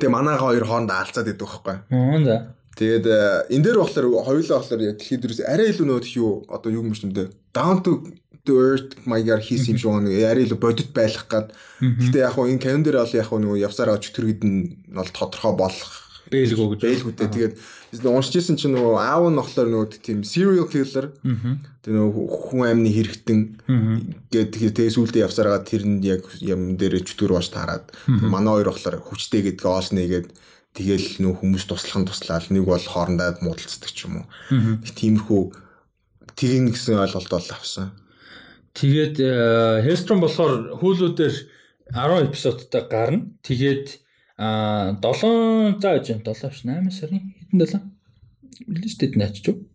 [0.00, 1.76] Тэгээд манайхаа хоёр хоорондоо алцаад идэх байхгүй.
[1.92, 2.36] Аа за.
[2.78, 6.70] Тэгээд э, энэ дээр болохоор хоёулаа болохоор яг дэлхийд дээрээс арай илүү нөгөө юу одоо
[6.70, 7.28] юу юм шүү дээ.
[7.50, 8.06] Down to
[8.46, 11.50] the earth маягаар хийсэн юм шиг нэг арай илүү бодит байх гад.
[11.82, 15.54] Гэтэ яг хуу энэ календ дээр бол яг хуу нөгөө явсараа чөтгөрөд нь бол тодорхой
[15.58, 16.80] болох Бэлгөө гэж.
[16.84, 17.28] байлгүйтэй.
[17.32, 21.08] Тэгээд уншижсэн чинь нөгөө аав нь болохоор нөгөө тийм serial killer.
[21.82, 23.40] Тэгээ нөгөө хүн амны хэрэгтэн
[24.28, 27.88] гэдэг тэгээ сүулдэ явсараа тэр нь яг юм дээр чөтгөр бааш таарад.
[28.06, 30.28] Манай хоёр болохоор хүчтэй гэдгээ олснэ гээд
[30.78, 34.26] тэгэл нөө хүмүүс туслах нь туслаад нэг бол хоорондоо муудалцдаг ч юм уу.
[34.86, 35.42] Тиймэрхүү
[36.38, 37.98] тгийм гэсэн ойлголт бол авсан.
[38.78, 39.18] Тэгээд
[39.82, 41.34] Хестрон болохоор хүүлүүдээр
[41.90, 43.26] 10 эпизодтай гарна.
[43.42, 43.98] Тэгээд
[44.38, 47.82] а 7 за гэж 7 ш 8 сарын хэдэн 7
[48.70, 49.66] листэд наачч юу?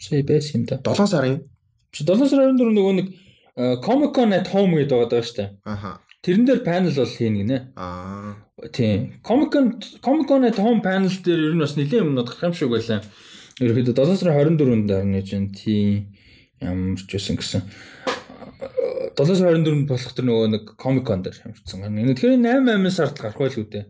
[0.00, 0.80] Сая байсан юм да.
[0.80, 1.44] 7 сарын.
[1.92, 3.08] 7 сарын 24 нөгөө нэг
[3.84, 5.50] Comic Con at Home гэдэг байгаа шүү дээ.
[5.64, 6.00] Аха.
[6.20, 7.58] Тэрэн дээр панел бол хийнэ гинэ.
[7.76, 8.45] Аа.
[8.56, 9.20] Тийм.
[9.22, 12.54] Comic Con Comic Con at Home panel дээр ер нь бас нэлийн юмнууд гарах юм
[12.56, 13.04] шиг байлаа.
[13.60, 15.52] Ерөөхдөө 7 сарын 24-нд дарна гэж байна.
[15.52, 16.16] Тийм
[16.64, 17.62] ямар ч байсан гэсэн.
[19.12, 21.84] 7 сарын 24-нд болох тэр нөгөө нэг Comic Con дээр хамжсан.
[21.84, 23.84] Тэгэхээр 8 8 сард гарах байл үү дээ.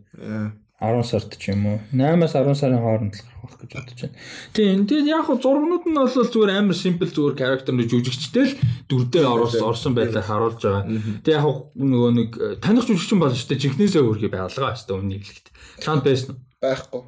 [0.77, 4.15] 10 сард ч юм уу 8-аас 10 сарын хооронд л гарах гэж бодож байна.
[4.53, 4.85] Тийм.
[4.85, 8.53] Тэгээд яг хөө зургнууд нь бол зүгээр амар simple зүгээр нэг жүжигчтэй л
[8.85, 10.85] дүрдээ орсон орсон байлаа харуулж байгаа.
[11.25, 11.45] Тэгээд яг
[11.81, 12.29] нөгөө нэг
[12.61, 13.63] таних жүжигчин болно шүү дээ.
[13.65, 15.47] Жинхнээсээ өөрхий байгaalгаа шүү дээ өмнө хэлэхэд.
[15.81, 16.41] Чанд байсан уу?
[16.61, 17.01] Байхгүй.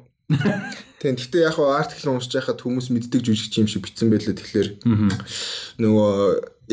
[0.98, 1.14] Тийм.
[1.14, 4.34] Гэхдээ яг хөө артикл уншиж байхад хүмүүс мэддэг жүжигч юм шиг бичсэн байлаа.
[4.34, 4.68] Тэгэхээр
[5.78, 6.10] нөгөө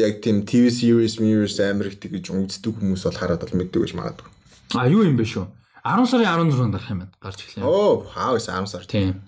[0.02, 1.18] яг тийм TV series
[1.62, 4.30] амар их тэгж үздэг хүмүүс бол хараад бол мэддэг гэж магадгүй.
[4.78, 5.46] А юу юм бэ шүү?
[5.88, 7.14] 10 сарын 16-нд гарах юм байна.
[7.24, 7.64] Гарч эхлэв.
[7.64, 8.84] Оо, хаавс 10 сар.
[8.84, 9.22] Тийм.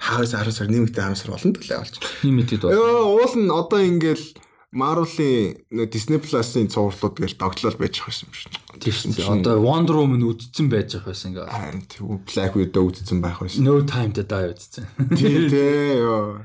[0.00, 1.96] Хаавс 10 сар нэмэгдээ 10 сар болно төлөө болж.
[2.24, 2.72] Лимитэд бол.
[2.72, 4.24] Йоо, уул нь одоо ингээл
[4.72, 8.54] Marvel-ийн Disney Plus-ын цувралууд гэж тогтлол байж байгаа юм шиг.
[8.78, 11.50] Тийм чинь одоо Wonder Woman үдцэн байж байгаа байсан ингээ.
[11.50, 13.66] Харин тийм Black Widow үдцэн байх байсан.
[13.66, 14.86] No Time to Die үдцэн.
[15.18, 15.98] Тийм тий.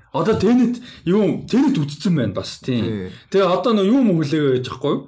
[0.09, 3.13] Одоо Tenet юу Tenet үдцэн байна бас тийм.
[3.29, 5.01] Тэгээ одоо нөө юу мөглөө байж байхгүй юу?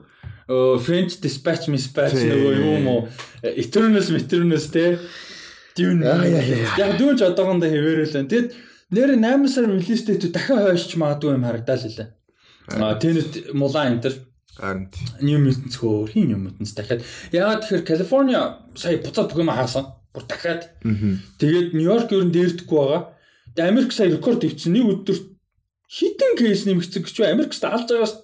[0.48, 3.02] French Dispatch Mispatch нөгөө юм уу
[3.44, 4.96] Eternals Eternals те.
[5.76, 6.08] Dune.
[6.80, 8.32] Яг дүүж одоогондоо хэвээрэл байна.
[8.32, 8.50] Тэгэд
[8.96, 12.10] нэр 8 сар релиз дэйт дахиад хойшч магадгүй юм харагдал лээ.
[12.80, 14.16] А Tenet Mulan энэ төр
[14.58, 14.90] Харин
[15.22, 17.04] New Mutants хөөр хин New Mutants дахиад
[17.36, 18.42] ягаад тэгэхээр Калифорниа
[18.74, 19.94] сая буцаад бүх юм хаасан.
[20.16, 20.72] Бүр дахиад.
[21.38, 23.14] Тэгээд Нью-Йорк ер нь дээрдэхгүй байгаа.
[23.54, 25.18] Тэгээд Америк сая рекорд ивцэн нэг өдөр
[25.92, 27.16] хитэн кейс нэмэгцэг гэж.
[27.28, 28.16] Америкт алж байгаас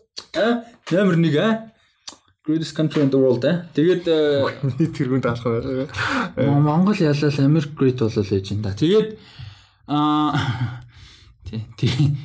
[0.89, 1.72] номер 1 а
[2.45, 3.65] greatest country in the world а.
[3.73, 4.03] Тэгээд
[4.93, 6.59] тэргүүнд алах байгаа.
[6.59, 8.75] Монгол ялал Америк great болол байж энэ.
[8.75, 9.09] Тэгээд
[9.87, 10.83] аа
[11.47, 12.17] тий тий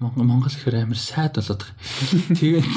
[0.00, 2.36] Монгол Монгол ихэр амар сайд болоод байгаа.
[2.36, 2.68] Тэгээд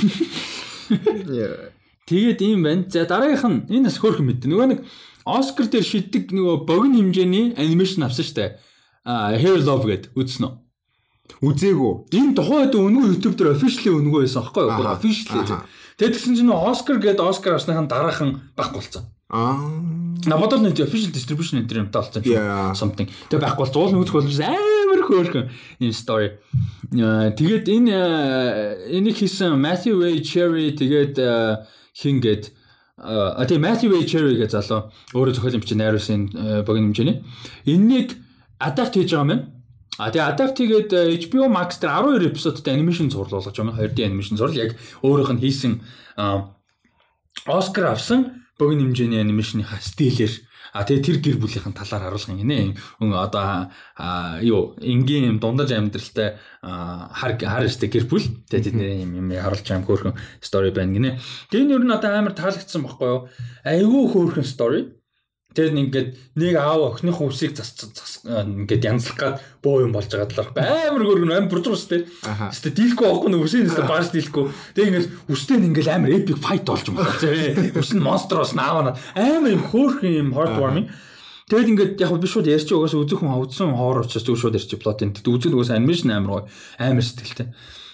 [2.07, 2.87] Тэгээд ийм байна.
[2.89, 4.43] За дараагийнх нь энэ бас хөөрхөн мэд.
[4.47, 4.79] Нөгөө нэг
[5.23, 8.59] Оскар дээр шиддэг нөгөө богино хэмжээний анимашн авсан штэ.
[9.07, 10.53] А Hair Love гэд үзсэн үү?
[11.47, 11.93] Үзээгүй.
[12.11, 14.83] Энэ тухайд өнгөө YouTube дээр officially өнгөө байсан аахгүй юу?
[14.83, 15.63] Officially.
[15.97, 19.03] Тэгээд тэгсэн чинь Оскар гэд Оскар авсныхан дараахан байхгүй болсон.
[19.29, 19.57] Аа.
[20.25, 23.09] На бодол нэг official distribution энэ юмтай болсон юм something.
[23.29, 25.45] Тэгээ байхгүй бол зуул нүүцэх болж амар хөөрхөн
[25.81, 26.37] энэ story.
[26.97, 30.09] Аа, Тэгээд энэ э, энийг хийсэн Matthew A.
[30.21, 32.53] Cherry тэгээд э, хин гээд
[32.97, 34.05] а тийм Matthew A.
[34.05, 37.25] Cherry гэж залуу өөрөө зохиол юмч найруулсан э, богино хэмжээний.
[37.65, 38.17] Энэнийг
[38.61, 39.45] adapt хийж байгаа юм байна.
[40.01, 43.93] А тэгээ adapt хийгээд э, HBO Max дээр 12 эпизодтай анимашн зурлал болгож байгаа юм.
[43.93, 44.73] 2D анимашн зурлал яг
[45.05, 45.73] өөрийнх нь хийсэн
[47.45, 50.33] Оскар авсан богино хэмжээний анимашныхаа стилээр
[50.73, 52.73] А тэгээ тэр гэр бүлийнхэн талаар харуулах юм гинэ.
[52.97, 53.69] Одоо
[54.41, 58.25] юу энгийн юм дундаж амьдралтай хар хар өстэй гэр бүл.
[58.49, 61.21] Тэгээ тэдний юм юм харуулж юм хөөрхөн стори байна гинэ.
[61.53, 63.21] Тэгээ энэ юу н одоо амар таалагдсан байхгүй юу?
[63.61, 64.97] Айгүй хөөрхөн стори.
[65.53, 70.25] Тэр ингээд нэг аав охиных үсийг зас зас ингээд янзлах гад боо юм болж байгаа
[70.25, 72.09] талаар амар хөргөн амар үстэй.
[72.25, 72.49] Аха.
[72.49, 74.45] Өстө дийлэхгүй байхгүй нэг үсийн өстө бааш дийлэхгүй.
[74.73, 76.89] Тэгээ ингээд үстэй нь ингээд амар epic fight болж.
[77.21, 77.77] Зэ.
[77.77, 80.89] Үс нь монстроос наавна амар юм хөөрхөн юм heartwarming.
[81.53, 84.81] Тэгэд ингээд яг би шууд ярьчих угаасаа үзэх хүн үзсэн хоор учраас зүг шууд ярьчих
[84.81, 85.21] плот энэ.
[85.21, 86.43] Үзэл угаасаа анимашн амар гоё.
[86.79, 87.51] Амар сэтгэлтэй.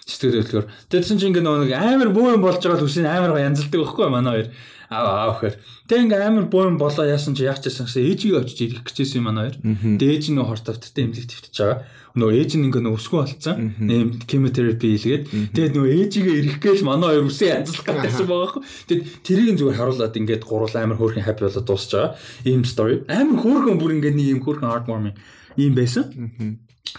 [0.07, 0.68] Сэтгэл хөдлөхөр.
[0.88, 4.07] Тэгсэн чинь ингээд нэг амар бөө юм болж байгаа л үсийн амар гоё янзалдаг байхгүй
[4.07, 4.49] манай хоёр.
[4.89, 5.55] Аа аавхэр.
[5.85, 9.29] Тэг ингээ амар бөөн болоо яасан чи яах чийсэн гэсэн ээжигээ очиж ирэх гэжсэн юм
[9.29, 9.57] манай хоёр.
[10.01, 11.77] Дээж нь хор тавттай эмнэлэг твтэж байгаа.
[12.17, 13.55] Нөгөө ээж нь ингээ нөгөө өсгөө болцсон.
[13.85, 15.23] Ийм chemotherapy хийлгээд.
[15.53, 18.61] Тэгээд нөгөө ээжигээ ирэх гээл манай хоёр үсээ янзлах гэсэн байгаа байхгүй.
[18.89, 22.17] Тэгэд тэрийг зүгээр харуулад ингээд гурал амар хөөрхөн happy болоод дуусч байгаа.
[22.49, 23.05] Ийм story.
[23.05, 25.15] Амар хөөрхөн бүр ингээ нэг ийм хөөрхөн heartwarming
[25.53, 26.09] ийм байсан.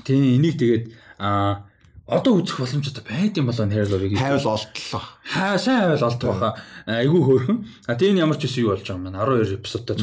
[0.06, 1.66] Тийм энийг тэгээд аа
[2.10, 5.02] одоо үзэх боломжтой байд юм болоо нэр ловыг Хайвал олдлоо.
[5.22, 6.52] хаа сайн байл олдох байхаа
[6.86, 7.58] айгүй хөөрхөн.
[7.86, 9.22] А тийм ямар ч үсэн юу болж байгаа юм байна.
[9.22, 9.96] 12 эпизодтай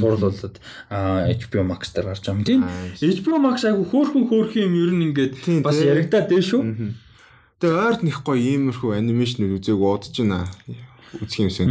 [0.90, 2.48] а, HBO Max дээр гарч байгаа юм.
[2.48, 2.62] Тийм
[2.96, 4.74] HBO Max айгүй хөөрхөн хөөрхөн юм.
[4.80, 6.64] Ер нь ингээд бас яригадаад дээ шүү.
[7.60, 10.48] Тэгээ ойрт нэх гоё иймэрхүү анимашнууд үзээг удаж байна.
[11.20, 11.68] Үзэх юмсэн.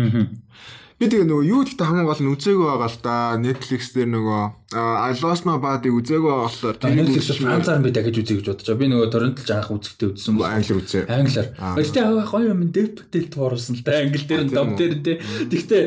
[0.97, 3.15] Би тэгээ нөгөө юу гэхдээ хамгийн гол нь үзээгүй байгаа л да.
[3.37, 4.41] Netflix дээр нөгөө
[4.81, 8.65] а, I Lost My Body үзээгүй байгаа болохоор Netflix францаар би дахиж үзье гэж бодож
[8.65, 11.05] байгаа би нөгөө торрентл анх үзэхдээ үзсэн бол англи үзээ.
[11.05, 11.77] англиар Аа.
[11.77, 15.17] гэхдээ гоё юм Dev Patel тууруулсан л та англи дээр нь доб дээр дээ
[15.53, 15.83] гэхдээ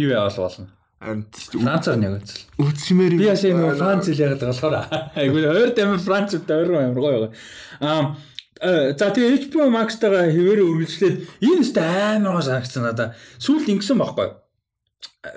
[0.00, 2.40] юу яавал болно Францаар нэг үзэл.
[2.56, 4.74] үзсмээр Би ясаа нэг Франц хэл яагаад болохоор
[5.12, 7.32] айгүй хоёр дамир Франц үүд хоёр амар гоё байгаа.
[7.84, 8.16] Аа
[8.60, 13.08] за тэгээ HBO Max-тайгаа хэвээрээ үргэлжлээд энэ өстө амар гоо санагдсан надаа.
[13.36, 14.28] Сүүлд ингэсэн байхгүй.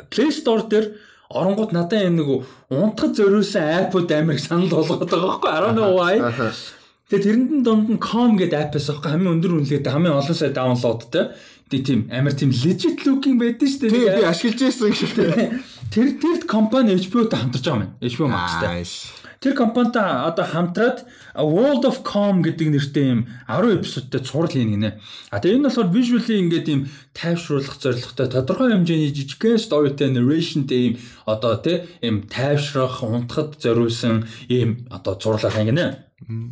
[0.07, 0.95] Play Store дээр
[1.27, 2.29] оронгууд надад энэ нэг
[2.71, 6.17] унтахад зориулсан app-ууд амар их санал болгоод байгаа байхгүй.
[6.31, 10.53] 11 Тэгээ тэрэнд дунд нь com гэдэг app-аас авах хамгийн өндөр үнэлгээтэй хамгийн олон сая
[10.53, 11.33] даунлоудтай.
[11.73, 14.21] Тэгээ тийм амар тийм legit looking байдаг шүү дээ.
[14.21, 15.49] би ашиглаж байсан гэж тий.
[15.89, 17.97] Тэр тэр компани HBO-тай хамтарч байгаа юм.
[17.97, 18.85] HBO Max-тай.
[19.39, 24.99] Тэр компанитай одоо хамтраад World of Com гэдэг нэртэй юм 10 эпизодтай цуврал хийн гинэ.
[25.31, 26.81] А тэгээ энэ болохоор visually ингээд юм
[27.15, 34.83] тайвшруулах зорилготой тодорхой хэмжээний жижигхэн storyтэй narrationтэй юм одоо тий юм тайвшрах, унтахад зориулсан юм
[34.91, 36.09] одоо зурлах юм гинэ.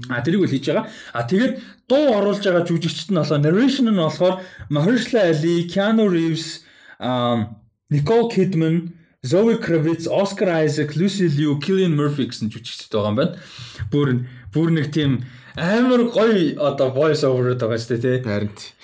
[0.07, 0.87] А тэрийг үл хийж байгаа.
[1.11, 1.59] А тэгээд
[1.91, 4.39] дуу оруулж байгаа жүжигчд нь болохоор narration нь болохоор
[4.71, 6.63] Mahershala Ali, Keanu Reeves,
[7.91, 8.95] Nicole Kidman,
[9.25, 13.39] Zoe Kravitz, Oscar Isaac, Lucy Liu, Cillian Murphy гэсэн жүжигчд байгаа юм байна.
[13.89, 14.11] Бүр
[14.53, 15.23] бүр нэг тийм
[15.57, 18.17] амар гоё одоо voice over байгаа шүү дээ тий.
[18.21, 18.76] Харин тий.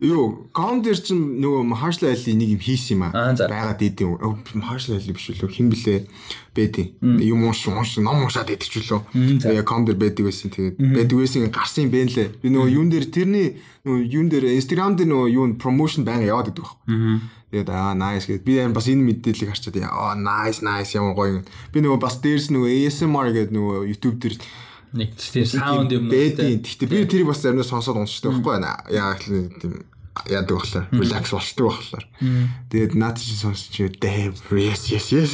[0.00, 0.48] Юу,
[0.80, 3.36] дээр чинь нөгөө Marshall Ali нэг юм хийсэн юм Аа.
[3.36, 4.16] Байгаад идэв.
[4.56, 6.08] Marshall Ali биш үлээ хэн блэ
[6.56, 6.96] бэдий.
[7.04, 9.44] Юм унш унш ном уншаад идэх ч үлээ.
[9.44, 10.48] Тэгээ дээр байдаг байсан.
[10.48, 12.28] Тэгээд байдаг байсан гарсан юм бэ лээ.
[12.40, 16.48] Би нөгөө юун дээр тэрний нөгөө юун дээр Instagram дээр нөгөө юун промошн байнга яваад
[16.48, 17.20] идэв байхгүй.
[17.52, 18.44] Тэгээд аа nice гэдэг.
[18.48, 21.44] Би бас энэ мэдээллийг харчаад аа nice nice ямар гоё юм.
[21.76, 24.40] Би нөгөө бас дээрс нөгөө ASMR гэдэг нөгөө YouTube дээр
[24.90, 26.58] Нэг тийм sound юм бэдий.
[26.58, 28.82] Гэхдээ би тэрийг бас заримдаа сонсоод уншдаг байхгүй байна.
[28.90, 29.74] Яа гэхэл тийм
[30.26, 32.04] яадаг болохоор relax болчдөг болохоор.
[32.74, 33.70] Тэгээд наад чи сонсч
[34.02, 35.32] damn yes yes yes.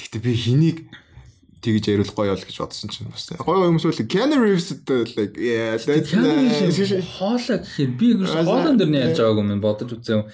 [0.00, 0.78] Гэхдээ би хэнийг
[1.60, 4.72] тэгж яриул гоё бол гэж бодсон чинь бас гоё хүмүүс үл Keanu Reeves
[5.18, 6.14] like yeah that's
[7.20, 10.24] хоолой гэхээр би ерөөс хоолон дээр нь ярьж байгаагүй юм бодож үзсэн.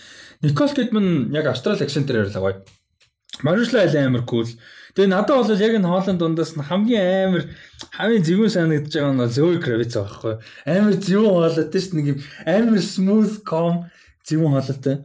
[0.45, 2.57] Никол Кидман яг австрали акцентээр ярьлаа гоё.
[3.43, 4.47] Айл амар кул.
[4.95, 7.43] Тэгээ надад бол яг энэ хоолын дундаас нь хамгийн амар
[7.99, 10.35] хамгийн зэвүүн санагдаж байгаа нь бол Zoe Kravitz байхгүй.
[10.71, 13.77] Амар зэвүүн хоолойтой шүү дээ нэг юм амар smooth calm
[14.23, 14.97] зэвүүн хоолойтой.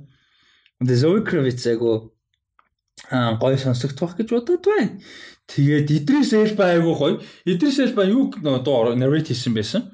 [0.78, 2.14] Тэгээ Zoe Kravitz айгу
[3.10, 5.02] аа гоё сонсогдох гэж бодод байна.
[5.50, 7.18] Тэгээд Идрис Элба айгу гоё.
[7.50, 9.90] Идрис Элба юу нөө дуу narrate хийсэн байсан.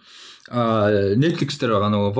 [0.45, 2.13] А Netflix дээр байгаа нөгөө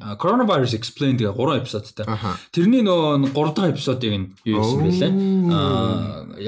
[0.00, 2.08] а, Coronavirus Explained гэх 3 эпизодтай.
[2.48, 5.12] Тэрний нөгөө 3 дахь эпизодыг нь юу хийсэн бэлээ.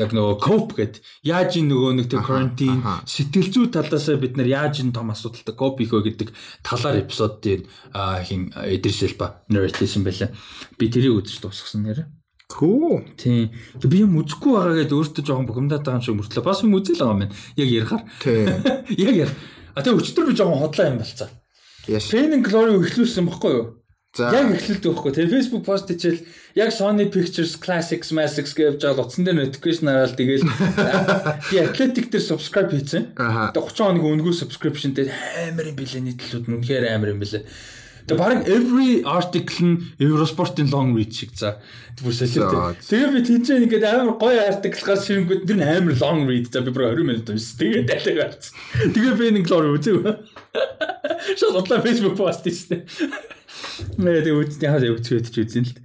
[0.00, 3.04] Яг нөгөө cope гэд яаж ин нөгөө нэг quarantine аха.
[3.04, 6.32] сэтгэл зүй талаасаа бид нар яаж ин том асуудалтай cope хийх вэ гэдэг
[6.64, 7.68] талаар эпизодыг
[8.24, 10.32] хин Эдрис Элба narrate хийсэн бэлээ.
[10.80, 12.08] Би тэрийг үзэж дуусгасан нэрэ.
[12.50, 13.04] Cool.
[13.20, 13.52] Тийм.
[13.84, 16.42] Би юм үзэхгүй байгаа гэдээ өөртөө жоохон бухимдаад байгаа юм шиг мөртлөө.
[16.42, 17.36] Бас юм үзэл байгаа юм байна.
[17.54, 18.02] Яг ярихаар.
[18.18, 18.42] Тий.
[19.06, 19.32] Яг яар.
[19.80, 21.32] А тэгээ өчтөр би жоохон хотлоо юм болцоо.
[21.88, 23.64] Pain and Glory эхлүүлсэн баггүй юу?
[24.12, 24.28] За.
[24.28, 25.12] Яг эхлэлдэг байхгүй.
[25.16, 26.20] Тэгээ Facebook пост хийчихэл
[26.58, 30.44] яг Sony Pictures Classics Massics гэж жаал утсан дээр notification хараад тэгэл
[31.48, 33.16] би Athletic дээр subscribe хийсэн.
[33.16, 35.14] Тэгээ 30 хоногийн өнгөө subscription дээр
[35.48, 37.46] амар юм билээ нийтлүүд нь үнэхээр амар юм билээ.
[38.10, 41.62] Тэгээ баг every article нь Eurosport-ын long read шиг за.
[41.94, 42.74] За, солиотой.
[42.82, 46.58] Тэгээ би тийчээ ингээд амар гоё article гас ширэнгүүд тэр нь амар long read за
[46.66, 47.58] би бүр 20 минут уншсан.
[47.62, 48.54] Тэгээ далайг харсан.
[48.90, 49.98] Тэгээ би нэг glory үзэв.
[51.54, 52.82] Одлоо Facebook пост хийсэн.
[54.02, 55.78] Нэ тэгээ үзтээ хаа үзгээд ч үзэн л.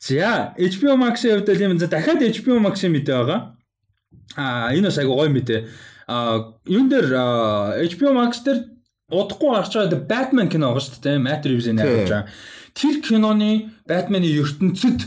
[0.00, 3.40] За HBO Max-ийн хувьд юм за дахиад HBO Max-ийн мэдээ байгаа.
[4.40, 5.68] Аа энэ бас айгу гоё мэдээ.
[6.08, 7.12] Аа юун дээр
[7.92, 8.75] HBO Max дээр
[9.10, 11.22] удахгүй гарч байгаа Batman кино байгаа шүү дээ.
[11.22, 12.30] Matt Reeves-ийн найруулж байгаа.
[12.74, 15.06] Тэр киноны Batman-ы ертөнцид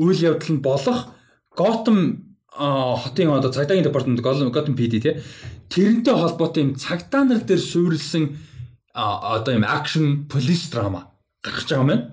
[0.00, 1.12] үйл явдал нь болох
[1.52, 2.24] Gotham
[2.54, 5.20] хотын одоо цагдаагийн департамент Gotham PD тий.
[5.68, 8.38] Тэрнтэй холбоотой юм цагдаа нар дээр суурилсан
[8.94, 11.12] одоо юм акшн полис драма
[11.44, 12.04] гарч байгаа юм байна.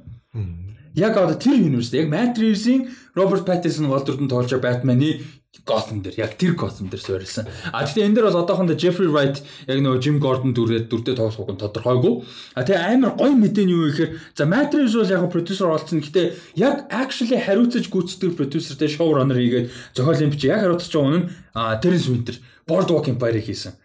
[0.93, 5.23] Яг одоо тэр universe яг Matt Reeves-ийн Robert Pattinson гол дүрдэн тоолж байгаа Batman-ы
[5.65, 7.43] Gotham дээр яг тэр Gotham дээр суурилсан.
[7.75, 11.51] А тэгтээ энэ дээр бол одоохондоо Jeffrey Wright яг нөгөө Jim Gordon дүрээд дүрдээ тоглох
[11.51, 12.13] нь тодорхойгүй.
[12.55, 15.99] А тэгээ амар гоё мэдээ нь юу гэхээр за Reeves бол яг продюсер болсон.
[15.99, 21.75] Гэтэ яг actually хариуцаж гүйцэтгэх продюсертэй showrunner хийгээд зохиолын бичиг яг хариуцаж байгаа нь а
[21.83, 23.75] Terence Winter Boardwalk Empire-ыг хийсэн.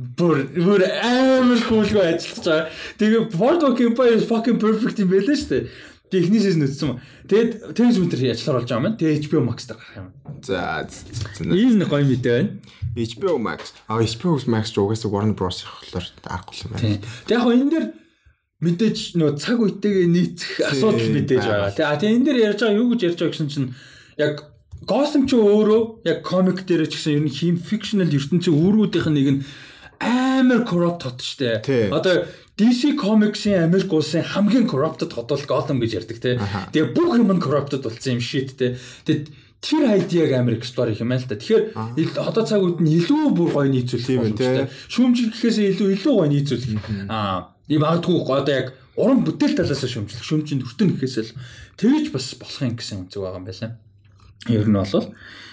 [0.00, 2.72] Бүр бүр амар cool-гүй ажиллаж байгаа.
[2.96, 5.68] Тэгээ Boardwalk Empire fucking perfect юм байлаа шүү дээ.
[6.10, 6.98] Тэгээ эхний си즌 үзсэн.
[7.30, 8.98] Тэгээд Terence Winter ажиллаар болж байгаа юм.
[8.98, 10.08] Тэгээ HBO Max дээр гарах юм.
[10.42, 10.82] За.
[10.90, 11.46] за.
[11.46, 12.50] Энэ гоё мэдээ байна.
[12.98, 13.70] HBO Max.
[13.86, 16.98] А HBO Max угаасаа Warner Bros ихлээр аргагүй юм байна.
[17.30, 17.86] Тэг яг хоо энэ дээр
[18.58, 21.70] мэдээж нөө цаг үетэйгээ нийцэх асуудал мэдээж байгаа.
[21.78, 23.70] Тэг а тэг энэ дээр ярьж байгаа юу гэж ярьж байгаа гэсэн чинь
[24.18, 24.34] яг
[24.84, 29.16] Gotham ч өөрөө яг комик дээр ч гэсэн ер нь хим fictional ертөнцийн үүргүүдийнх нь
[29.16, 29.40] нэг нь
[30.00, 31.62] амар corrupt хот штэ.
[31.92, 32.24] Одоо
[32.60, 36.36] DC Comics-ийн Америк улсын хамгийн corrupted хот бол Gotham гэж ярьдаг тий.
[36.76, 38.76] Тэгээ бүх юм нь corrupted болсон юм shit тий.
[39.08, 39.32] Тэгээд
[39.64, 41.40] тэр хайдиаг амар эксплор хийх юм л та.
[41.40, 44.68] Тэгэхээр одоо цаг үед нь илүү бүр гоё нийцүүлэх боломжтой.
[44.92, 46.72] Шүүмжлэх гэхээс илүү илүү гоё нийцүүлэх.
[47.08, 51.36] Аа, ийм магадгүй одоо яг уран бүтээл талаас нь шүүмжлэх, шүүмжинд хүртэн гэхээс л
[51.80, 53.68] тэгж бас болох юм гэсэн үнцэг байгаа юм байна.
[54.48, 55.08] Ер нь бол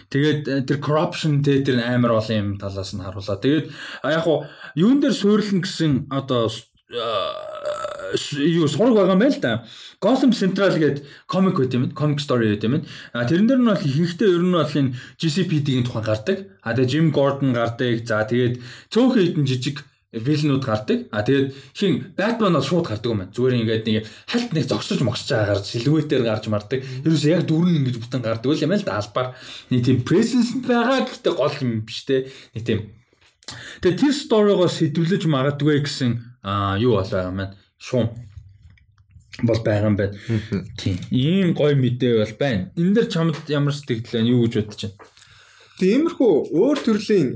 [0.08, 3.44] тэгээд э, тэр corruption тэ тэр амар бол юм талаас нь харууллаа.
[3.44, 3.68] Тэгээд
[4.08, 4.48] яг хуу
[4.80, 6.48] юун дээр суйрлна гэсэн одоо
[6.90, 9.68] юу сураг байгаа юм байна л да.
[10.00, 11.92] Gotham Central гэдэг комик байт юм.
[11.92, 12.86] Comic story байт юм.
[13.12, 16.38] А тэрэн дээр нь бол ихэнхдээ ер нь бол энэ GCPD-ийн тухай гардаг.
[16.64, 18.08] А тэгээ Jim Gordon гардаг.
[18.08, 19.84] За тэгээд цөөхөн хитэн жижиг
[20.16, 21.00] вилнүүд гардаг.
[21.12, 23.36] А тэгээд хин Batman бол шууд гардаг юм байна.
[23.36, 26.80] Зүгээр ингээд нэг хальт нэг зогсож могсож байгаа гарч силуэтээр гарч мардаг.
[27.04, 29.36] Ерөөсөө яг дөрөв ингэж бүтэн гардаг үл юм л да албаар.
[29.68, 32.32] Нэг тийм presence байгаа гэхдээ гол юм биш те.
[32.56, 32.80] Нэг тийм.
[33.82, 36.12] Тэгээд тэр сторигоо сэдвлэж магадгүй гэсэн
[36.84, 37.56] юу болоо юм байна.
[37.80, 38.12] Шуум
[39.44, 40.16] бол байгаа юм байна.
[40.78, 40.98] Тийм.
[41.12, 42.72] Ийм гоё мэдээ бол байна.
[42.76, 44.32] Энэ дэр чамд ямар сэтгэл байна?
[44.34, 44.98] Юу гэж бодож байна?
[45.78, 47.30] Тиймэрхүү өөр төрлийн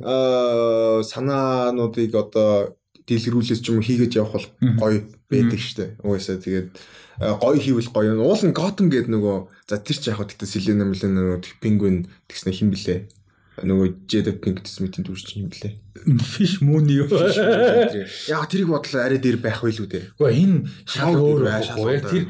[1.05, 2.73] санаануудыг одоо
[3.05, 4.47] дэлгэрүүлээс ч юм хийгээд явах бол
[4.81, 6.01] гоё байдаг штэ.
[6.01, 6.73] Угаасаа тэгээд
[7.21, 8.17] гоё хийвэл гоё.
[8.17, 9.37] Уул нь Gotham гэдэг нөгөө
[9.69, 13.05] за тэр ч яг хөө тэгтээ Selena Millen нөгөө Penguin тэгснэ хин блэ.
[13.61, 15.75] Нөгөө Jada Pink Smith-ийн дүрч юм блэ.
[16.21, 17.07] Fish Moon юу.
[17.11, 20.05] Яг тэрийг бодлоо арай дээр байх байлгүй дээ.
[20.17, 21.99] Гэхдээ энэ шал өөр байхгүй.
[22.01, 22.23] Тэр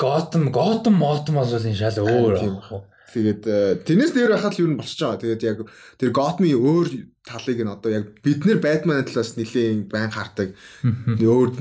[0.00, 4.76] Gotham Gotham Motham бол энэ шал өөр байхгүй Тэгээд тэрнээс дээр байхад л юу нь
[4.76, 5.22] болчихж байгаа.
[5.24, 5.58] Тэгээд яг
[5.96, 6.86] тэр Gotham-ийн өөр
[7.24, 10.52] талыг нь одоо яг бид нэр Batman талаас нэлээд байн хардаг.
[11.16, 11.56] Өөр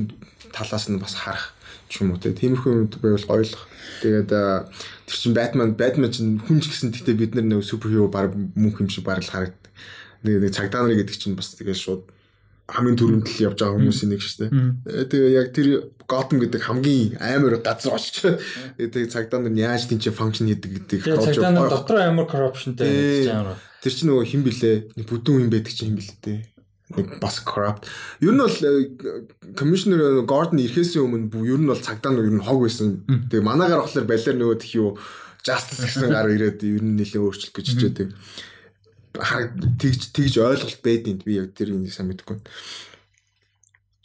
[0.58, 1.54] талаас нь бас харах
[1.88, 2.34] ч юм уу те.
[2.34, 3.64] Тиймэрхүү юм байвал гоёлох.
[4.02, 4.66] Тэгээд э,
[5.06, 8.90] тэр чин Batman Batman чин хүнч гэсэн тэгтээ бид нар нэг суперхиро баг мөнх юм
[8.90, 9.72] шиг баг л харагддаг.
[10.26, 12.04] Нэг цагдаа нар гэдэг чинь бас тэгээд шууд
[12.68, 15.08] хамгийн түрүүнд л явж байгаа хүмүүсийн нэг шүү дээ.
[15.08, 15.68] Тэгээ яг тэр
[16.04, 18.28] Gotham гэдэг хамгийн амар газар очиж
[18.76, 21.32] тэгээ цагдаа нар яаж тийч функшн хийдэг гэдэг харуулж байгаа.
[21.32, 23.56] Цагдаа нар дотор амар corruptionтэй гэж байгаа.
[23.80, 24.72] Тэр чинь нөгөө хин блэ?
[25.00, 26.44] Нэг бүдүүн юм байдаг чинь хин блэ.
[26.98, 27.86] Нэг бас corrupt.
[28.20, 28.58] Ер нь бол
[29.54, 33.06] commissioner Gordon ирэхээс өмнө ер нь бол цагдаа нар ер нь хог байсан.
[33.30, 34.90] Тэгээ манаагаар болохоор балер нөгөө тх юу
[35.46, 38.10] justice гэсэн гар ирээд ер нь нэлээд өөрчлөх гэж хичээдэг
[39.18, 42.38] тэгж тэгж ойлголт байдیں۔ Би яг тэр юм сайн мэдэхгүй.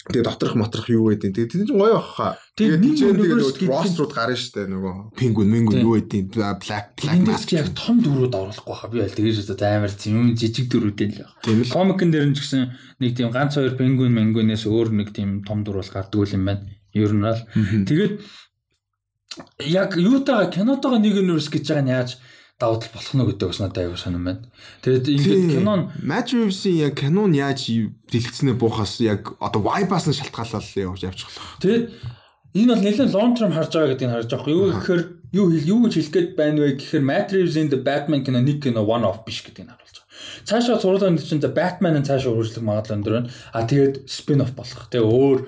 [0.03, 1.31] Тэгээ доторх моторх юу гэдэг.
[1.31, 2.35] Тэгээ тийм ч гоё баха.
[2.59, 5.15] Тэгээ тийм тэгээ Ross руу гарна штэ нөгөө.
[5.15, 6.35] Penguin, Penguin юу гэдэг.
[6.35, 8.91] Black, Black Mask яг том дүрүүд оруулахгүй хаа.
[8.91, 11.39] Би аль тэгээс одоо амар зэм жижиг дүрүүдэн л байна.
[11.47, 11.71] Тийм л.
[11.71, 12.63] Comic-ын дээр нь ч гэсэн
[12.99, 16.67] нэг тийм ганц хоёр Penguin, Penguin-ээс өөр нэг тийм том дүр бол гардаг юм байна.
[16.99, 17.43] Ер нь бол.
[17.87, 18.15] Тэгээд
[19.71, 22.11] яг юутайгаа кинотойгоо нэг universe гэж байгаа нь яаж
[22.61, 24.43] давуу тал болох нь гэдэг бас надад аягүй сонирн байна.
[24.83, 27.61] Тэгээд ингээд кинон Matt Reeves-ийн яг кинон яаж
[28.13, 31.49] дэлгэцнээ буухаас яг одоо vibe-аас нь шалтгаалал явж явж болох.
[31.63, 31.85] Тэгээд
[32.55, 34.53] энэ бол нэлээд long term харж байгаа гэдгийг харж байгаа.
[34.53, 35.03] Юу гэхээр
[35.33, 38.85] юу юу гэж хэлэх гээд байна вэ гэхээр Matt Reeves-ийн The Batman кино нэг кино
[38.85, 40.47] one off биш гэдгийг харуулж байгаа.
[40.47, 43.31] Цаашаа сурлын чинь The Batman-ын цаашаа үргэлжлэх магадлал өндөр байна.
[43.57, 44.87] А тэгээд spin off болох.
[44.93, 45.39] Тэгээ өөр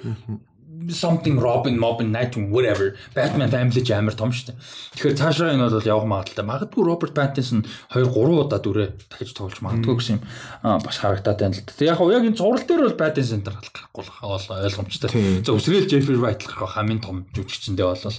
[0.90, 2.97] something Robin, Robin, Knight whatever.
[3.15, 4.56] Batman family ч амар том шүү дээ.
[4.94, 6.44] Тэгэхээр цаашаа энэ бол явах магадaltaй.
[6.44, 10.23] Магадгүй Robert Pattinson 2 3 удаа дүрээ дахиж тоглож магадгүй гэсэн юм
[10.85, 11.85] бас харагдаад байна л да.
[11.85, 15.11] Яг яг энэ зураг дээр бол Pattinson дээр гарахгүй бол ойлгомжтой.
[15.47, 18.19] За өсрөөл Jeffrey Wright гарах хамгийн том жүжигчэндээ болол.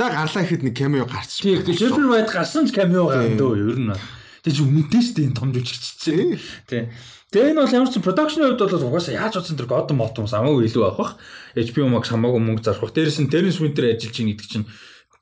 [0.00, 1.44] Яг гарлаа ихэд нэг cameo гарч.
[1.44, 3.94] Тийм Jeffrey Wright гарсан ч cameo гардаг ер нь.
[4.42, 6.40] Тэг чи үнэтэй шүү дээ энэ том жүжигч чинь.
[6.66, 6.90] Тийм.
[7.32, 10.68] Тэгээ энэ бол ямар ч production-ийн хувьд бол угаасаа яаж утсан тэр God Motum самаагүй
[10.68, 11.12] илүү авах бах.
[11.56, 12.92] HBO Max хамаагүй мөнгө зарах бах.
[12.92, 14.68] Дээрээс нь Terence Winter ажиллаж ийн гэдэг чинь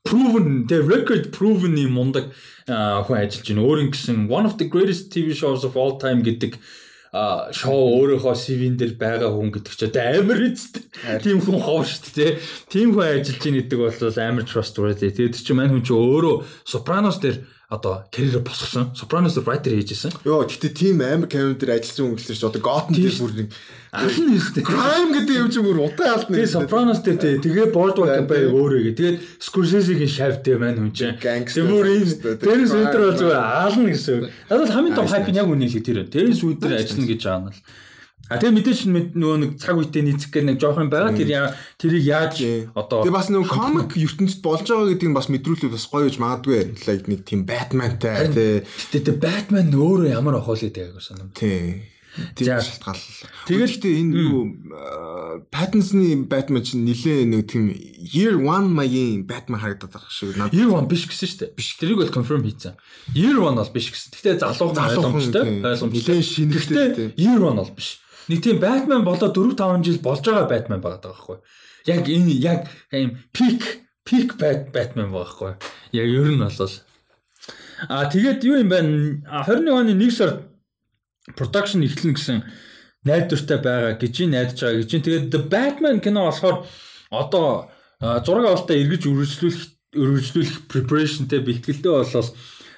[0.02, 2.34] proven the record proven юм мундаг
[2.66, 3.62] хүн ажиллаж байна.
[3.62, 6.58] Өөрийн гэсэн one of the greatest TV shows of all time гэдэг
[7.14, 10.82] а шоу өөрөөхөө CV-н дээр байгаа хүн гэдэг ч одоо амар үст.
[11.22, 12.30] Тийм хүн хов шүү дээ.
[12.70, 15.10] Тийм хүн ажиллаж ийн гэдэг бол амар trustworthy.
[15.10, 18.90] Тэгээд чи мань хүн чи өөрөө Sopranos дээр одоо карьераа босгосон.
[18.98, 20.10] Sopranos writer хийжсэн.
[20.26, 23.48] Йоо, гэтээ тийм амар камер дээр ажилласан хүн гэхэлэр чи одоо Gotham дээр бүр нэг
[23.94, 24.62] ална нэстэй.
[24.66, 26.34] Crime гэдэг юм чи бүр утаа алдна.
[26.34, 27.38] Тэгээ Sopranos дээр тий.
[27.38, 28.94] Тэгээ Boardwalk Empire өөрөөгээ.
[28.98, 31.14] Тэгээд Scorsese-гийн шав дээр маань хүн чинь.
[31.14, 34.26] Тэгээ бүр энэ Terence Winter бол зүгээр ална гэсэн.
[34.50, 35.98] Надад хамгийн том хайп нь яг үнэ хэлээ тэр.
[36.10, 37.62] Terence Winter ажиллана гэж байгаа нь л
[38.30, 38.80] А тэгээ мэдээж
[39.18, 41.18] нөгөө нэг цаг үедээ нийцэх гэх нэг жоох юм байгаа.
[41.18, 42.36] Тэр яа тэрийг яаж
[42.78, 46.60] одоо Тэгээ бас нөгөө комик ертөнцид болж байгаа гэдгийг бас мэдрүүлэх бас гоё гэж магадгүй.
[46.86, 48.62] Like нэг тийм Batmanтай тий.
[48.94, 51.34] Тэгээ Batman өөрөө ямар охоолээ тэгээ санам.
[51.34, 51.90] Тий.
[52.34, 52.98] Тийм шалтгаал.
[53.46, 54.38] Тэгээд гэхдээ энэ юу
[55.54, 60.34] Pattinson-ы Batman чинь нилээ нэг тийм Year 1 маягийн Batman харагдаад байгаа шүү.
[60.50, 61.54] Year 1 биш гэсэн шүү дээ.
[61.54, 61.78] Биш.
[61.78, 62.74] Тэрийг бол confirm хийцэн.
[63.14, 64.10] Year 1 бол биш гэсэн.
[64.10, 65.62] Гэхдээ залуухан ойлгомжтой.
[65.62, 66.18] Ойлгомжтой.
[66.18, 67.14] Нилээ шинэтэй.
[67.14, 68.02] Year 1 бол биш.
[68.30, 71.38] Нэг тийм Batman болоо 4 5 жил болж байгаа Batman байгаа байхгүй.
[71.90, 75.52] Яг энэ яг ийм peak peak Batman байгаа байхгүй.
[75.98, 76.70] Яг ер нь бол
[77.88, 78.78] А тэгээд юу юм бэ?
[79.24, 80.44] 21 оны 1 сард
[81.34, 82.44] production эхлэн гэсэн
[83.08, 84.90] найдвартай байгаа гэж найдаж байгаа гэж.
[84.90, 86.68] Тэгээд The Batman кино болохоор
[87.08, 89.62] одоо зураг авалтаа эргэж үргэлжлүүлэх
[89.96, 92.30] үргэлжлүүлэх preparationтэй бэлтгэлтэй болол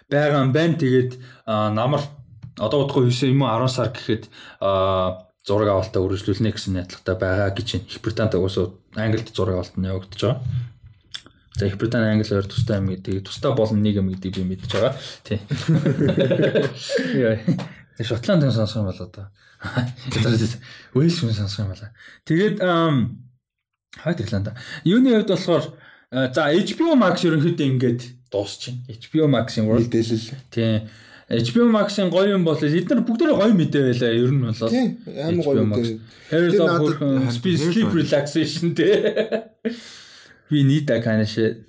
[0.06, 0.78] байгаа юм байна.
[0.78, 1.12] Тэгээд
[1.46, 2.02] намар
[2.58, 4.30] одоо удахгүй 9 юм уу 10 сар гэхэд
[5.46, 7.68] зураг авалтаа үргэлжлүүлнэ гэсэн найдвартай байгаа гэж.
[7.90, 10.42] Их Британд уусаа Англид зураг авалт нь явагдаж байгаа.
[11.54, 13.24] За Их Британи Англи хоёр тустай юм гэдэг.
[13.26, 14.96] Тустай болно нэг юм гэдэг би мэдчихэж байгаа.
[15.26, 15.38] Тий.
[17.98, 19.28] Тэг Шотланд хүн сонсох юм бол одоо.
[20.96, 21.92] Уэлс хүн сонсох юм байна.
[22.24, 22.56] Тэгээд
[24.00, 24.56] хойд Ирланд.
[24.88, 25.76] Юуны хувьд болохоор
[26.08, 28.00] за HBO Max ерөнхийдөө ингээд
[28.32, 28.88] дуусчихна.
[28.88, 30.32] HBO Max-ын World дэлэл.
[30.48, 30.88] Тийм.
[31.32, 34.12] HBO Max-ын гоё юм бол эдгээр бүгд гоё мэдээ байлаа.
[34.12, 35.96] Ер нь бол амар гоё мэдээ.
[36.28, 36.92] Harry Potter
[37.32, 39.48] Sleep Relaxation те.
[40.52, 41.64] We need that kind of shit.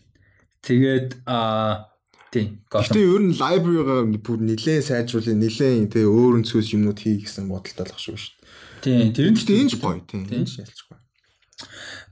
[0.68, 1.88] Тэгээд а
[2.27, 2.60] тийм.
[2.68, 7.88] Гэтэ ер нь library-га бүр нилээн сайжруулах, нилээн тэгээ өөр өнцгөөс юмнууд хий гэсэн бодолтой
[7.88, 8.35] болох шүү шүү.
[8.84, 9.15] Тийм.
[9.15, 10.27] Тэр нь гэхдээ энэ ч гоё тийм.
[10.27, 10.99] Энэ ч ялцгүй.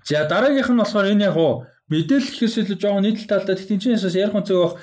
[0.07, 4.55] За дараагийнх нь болохоор энэ яг уу мэдээлэл илүү жоохон нийтлэл талдаа тэнцэнээс ярих үнцэг
[4.55, 4.75] байх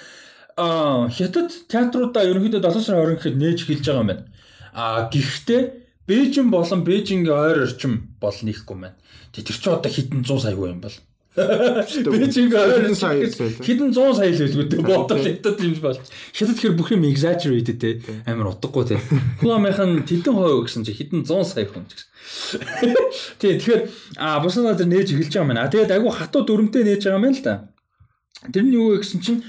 [0.59, 4.25] аа хятад театруудаа ерөнхийдөө 7 сарын 20 гэхэд нээж эхэлж байгаа юм байна.
[4.75, 5.63] Аа гэхдээ
[6.09, 8.97] Бээжин болон Бээжингийн ойр орчим бол нэхгүй маань.
[9.31, 10.97] Тэр чинь одоо хэдэн 100 саягүй юм бол.
[11.37, 16.01] Бээжинг ойр сая хэдэн 100 сая л байлгүй бодол хятад юм болж.
[16.33, 18.97] Хятад тэгэхээр бүх юм exaggerated те амар утгагүй те.
[19.45, 22.09] Хуамынхан тэдэн хувь гэсэн чи хэдэн 100 сая хүн гэсэн.
[23.39, 23.83] Тий тэгэхээр
[24.17, 25.69] а буснаа тэр нээж эхэлж байгаа юм байна.
[25.69, 27.55] Тэгээд айгүй хатуу дүрмтэй нээж байгаа юм байна л да.
[28.49, 29.45] Тэр нь юу вэ гэсэн чинь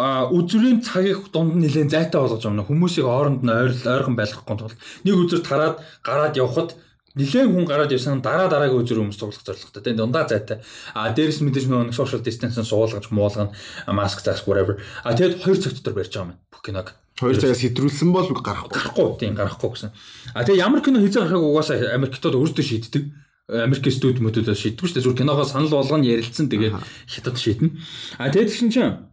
[0.00, 2.64] а үзүрийн цагийг дунд нэлээд зайтай болгож юм.
[2.64, 4.74] Хүмүүсийг хооронд нь ойр ойрхон байлгахгүй тул
[5.04, 6.72] нэг үзүр тараад гараад явхад
[7.18, 10.62] Нилээн хүн гараад явсан дараа дараагийн үзэр хүмүүс цуглах зорилготой тийм дундаа зайтай.
[10.94, 13.50] А дээрэс мэдээж нөгөө social distance-ын суулгаж муулгана
[13.90, 14.78] маск заах whatever.
[15.02, 16.38] А тэгэд 2 цаг дотор барьж байгаа юм.
[16.54, 18.70] Бүх киног 2 цагаас хэтрүүлсэн бол гарахгүй.
[18.70, 19.90] Гарахгүй тийм гарахгүй гэсэн.
[20.38, 23.02] А тэгээ ямар кино хийж байгааг угаасаа Америктод өөрсдөө шийддэг.
[23.50, 25.04] Америк студ мөдөд шийддэг шүү дээ.
[25.10, 26.78] Зүгээр киногоо санал болгоно ярилцсан тэгээ
[27.10, 27.74] хятад шийднэ.
[28.22, 29.09] А тэгээд чинь чинь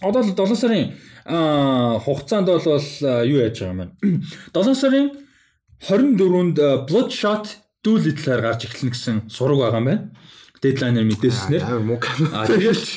[0.00, 0.92] одоо л 7 сарын
[2.04, 2.82] хугацаанд бол
[3.26, 3.86] юу яаж байгаа юм бэ?
[4.54, 5.06] 7 сарын
[5.80, 7.46] 24-нд э, Bloodshot
[7.84, 10.10] Doolittle-аар гарч эхэлнэ гэсэн сураг байгаа юм байна.
[10.58, 11.62] Deadline-аар мэдээснээр.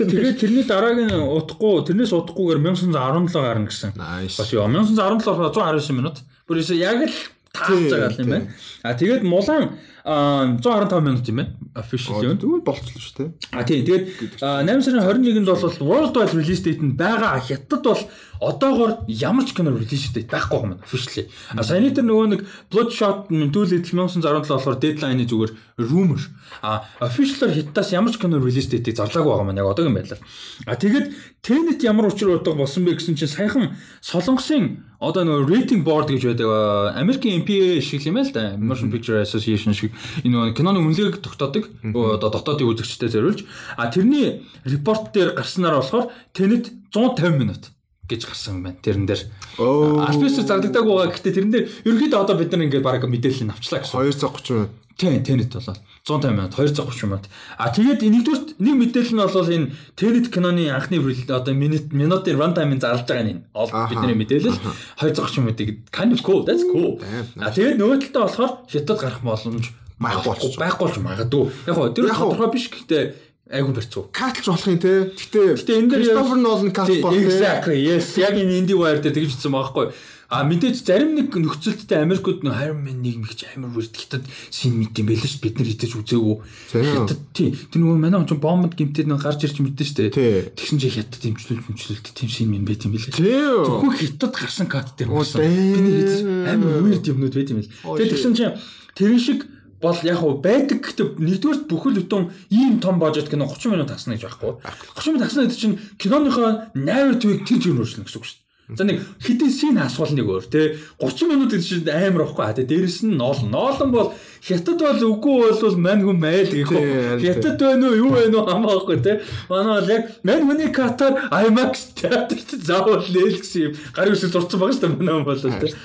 [0.09, 3.93] Тэгээд тэрний дараагийн утгагүй тэрнээс утгагүйгээр 1917 гарна гэсэн.
[4.01, 6.25] Бас юу 1917 119 минут.
[6.49, 7.13] Бүр яг л
[7.53, 8.49] тааж байгаа юм байна.
[8.81, 11.55] А тэгээд мулан 115 минут юм байна.
[11.75, 12.37] Official юм.
[12.37, 13.29] Тэгвэл болчихлоо шүү дээ.
[13.53, 13.85] А тийм.
[13.85, 14.05] Тэгээд
[14.41, 17.37] 8 сарын 21-нд бол worldwide release date нь байгаа.
[17.39, 18.01] Хятад бол
[18.41, 20.81] одоогоор ямар ч кино release date байхгүй юм байна.
[20.81, 21.29] Officially.
[21.53, 22.41] А саяны тэр нөгөө нэг
[22.73, 26.21] Bloodshot мэдүүлэл 1917 болохоор deadline-ы зүгээр rumor.
[26.65, 30.21] А official-аар хятадаас ямар ч кино release date-ийг зарлаагүй байгаа юм яг одоогийн байдлаар.
[30.65, 35.81] А тэгээд Tenet ямар учир утга болсон бэ гэсэн чинь саяхан Солонгосын одоо нөгөө rating
[35.81, 38.53] board гэж байдаг Америкийн MPA шиг юм л да.
[38.61, 39.89] Motion Picture Association шиг
[40.23, 41.69] энэ киноны үнэлгээг тогтоодог.
[41.83, 43.45] Одоо дотоодын үзэгчтэй зориулж
[43.77, 47.71] а тэрний репорт дээр гарснаар болохоор Tenet 150 минут
[48.11, 48.79] гэж гарсан юм байна.
[48.83, 49.21] Тэрэн дээр.
[49.57, 51.11] Альбис зардагдаг байгаа.
[51.15, 54.11] Гэхдээ тэрэн дээр ерөнхийдөө одоо бид нар ингээд баг мэдээлэл нь авчлаа гэсэн.
[54.11, 54.71] 230 минут.
[54.97, 55.75] Тийм, Tenet болоо.
[56.07, 57.25] 150 минут, 230 минут.
[57.57, 60.97] А тэгээд нэгдүгээр нэг мэдээлэл нь бол энэ Tenet киноны анхны
[61.29, 64.57] одоо минут минутын runtime-ыг зарлж байгаа нь ол бидний мэдээлэл
[64.97, 66.97] 230 минутыг kind of cool, that's cool.
[67.37, 69.65] А тэгээд нөгөө талдаа болохоор хятад гарах боломж
[70.01, 71.45] байхгүй байхгүй магадгүй.
[71.69, 73.03] Яг гоо тэр тодорхой биш гэхдээ
[73.51, 74.09] айгу барьцуу.
[74.11, 75.11] Катлж болох юм те.
[75.13, 77.27] Гэтэ гэтэ энэ дээр Christopher Nolan кат болох те.
[77.27, 77.77] Exactly.
[77.83, 78.17] Yes.
[78.17, 79.85] Яг энэ Indy Wire дээр тэгж хэлсэн байгаа байхгүй.
[80.31, 84.79] А мэдээж зарим нэг нөхцөлттэй Америкууд нөө хайрын мэн нэг мэгч амар үрд хятад син
[84.79, 86.35] мэд юм байл ш бид нар хитэж үзээгүй.
[86.71, 87.51] Хятад тий.
[87.51, 90.07] Тэр нөгөө манай хүн бомбд гимтээд нэг гарч ирж мэдэн штэ.
[90.55, 93.11] Тэгсэн чи хятад имжлүүл имжлүүлд тийм син мэн байт юм билээ.
[93.11, 95.43] Зөвхөн хятад гарсан кат дээр болсон.
[95.43, 95.51] Би
[95.83, 96.07] нэг
[96.47, 97.75] амар үрд юмнууд байт юм бил.
[97.83, 98.47] Тэгээ тэгсэн чи
[98.95, 99.43] тэрэн шиг
[99.81, 104.15] бол яг уу байдаг гэхдээ нэгдүгээр бүхэл бүтэн ийм том бажет кино 30 минут тасна
[104.15, 104.63] гэж байхгүй.
[104.95, 108.40] 30 минут тасна гэдэг чинь киноныхоо narrative-ыг тэр жиг өөрчлөн гэсэн үг шүү.
[108.71, 112.55] За нэг хэдийн син асуул нэг өөр те 30 минут гэж чинь амар ахгүй а
[112.55, 117.19] те дээрэс нь ноолн ноолн бол хятад бол үгүй бол мань хүн майл гэх үү
[117.19, 119.19] хятад байна уу юу байна уу хамаахгүй те
[119.51, 123.73] манай бол яг мань хүний катар IMAX театрт заавал нээл гэсэн юм.
[123.91, 125.75] Гарын үсэг зурцсан байгаа шүү дээ манай бол те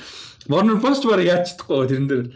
[0.46, 2.26] Warner Bros баг яаж чадахгүй тэрэн дээр.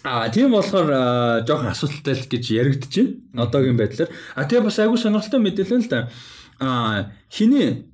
[0.00, 3.44] А тийм болохоор жоохон асуудалтай л гэж байна.
[3.44, 4.08] Одоогийн байдлаар.
[4.32, 6.08] А тэгээ бас айгүй сонирхолтой мэдээлэл л да.
[6.56, 7.84] А хиний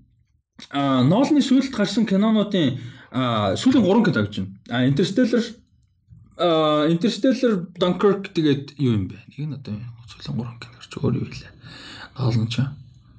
[0.71, 2.79] Нолны сүүлд гарсан кинонуудын
[3.59, 4.55] сүүлийн 3 кино гэж байна.
[4.71, 5.45] А Interstellar
[6.39, 9.19] а Interstellar Dunkirk тэгээд юу юм бэ?
[9.35, 9.75] Нэг нь одоо
[10.07, 11.53] сүүлийн 3 кино гэж өөр юу хэлээ.
[12.19, 12.63] Нолн ч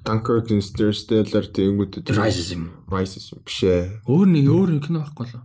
[0.08, 2.72] Dunkirk Interstellar тэгэнгүүт Rises юм.
[2.88, 4.00] Rises юм биш ээ.
[4.08, 5.44] Өөр нэг өөр кино байхгүй лээ.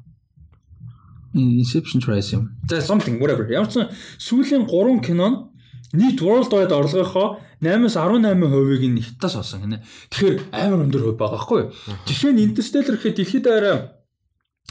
[1.34, 2.54] Inception Rise юм.
[2.70, 3.50] За something whatever.
[3.50, 3.82] Ямар ч
[4.22, 5.49] сүүлийн 3 кинон
[5.92, 9.82] нийт worldwide орлогынхоо 8-аас 18%-ыг нь хятадас олсон гинэ.
[10.10, 11.70] Тэгэхээр амар өндөр хувь байгаа байхгүй юу?
[12.06, 14.00] Жишээ нь Interstellar гэхэд дэлхийд аваа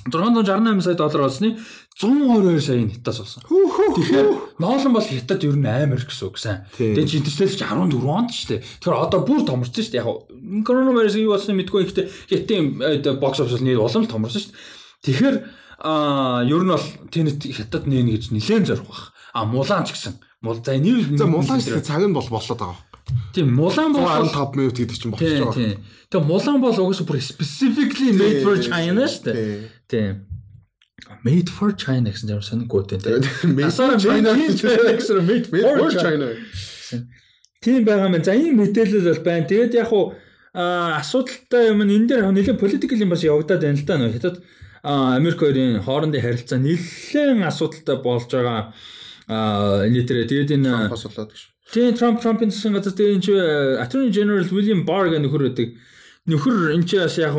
[0.07, 1.59] 668 сая доллар олсны
[1.99, 3.43] 122 сая нь хятадас олсон.
[3.43, 4.27] Тэгэхээр
[4.63, 6.63] Нолан бол хятад ер нь амар гэсэн үг сан.
[6.79, 8.63] Тэгээд чи Interstellar чи 14 онд шүү дээ.
[8.79, 10.01] Тэгэхээр одоо бүр томорсон шүү дээ.
[10.01, 14.63] Яг коронавирус юу болсон мэдгүй ихтэй хятадын бокс офис нэр улам томорсон шүү дээ.
[15.03, 15.35] Тэгэхээр
[15.83, 19.11] а ер нь бол Tenet хятад нээн гэж нилээн зорих бах.
[19.35, 20.28] А Мулан ч гэсэн.
[20.41, 22.79] Мул за нэг За Мулан ч цаг нь бол болоод байгаа.
[23.35, 25.59] Тийм Мулан бол 15 минут гэдэг чинь болчихж байгаа.
[25.59, 25.83] Тийм.
[26.07, 29.67] Тэгээ Мулан бол угсаа бүр specifically made for China шүү дээ.
[29.91, 30.13] Тийм.
[31.27, 33.19] Made for China гэсэн юм сонирхгүй дээ.
[33.51, 36.31] Насаараа China гэсэн made for China.
[37.59, 38.23] Тийм байгаа мэн.
[38.23, 39.43] За ийм мэдээлэл бол байна.
[39.43, 40.15] Тэгээд яг уу
[40.55, 44.07] асуудалтай юм энэ дээр нэлээд political юм бас явагдаад байна л да.
[44.07, 44.39] Хятад
[44.87, 48.71] Америк хоёрын хоорондын харилцаа нэлээд асуудалтай болж байгаа.
[49.29, 51.41] Аа энэ дээр тэгээд энэ бас болоод гэж.
[51.69, 53.33] Тийм Трамп Трампын засгийн газар дээр энэ чи
[53.77, 55.77] Attorney General William Barr гэх нөхөр байдаг.
[56.25, 57.37] Нөхөр энэ чи бас яг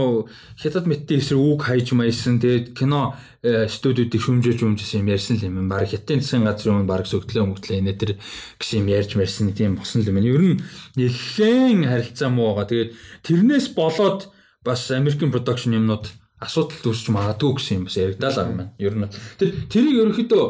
[0.54, 2.38] хятад мэттэй эсрэг үг хайж маясан.
[2.38, 5.66] Тэгээд кино студиудыг шүмжиж өмжсэн юм ярьсан юм.
[5.66, 8.14] Бараг хятадын засгийн газрын өмнө бараг сөгдлөө мөгдлөө энэ төр
[8.62, 10.30] гэсэн юм ярьж марсан тийм босон юм байна.
[10.30, 10.62] Ер нь
[10.94, 12.70] нэлээд харилцаа муу байгаа.
[12.70, 12.90] Тэгээд
[13.26, 14.30] тэрнээс болоод
[14.62, 16.06] бас American production юмнууд
[16.38, 18.74] асуудал үүсч магадгүй гэсэн юм бас яригдал байгаа юм байна.
[18.78, 19.10] Ер нь
[19.42, 20.44] тэр тэрийг ерөнхийдөө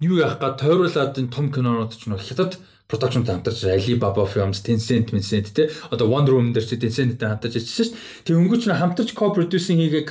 [0.00, 5.10] юу яах га тойруулаад энэ том кинонууд ч нөх хятад продакшнтай хамтарч Alibaba Films, Tencent,
[5.10, 8.24] Tencent те одоо Wonder Woman дээр чи Tencent-тэй хамтарч ажилласан шүү дээ.
[8.28, 10.04] Тэг өнгөч нь хамтарч co-producing хийгээ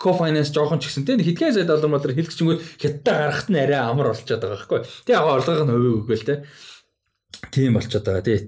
[0.00, 4.16] co-finance жоохон ч гэсэн те хэдхэн сая доллар модор хэлчихэнгүүт хятадтай гарахт нь арай амар
[4.16, 4.80] болчиход байгаа байхгүй.
[5.04, 6.34] Тэг яг орлогын хувийг өгөөл те.
[7.52, 8.24] Тийм болчиход байгаа.
[8.24, 8.40] Тэг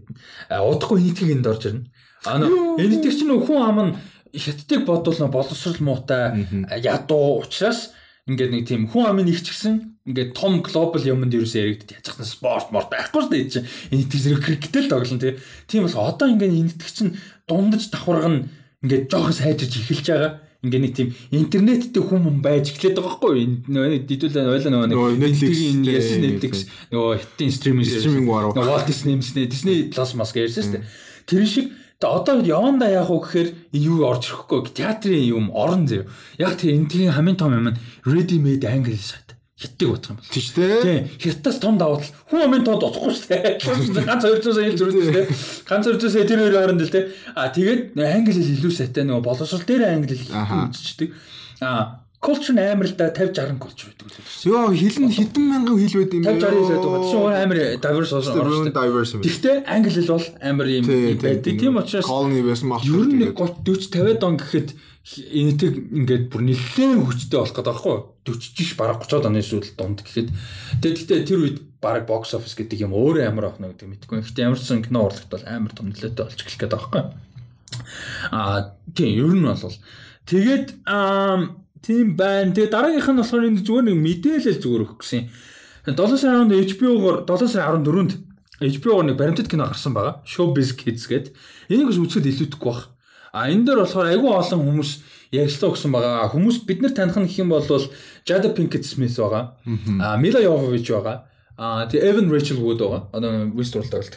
[0.48, 1.84] удахгүй нийтгийг энд орж ирнэ.
[2.24, 3.92] А нөө энэ чинь хүн ам нь
[4.32, 6.48] хятадыг бодвол боловсрал муутай
[6.80, 7.92] ядуу учраас
[8.24, 12.08] ингээд нэг тийм хүн амын их ч гэсэн ингээд том глобал юмд ерөөсөө яригдд яж
[12.08, 15.36] хатан спорт морт байхгүй шүү дээ чинь энэ тийм крикетэл тоглоно тий.
[15.68, 18.48] Тийм бол одоо ингээд энэ чинь дундаж давхарга нь
[18.80, 20.32] ингээд жоохос хайжиж эхэлж байгаа
[20.64, 24.00] ингээ нэг тийм интернеттэй хүмүүс байж эхлэх байгаа байхгүй юу?
[24.08, 26.54] Дидүүлээ ойлоо нөгөө нэг Netflix ярьсан Netflix
[26.88, 28.56] нөгөө хиттийн стриминг стриминг варуу.
[28.56, 30.84] Walt Disney нэмснэ Disney Plus Mask ярьсан шүү дээ.
[31.28, 31.68] Тэр шиг
[32.04, 36.04] одоо яванда яах вэ гэхээр юу орж ирэхгүй театрын юм орон зөө.
[36.38, 39.34] Яг тэр энэ тийм хамгийн том юм нь ready made angle шат.
[39.54, 40.30] Хятадыг бодох юм бол.
[40.30, 40.82] Тийч дээ.
[40.82, 41.00] Тийм.
[41.18, 42.12] Хятадас том давуу тал.
[42.28, 44.04] Хүн амын тод утахгүй шүү дээ.
[44.08, 45.26] Ганц 200 сая ил зүрх шүү дээ.
[45.64, 47.06] Ганц 200 сая тэр хоёр хооронд л тийм.
[47.32, 51.08] А тэгээд англи хэл илүү сайтай нөгөө боловсрал дээр англи хэл үзчихдэг.
[51.62, 54.32] А culture амар л да 50 60 culture байдаг л байна.
[54.48, 56.32] Йоо нь хэдэн мянган хэл байдаг юм бэ?
[56.40, 57.04] 50 60 л байдаг.
[57.12, 58.72] Чинь амар diverse орно.
[58.72, 59.20] Diverse юм.
[59.20, 60.84] Гэхдээ англи хэл бол амар юм
[61.20, 61.52] байдаг.
[61.60, 62.82] Тийм учраас colony байсан мах.
[62.88, 64.68] Ер нь 30 40 50 он гэхэд
[65.04, 70.00] энэтэг ингээд бүр нэлээд хүчтэй болох гэдэг байхгүй 40 жиш бараг 30 оны сүүлд дунд
[70.00, 70.32] гэхэд
[70.80, 74.24] тэгээд тэр үед бараг бокс офис гэдэг юм өөрөө амар охно гэдэг мэдгүй.
[74.24, 77.02] Гэхдээ ямар ч сан кино урлагт бол амар том нөлөөтэй болж эхлэх гэдэг байхгүй.
[78.32, 79.76] Аа тийм ер нь бол
[80.24, 81.52] тэгээд аа
[81.84, 82.56] Тийм байна.
[82.56, 85.28] Тэгээ дараагийнх нь болохоор энэ зүгээр нэг мэдээлэл зүгээр өгөх гэсэн.
[85.84, 88.12] 7 сарын 10-нд HBO-гоор 7 сарын 14-нд
[88.64, 90.24] HBO-гоор нэг баримтат кино гарсан байгаа.
[90.24, 91.36] Showbiz Kids гэдэг.
[91.68, 92.88] Энийг бас үзэхэд илүүдэхгүй баг.
[93.36, 94.90] А энэ дээр болохоор айгүй олон хүмүүс
[95.34, 96.32] ярилцлаа өгсөн байгаа.
[96.32, 97.66] Хүмүүс бид нар таних нь гэх юм бол
[98.24, 99.58] Jada Pinkett Smith байгаа.
[100.00, 101.28] А Mila Jovovich байгаа.
[101.58, 103.10] А тэгээ Evan Rachel Wood байгаа.
[103.12, 104.16] Одоо Westworld тоглолт.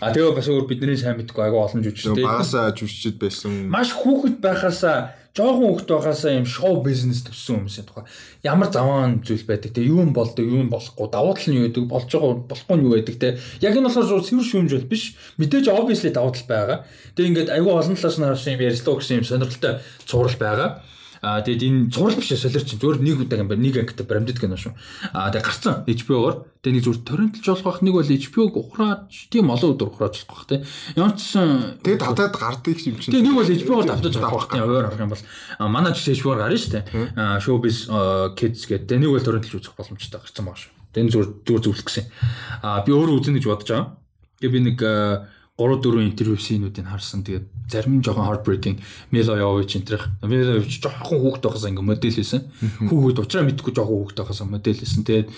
[0.00, 2.24] А тэгээ бас өөр бидний сайн мэдгүй айгүй олон жүжигчтэй.
[2.24, 3.68] Багасаа жүжигчд байсан.
[3.72, 8.04] Маш хүүхэд байхасаа жоохон хөвгт байгаасаа юм шоу бизнес төссөн хүмүүсийн тухай.
[8.42, 9.86] Ямар заваан зүйл байдаг те?
[9.86, 11.06] Юу юм болдог юу юм болохгүй?
[11.14, 11.86] Давуу тал нь юу байдаг?
[11.86, 13.28] Болж байгаа болохгүй нь юу байдаг те?
[13.62, 15.14] Яг энэ болохоор зөв шүүмж бол биш.
[15.38, 16.78] Мэдээж obviously давуу тал байгаа.
[17.14, 19.78] Тэгээ ингээд аюу олон талаас нь харсан юм ярьслаа гэсэн юм сонирхолтой
[20.10, 20.70] цуврал байгаа
[21.22, 23.62] Аа тэгээд энэ зураг биш солирч зөвөр нэг удаа юм байна.
[23.62, 24.72] Нэг ангитай брамдд кино шүү.
[25.14, 26.36] Аа тэгээд гарцсан HBO-гоор.
[26.62, 29.00] Тэгээд нэг зүр торренталж болох бах нэг бол HBO-г ухраад
[29.30, 30.58] тийм олон өдөр ухраад болох бах тий.
[30.94, 33.12] Ямар ч сан тэгээд хатаад гардаг юм чинь.
[33.14, 34.62] Тэгээд нэг бол HBO-гоор давтаж авах бах тий.
[34.62, 35.24] Өөр арга юм бол
[35.66, 36.84] манай ч HBO-гоор гарна шүү дээ.
[37.18, 37.78] Аа Showbiz
[38.38, 38.98] Kids гэдэг.
[38.98, 40.70] Нэг бол торренталж үзэх боломжтой гарцсан баг шүү.
[40.94, 42.06] Тэгээд зүр зүр зөвлөх гэсэн.
[42.62, 43.86] Аа би өөрөө үзэн гэж бодож байгаа.
[44.38, 44.78] Тэгээд би нэг
[45.58, 47.26] 3 4 интервью синүүдийг харсан.
[47.26, 48.78] Тэгээд зарим нь жоохон heartbreaking
[49.10, 50.06] Jovovich энтрих.
[50.22, 52.42] Jovovich жоохон хүүхэд байхаас ингээ модель хийсэн.
[52.86, 55.02] Хүүхэд уучраа мэдгүй жоохон хүүхэд байхаас модель хийсэн.
[55.02, 55.28] Тэгээд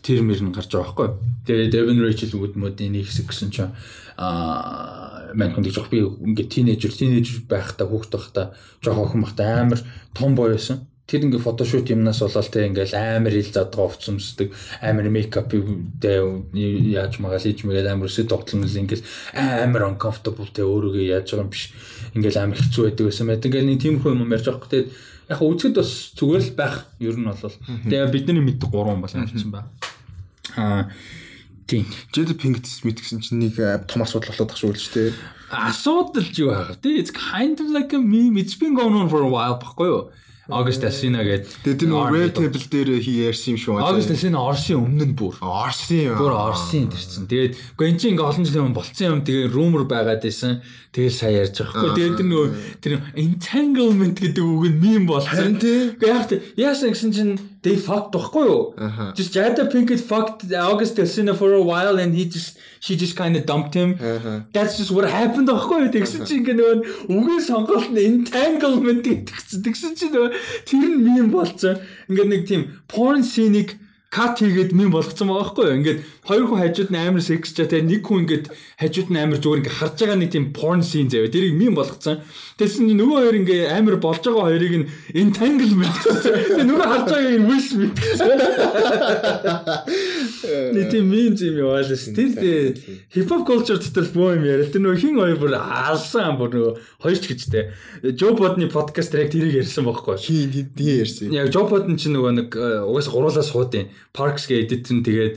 [0.00, 1.08] тэр мөр нь гарч байгаа байхгүй.
[1.44, 3.76] Тэгээд Devin Rachel Wood модын хэсэг гэсэн чинь
[4.16, 8.46] аа маань хүн жоох би ингээ тинейжер тинейжер байхдаа хүүхэд байхдаа
[8.80, 9.80] жоохон охин байхдаа амар
[10.16, 10.88] том байсан.
[11.06, 14.50] Тэр ингээ фотошут юмнаас болоод те ингээл амар ил задгаа овцсомсдөг
[14.82, 15.54] амар мейкап
[16.02, 19.06] те яаж магаал хийж мэгээл амар өсөд тоглоно ингээл
[19.38, 21.70] амар uncomfortable те өөрийгөө яаж байгаа юм биш.
[22.18, 24.90] Ингээл амар хэцүү байдаг гэсэн мэт ингээл нэг тиймэрхүү юм ярьж байгаа те
[25.30, 27.54] яг үзэхэд бас зүгээр л байх ер нь бол.
[27.86, 29.70] Тэгээ бидний мэддэг гурван бол амьдсан байна
[30.56, 30.90] аа
[31.66, 31.86] тийм.
[32.12, 35.12] Jada Pinkett Smith гэсэн чинь нэг э, том асуудал болоод тах шүү л шүү дээ.
[35.50, 38.38] асуудал юу байгаа тий it's kind of like a meme.
[38.38, 40.02] It's been going on for a while баггүй юу
[40.46, 43.82] August Asina гэдэг Тэгээд тэр нэг red table дээр хий ярьсан юм шүү.
[43.82, 45.34] August Asina Орсын өмнө нь бүр.
[45.42, 46.18] Орсын юм.
[46.22, 49.20] бүр Орсын чинь тэгээд үгүй эн чинь ингээ олон жилийн өмнө болцсон юм.
[49.26, 50.62] Тэгээ rumor байгаад байсан
[50.96, 52.48] тэгээд сая ярьж байгаа хгүй тэгээд тэр нөгөө
[52.80, 55.60] тэр entanglement гэдэг үг нь meme болсон.
[55.60, 58.72] Гэхдээ яг яасан гэсэн чинь they fucked байхгүй юу
[59.12, 63.36] just Jada Pinkett fucked August Asina for a while and he just she just kind
[63.36, 64.00] of dumped him.
[64.56, 65.92] That's just what happened байхгүй юу?
[65.92, 66.76] Тэгсэн чинь ингээ нөгөө
[67.12, 69.60] үгийн сонголт нь entanglement гэдэгсэн.
[69.66, 70.30] Тэгсэн чинь нөгөө
[70.64, 71.76] тэр нь мем болцсон.
[72.08, 73.76] Ингээ нэг тийм porn scene-ийг
[74.10, 75.76] кат хийгээд мем болгоцсон байгаа байхгүй юу?
[75.76, 78.46] Ингээд хоёр хүн хажууд нь амар секс чаа тэгээ нэг хүн ингээд
[78.78, 81.28] хажууд нь амар зүгээр ингээ харж байгаа нэг тийм porn scene заяа.
[81.28, 82.22] Тэрийг мем болгоцсон.
[82.56, 85.96] Тэгсэн чинь нөгөө хоёр ингээ амар болж байгаа хоёрыг нь entanglement.
[86.06, 88.30] Тэгээ нөгөө харж нь Will Smith гэсэн.
[90.46, 92.14] Нэг тийм мем юм яваал ш.
[92.14, 92.78] Тэр
[93.10, 94.70] хипхоп culture дотор боо юм яриа.
[94.70, 96.72] Тэр нөгөө хин хоёр бүр алсан бүр нөгөө
[97.02, 97.64] хоёр ч гэжтэй.
[98.16, 100.16] Жо Бодны подкаст дээр яг тэрийг ярьсан байхгүй.
[100.16, 101.32] Хин хин ярьсан.
[101.34, 105.34] Яг Жо Бодн чинь нөгөө нэг э, угаасаа гуруулаа суудیں۔ Parks гээ edit нь тэгээд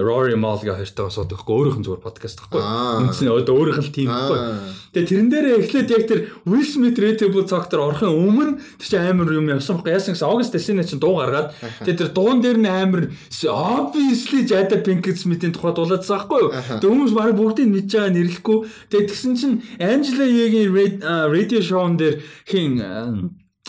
[0.00, 1.54] Rory Mal гээ хоёртойгоо суудаг байхгүй.
[1.56, 2.62] Өөрийнх нь зүгээр подкаст байхгүй.
[2.64, 4.38] Үндсэн одоо өөрийнх нь тийм байхгүй.
[4.40, 4.72] Аа.
[4.96, 9.32] Тэгээ тэрэн дээр эхлээд яг тэр Will Smith Relatable Talk-тор орохын өмнө тэр чинь амар
[9.36, 9.92] юм явсан байхгүй.
[9.92, 11.52] Яасан гэсэн August Alsina чинь дуу гаргаад
[11.84, 13.02] тэгээ тэр дуун дээр нь амар
[13.46, 16.50] obviously Jada Pinkett Smith-ийн тухай дуулаадсан байхгүй юу.
[16.52, 18.58] Тэгээ хүмүүс бараг бүгдийг мэдж байгаа нэрлэхгүй.
[18.90, 20.72] Тэгээ тэгсэн чинь Angela Yee-гийн
[21.04, 22.80] radio show-н дээр хин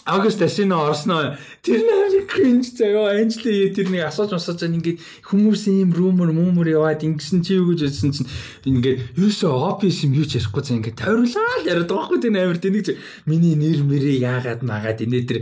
[0.08, 5.00] а, August Alsina орсноо тэр нэр cringe заяа Yee тэр нэг асууж масууж байгаа ингээд
[5.28, 8.32] хүмүүс ийм rumor mumor яваад ингэсэн чи юу гэж хэлсэн чинь
[8.64, 12.60] ингээд ерөөсөө obvious юм юу ч ярихгүй заа ингээд тойруулаад яриад байгаа хгүй тэр амар
[12.64, 12.88] тэнийг
[13.28, 15.40] миний нэр мэрээ яагаад магаад инээ тэр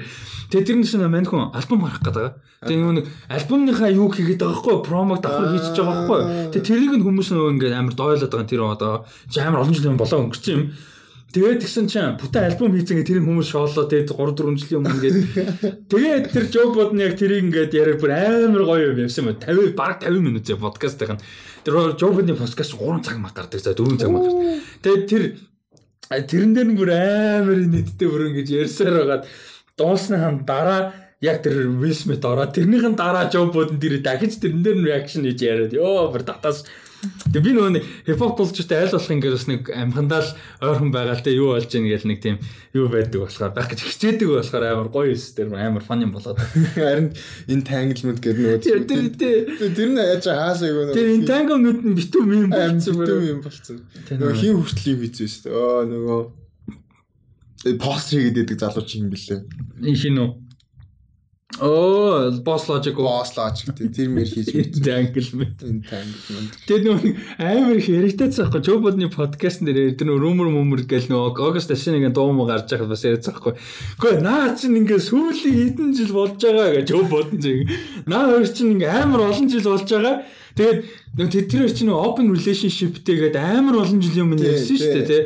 [0.49, 2.33] тэгээ тэр чинь мань хүн альбом гарах гэдэг.
[2.65, 6.21] Тэгээ нөгөө нэг альбомныхаа юу хийгээд байгаа хгүй промог давхар хийчихэж байгаа хгүй.
[6.55, 8.93] Тэгээ тэрийг нь хүмүүс нөгөө ингээд амар дойлоод байгаа тэр одоо
[9.29, 10.61] чи амар олон жилийн болоо өнгөрч юм.
[11.35, 14.95] Тэгээд тэгсэн чинь бүтэн альбом хийцэн гэ тэрийг хүмүүс шоолоо тэгээд 3 4 жилийн өмнө
[14.95, 15.17] ингээд
[15.91, 19.35] тэгээд тэр Жо Бодн яг тэрийг ингээд яриа бүр амар гоё юм явсан юм.
[19.43, 21.19] 50 баг 50 минут зэ подкастын
[21.67, 24.63] тэр Жо Бодны подкаст 3 цаг мах гардаг за 4 цаг мах гардаг.
[24.79, 25.23] Тэгээд тэр
[26.07, 29.23] тэрэн дээр нь бүр амар нийтдээ бүр ингэж ярьсаар байгаад
[29.75, 34.77] дуусныхан дараа яг тэр Will Smith ороод тэрнийхэн дараа Жо Бодн тэр дахиж тэрэн дээр
[34.79, 36.63] нь реакшн хийж яриад ёо бүр татаас
[37.31, 41.25] Тэгээ би нөгөө хипхоп culture-тэй айл болох ингээд бас нэг амхандаа л ойрхон байгаа л
[41.25, 42.37] те юу болж ийн гэл нэг тийм
[42.73, 46.39] юу байдаг болохоор байх гэж хичээдэг болохоор амар гоё юм тэр амар фан юм болоод.
[46.77, 47.11] Харин
[47.49, 52.79] entanglement гэдэг нөгөө Тэр тэр нь яаж хаасаа юу тэр entanglement нь битүү юм аим
[52.79, 53.77] болчихсон битүү юм болцсон.
[54.05, 55.53] Тэр Нөгөө нөгөө- хин хүртэл юм шүү дээ.
[55.55, 56.21] Оо нөгөө
[57.81, 59.39] пост хийгээд байдаг залууч юм бэлээ.
[59.81, 60.44] Энэ хин үү?
[61.61, 63.05] Оо, boss logic уу?
[63.05, 64.81] Boss logic тийм мэр хийж мэдсэн.
[64.81, 65.61] Entanglement.
[65.61, 66.51] Entanglement.
[66.67, 71.71] Тэр нэг амар их яригтайцсан байхгүй Budden подкаст нэр тэр rumor mumor гэл нөгөө August
[71.71, 73.55] Ashin-ийн дуу муу гарч байхад бас яриадсан байхгүй.
[73.55, 77.69] Гэхдээ наа чинь ингээ сүүлийн хэдэн жил болж байгаа гэж Budden чинь
[78.09, 80.15] наа хоёр чинь ингээ амар олон жил болж байгаа.
[80.59, 80.79] Тэгээд
[81.29, 85.23] тэр тэр нөгөө open relationship-тэй гээд амар олон жилийн өмнө ярьсан шүү дээ тий.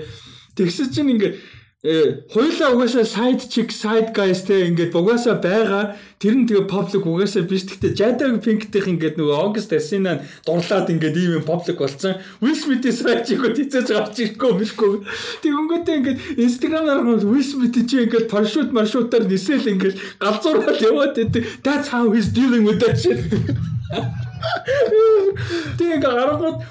[0.54, 5.96] Тэгсэн чинь ингээ Э хоёлаа угаасаа side chick side guys те ингээд угаасаа байгаа.
[6.20, 7.64] Тэр нь тэгээ public угаасаа биш.
[7.72, 12.20] Гэхдээ Jada Pinkett-ийнх ингээд нөгөө August Alsina дурлаад ингээд ийм юм public болсон.
[12.44, 14.94] Will Smith-ийн side chick-ууд хизээж гарч ирэхгүй мэлгүй
[15.40, 21.48] тэг өнгөтэй ингээд Instagram-аар Will Smith чи ингээд парашют маршрутаар нисэл ингээд галзуураад яваад байдаг.
[21.64, 23.24] That's how he's dealing with that shit
[25.80, 26.00] Тэгээ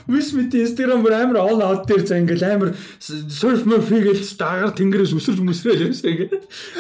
[0.09, 4.73] Will Smith-ийн Instagram бүр амар all out дээр за ингээл амар surf murph хийгээл дагаар
[4.77, 6.32] тэнгэрээс өсөрж мөсрөөл юмсаа ингээд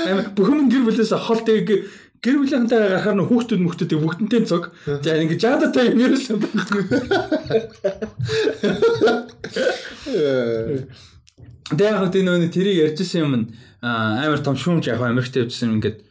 [0.08, 1.88] амар бүхэн гэр бүлээс хол тэг
[2.18, 4.74] гэр бүлийнхэнтэй гарахаар нь хүүхдүүд мөхтөд бүгднтэй цог.
[4.84, 6.82] За ингээд жадатай юм ерөөсөө байхгүй.
[11.68, 13.32] Тэгээ яг тийм нөгөө тэрийг ярьжсэн юм
[13.78, 16.07] амар том шүүмж яг Америкт явжсэн ингээд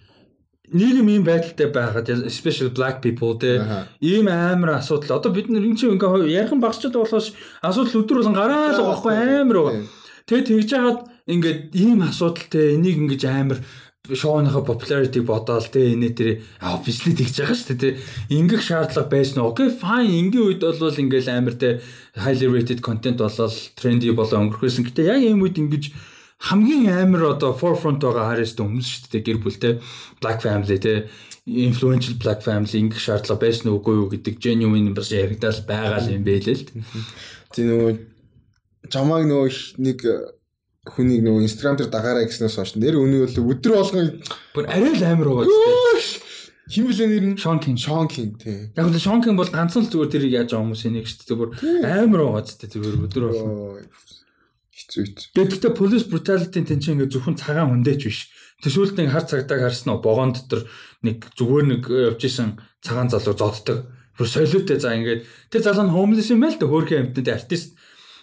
[0.74, 3.64] нийгэм ийм байдалтай байхад especially black people те
[4.02, 5.18] ийм амар асуудал.
[5.18, 7.32] Одоо бид энэ чинь ингээ ярхан багчд болохоос
[7.64, 9.84] асуудал өдөр болгон гараал байгаа байхгүй амар байгаа.
[10.28, 11.00] Тэгээ тэгж яагаад
[11.32, 13.60] ингээд ийм асуудалтай энийг ингэж амар
[14.12, 16.30] шоуныхаа popularity бодоол те энэ тэр
[16.60, 17.90] obviously тэгж байгаа шүү дээ те.
[18.32, 19.44] Ингэх шаардлага байсан.
[19.44, 20.20] Уу окей fine.
[20.20, 21.80] Ингийн үед бол ингээл амар те
[22.16, 25.92] highly rated content болол trendy болоо өнгөрөхөөсөн гэтээ яг ийм үед ингэж
[26.38, 29.74] хамгийн амар одоо forefront байгаа Harris-тэй хүмүүс шүү дээ гэр бүлтэй
[30.22, 31.10] Black Family те
[31.48, 36.38] influential Black Family ингэх шаардлага байсан уугүй юу гэдэг genuine бас яригдал байгаа юм бэ
[36.46, 36.68] л.
[37.56, 37.92] Тийм нөгөө
[38.94, 39.50] чамааг нөгөө
[39.82, 40.00] нэг
[40.94, 44.08] хүнийг нөгөө инстаграм дээр дагаарай гэснээс хойш нэр өний бол өдөр болгон
[44.54, 46.22] бүр арай л амар байгаа зү.
[46.68, 47.80] Хин блэ нэр нь Sean King.
[47.80, 48.72] Sean King тий.
[48.76, 51.40] Яг л Sean King бол ганцхан л зүгээр тэрийг яаж байгаа хүмүүс энийг шүү дээ
[51.40, 51.50] бүр
[51.88, 53.88] амар байгаа зү зүгээр өдөр болгон.
[54.78, 55.30] Хэцүү хэцүү.
[55.34, 58.30] Гэхдээ police brutality тэн чинь ингээ зөвхөн цагаан хүндээч биш.
[58.62, 60.70] Тэсүүлт нэг хар цагдааг харсан уу вагон дотор
[61.02, 63.90] нэг зүгээр нэг явж исэн цагаан залуу зоддог.
[64.14, 67.74] Бүр солиотой за ингээд тэр залуу нь homeless юм байл та хөөрхөн амтнууд артист.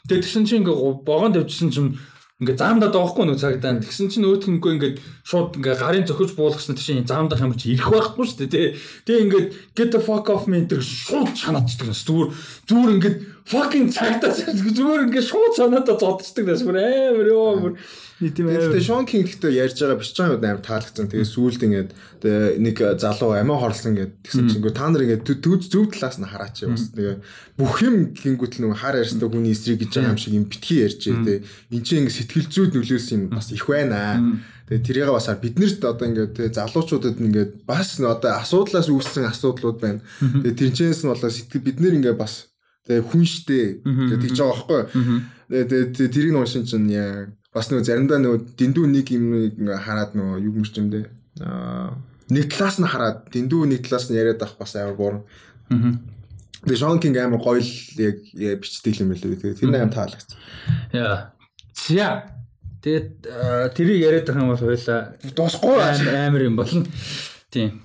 [0.06, 1.98] Тэгээд тэгсэн чинь ингээ вагонд явжсэн чинь
[2.38, 3.82] ингээ заамдаа доохгүй нэг цагдаа.
[3.82, 4.92] Тэгсэн чинь өөдгөнгөө ингээ
[5.26, 8.74] шууд ингээ гарын зөхөж буулгасан чинь заамдаа хамж ирэх байхгүй шүү дээ.
[9.06, 11.94] Тэгээ ингээд get the fuck off me энэ шууд шанаачдаг.
[11.94, 12.30] Зүгээр
[12.66, 13.14] зүгээр ингээ
[13.44, 16.56] fucking цагдаа зүгээр ингээ шууд санаатаа зодчдаг.
[16.56, 17.76] Зүгээр амар ёо
[18.20, 18.70] Нийт юм аа.
[18.70, 21.10] Тэгээ Шон Кинг гэхдээ ярьж байгаа биш чам амар таалагдсан.
[21.10, 21.90] Тэгээ сүүлд ингээд
[22.62, 26.62] нэг залуу амиа хорлсон гэд тэгсэн чинь та нар ингээд төв зөв талаас нь хараач
[26.62, 27.16] бас тэгээ
[27.58, 31.02] бүх юм гингүүт нэг хар ярьстай хүний эсрэг гэж байгаа юм шиг юм битгий ярьж
[31.02, 31.42] дээ.
[31.74, 34.22] Энд чинь ингээд сэтгэл зүйд нөлөөсөн юм бас их байна.
[34.70, 40.00] Тэгээ тэрийг бас биднэрт одоо ингээд залуучуудад ингээд бас одоо асуудлаас үүссэн асуудлууд байна.
[40.22, 42.53] Тэгээ тэрнчээс нь болоо сэтгэл бид нэр ингээд бас
[42.86, 43.84] тэгээ хүн штэ.
[43.84, 44.82] Тэгээ тэгж байгаа байхгүй.
[45.50, 49.26] Тэгээ тэрийг нуушин чинь яа бас нөгөө заримдаа нөгөө дэндүү нэг юм
[49.70, 51.04] хараад нөгөө юу юм юм дээ.
[51.44, 51.94] Аа
[52.30, 55.22] нэг талаас нь хараад дэндүү нэг талаас нь яриад авах бас амар буруу.
[55.68, 55.92] Аа.
[56.64, 58.16] Тэгээ Шон Кинг амар гоё л яг
[58.64, 59.36] бичдэг юм байлээ.
[59.36, 60.30] Тэгээ тэр амар таалагч.
[60.92, 61.36] Яа.
[61.76, 62.32] За.
[62.80, 63.08] Тэгээд
[63.76, 65.00] тэрийг яриад байгаа юм бол хоёлаа
[65.36, 65.76] дуусахгүй
[66.16, 66.88] амар юм болно.
[67.52, 67.84] Тийм.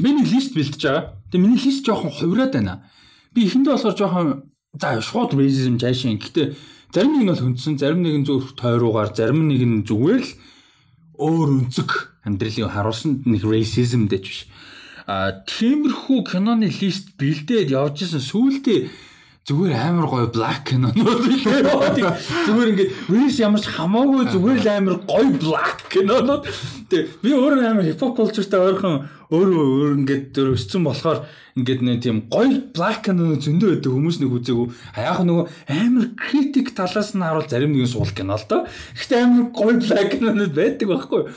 [0.00, 1.04] Миний лист бэлтэж байгаа.
[1.28, 2.88] Тэгээ миний лист жоохон хувраад байна.
[3.36, 4.28] Би эхэндээ болохоор жоохон
[4.80, 6.16] за шууд racism жаашин.
[6.16, 6.56] Гэхдээ
[6.96, 10.32] Зарим нэг нь бол хөндсөн, зарим нэг нь зөв тойруугаар, зарим нэг нь зүгээр л
[11.20, 11.90] өөр өнцөг
[12.24, 14.40] амьдралыг харуулсан нэг racism дэж биш.
[15.04, 18.80] А тиймэрхүү киноны лист бэлдээд явж исэн сүүлдээ
[19.46, 21.22] зүгээр амар гоё black кинонууд
[22.46, 26.50] зүгээр ингээд race ямар ч хамаагүй зүгээр л амар гоё black кинонууд.
[26.90, 31.22] Тэг би өөрөө амар hip hop culture-тай ойрхон өөрөө өөр ингээд өссөн болохоор
[31.54, 34.66] ингээд нэг тийм гоё black кинонууд зөндөө байдаг хүмүүс нэг үзээгүй
[34.98, 35.46] яг нөгөө
[35.78, 38.66] амар критик талаас нь харуул зарим нэгэн суул кино л доо.
[38.98, 41.30] Гэхдээ амар гоё black кинонууд байдаг байхгүй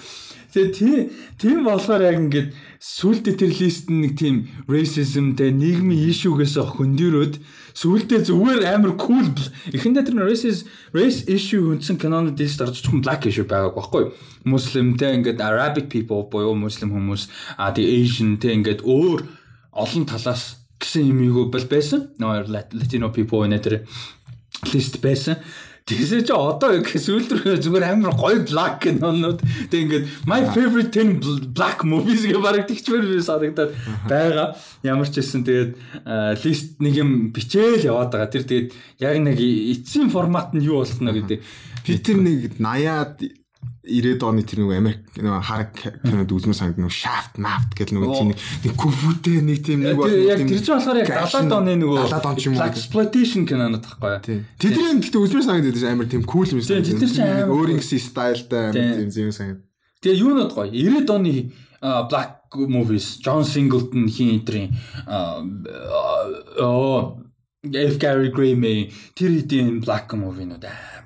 [0.50, 2.50] Тэгээ тийм тийм болохоор яг ингээд
[2.82, 7.34] сүултээ тэр лист нэг тийм racismтэй нийгмийн ишүүгээс хөндөрөөд
[7.80, 9.28] сүултээ зүгээр амар cool
[9.72, 14.04] эхэндээ тэр racism race issue хүнсэн кинонууд лист орж зөвхөн black issue байгааг байхгүй
[14.52, 19.20] муслимтэй ингээд arabic people буюу муслим хүмүүс а тий asian тэ ингээд өөр
[19.80, 22.16] олон талаас гэсэн юм юу бол байсан.
[22.20, 23.76] Нөө Latino people нэ тэр
[24.72, 25.38] лист байсан.
[25.90, 29.42] Тэгсээ чи одоо сүүлд рүү зүгээр амар гоё black кинонууд
[29.74, 33.74] тэг ингээд my favorite 10 black movies гэх бараг тэгчмэр санагдаад
[34.06, 34.54] байгаа.
[34.86, 35.72] Ямар ч хэлсэн тэгээд
[36.46, 38.30] лист нэг юм бичээл яваад байгаа.
[38.30, 38.70] Тэр тэгээд
[39.02, 41.42] яг нэг эцсийн формат нь юу болно гэдэг.
[41.82, 43.39] Питер нэг 80-аад
[43.84, 45.72] 90-ад оны тэр нэг Америк нэг хараг
[46.04, 50.12] кинод үзмэр санд нэг Shaft Maft гэдэг нэг тийм нэг кунфутэй нэг тийм нэг бол
[50.12, 54.44] яг тэр чинь болохоор яг 70-ад оны нөгөө 70-ад он юм уу exploitation кинонод тахгүй.
[54.60, 56.92] Тэдний гэхдээ үзмэр санд гэдэг амар тийм cool юм санагдав.
[56.92, 59.64] Тэд нар чинь амар өөрийн стайлтай тийм зэм санагдав.
[60.04, 61.52] Тэгээ юу нод гоё 90-ад оны
[62.12, 64.76] black movies John Singleton хин энтрийн
[66.60, 67.24] оо
[67.64, 70.99] F Gary Gray May тэр хэдийн black movie-нууд амар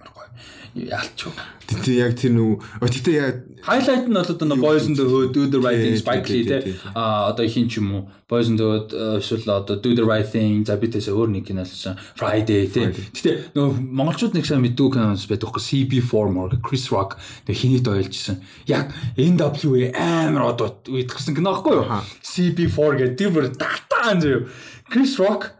[0.74, 1.30] гоё ялч.
[1.64, 5.48] Тэгтээ яг тэр нөгөө тэгтээ яг highlight нь бол одоо Boys in the Hood, Do
[5.48, 6.76] the Right Thing, Spike Lee те.
[6.94, 8.90] А одоо хин ч юм уу Boys in the Hood
[9.22, 12.92] эсвэл одоо Do the Right Thing, за битээс өөр нэг кинолсон Friday те.
[12.92, 17.16] Тэгтээ нөгөө монголчууд нэг сайн мэддэг киноос байдаг хөө CB4 мөр Chris Rock
[17.48, 18.44] тэг хинийд ойлжсэн.
[18.68, 21.88] Яг NWA амар одоо үйдгсэн кино аахгүй юу?
[22.22, 24.52] CB4 гэдэг тийм бүр татаан зөө.
[24.92, 25.56] Chris Rock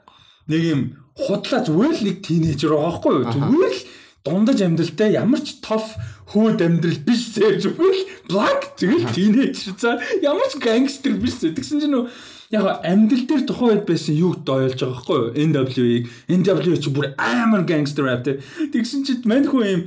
[0.52, 0.82] нэг юм
[1.16, 3.26] худлаа зүгээр л нэг тийнейжер байгаа байхгүй юу?
[3.32, 3.82] Зүгээр л
[4.24, 6.00] дундаж амьдралтай ямар ч тоф
[6.32, 11.52] хөөд амьдрал биш зэ зүгээр л black тэгэл teenager за ямар ч гангстер биш зэ
[11.52, 12.08] тэгсэн чинь нөө
[12.56, 16.08] яг амьдрал дээр тухайн үед байсан юуг дойлж байгаа байхгүй NWA-г
[16.40, 19.82] NWA ч бүр амар gangster rap тэгсэн чинь мань хүн юм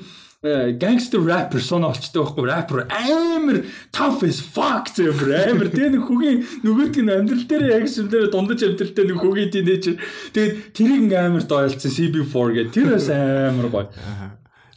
[0.81, 2.45] gangster rapper соно олчтой байхгүй.
[2.49, 5.69] Rapper амар tough as fuck зэмэр амар.
[5.73, 9.97] Тэгээ нэг хөгийн нөгөөдг нь амьдрал дээр яг шимдэр дундаж амьдралтай нэг хөгийн тинейжер
[10.35, 11.93] тэгээд тэрийг ингээм амар дойлцсон.
[11.93, 13.89] CB4 гэх тэр бас амар гоё.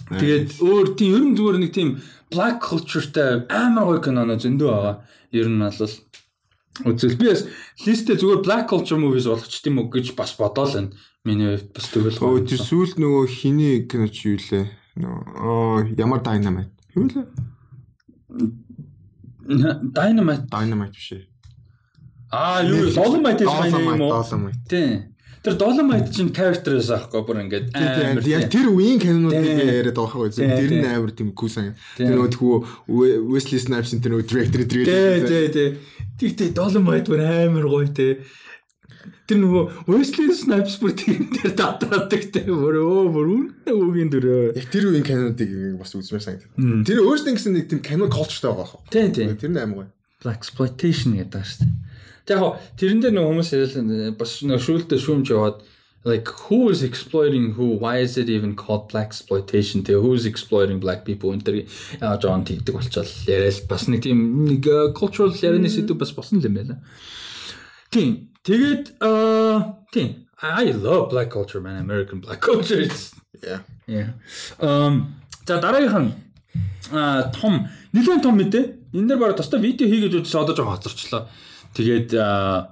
[0.10, 1.90] Тэгээд өөр тийм ер нь зүгээр нэг тийм
[2.34, 4.96] black cultureтай амар гоё киноно зөндөө байгаа.
[5.32, 5.96] Ер нь бол.
[6.80, 7.20] Үзэл.
[7.20, 7.44] Би бас
[7.84, 11.88] листэ зүгээр black culture movies болгоч тийм үг гэж бас бодоол байна миний хувьд бас
[11.91, 16.72] тэгвэл өө тэр сүүл нөгөө хиний киноч юу лээ Нөө ямар дайнамайт.
[16.95, 17.26] Юу лээ?
[19.49, 20.45] Dynamite.
[20.49, 21.24] Dynamite биш ээ.
[22.32, 24.52] Аа, юу Dolomite гэж байна юм уу?
[24.70, 25.16] Тийм.
[25.41, 30.45] Тэр Dolomite чинь character-ээс аахгүй бүр ингээд амар яг тэр үеийн кинонуудыг яриад байгаа зөв
[30.45, 31.74] тэр нь амар тийм күүсэн.
[31.98, 35.70] Тэр нөгөө Wesley Snipes тэр нөгөө director тэр Тий, тий, тий.
[36.22, 38.22] Тэгтээ Dolomite бүр амар гоё те.
[39.30, 42.43] Тэр нөгөө Wesley Snipes бүр тэр дээр татаадаг те.
[42.47, 44.57] Бүр өө бүр үнэ үгийн дөрөө.
[44.57, 46.51] Яг тэр үеийн кинонуудыг бас үзмээр санагдав.
[46.84, 48.81] Тэр өөрсдөө гэсэн нэг тийм кино culture-тай байгаа байхгүй.
[48.91, 49.27] Тий, тий.
[49.39, 49.89] Тэр нь амар гоё.
[50.19, 51.73] Black exploitation гэдэг шүү дээ.
[52.27, 53.88] Тэг яг тэрэн дээр нэг хүмүүс хэлсэн
[54.19, 55.57] бас нэг шүүлдэ шүүмж яваад
[56.03, 60.26] like who is exploiting who why is it even called black exploitation тэг who is
[60.26, 61.55] exploiting black people энэ тэр
[62.23, 64.63] John тэгдэг болчоод яриад бас нэг тийм нэг
[64.95, 66.80] cultural ярианы сэдв бас болсон юм байна.
[67.91, 68.30] Тийм.
[68.49, 72.81] Тэгээд аа тийм I love black culture man American black culture
[73.45, 73.61] yeah.
[73.85, 74.09] Yeah.
[74.57, 75.13] Um
[75.45, 76.11] за дараагийнх нь
[76.91, 78.65] а том нэлээд том мэдээ.
[78.97, 81.30] Энэ дээр бараг тусдаа видео хийгээд үзсэн одоо жоохон хоцорчлоо.
[81.77, 82.09] Тэгээд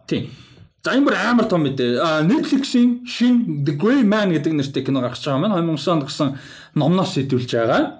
[0.10, 0.34] тийм.
[0.82, 2.02] За энэ бүр амар том мэдээ.
[2.26, 6.30] Netflix-ийн шин The Grey Man гэдэг нэртэй кино гарч байгаа маань 2009 онд гарсан
[6.74, 7.97] номноос сэтүүлж байгаа.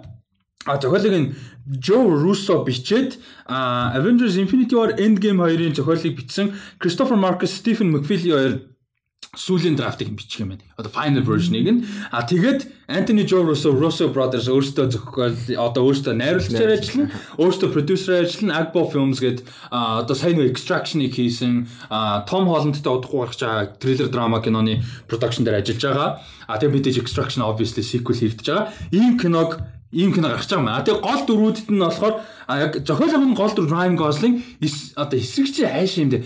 [0.68, 1.28] А зохиолыг нь
[1.80, 3.18] Joe Russo бичээд
[3.48, 8.54] Avengers Infinity War Endgame 2-ын зохиолыг бичсэн Christopher Marcus, Stephen McFeely хоёр
[9.38, 10.66] сүүлийн драфтыг бичих юм байна.
[10.78, 16.14] Одоо final version-ыг нь а тэгээд Anthony Joe Russo Russo Brothers өөрсдөө зохиол одоо өөрсдөө
[16.18, 18.58] найруулагчаар ажиллана, өөрсдөө продюсераар ажиллана.
[18.58, 21.68] Agbo Films гээд одоо сайн нэг Extraction-ыг хийсэн
[22.26, 26.10] Tom Holland-тай удахгүй гарч байгаа thriller drama киноны production дээр ажиллаж байгаа.
[26.48, 28.74] А тэгээд мэдээж Extraction obviously sequel хийгдэж байгаа.
[28.90, 29.62] Ийм киног
[29.92, 30.70] ийм кино гарч байгаа юм.
[30.72, 32.16] А тэгээ гол дөрүүдэд нь болохоор
[32.48, 34.36] яг зохиолын гол дүр Ryan Gosling
[34.96, 36.24] одоо эсрэгчийн хайш юм дээ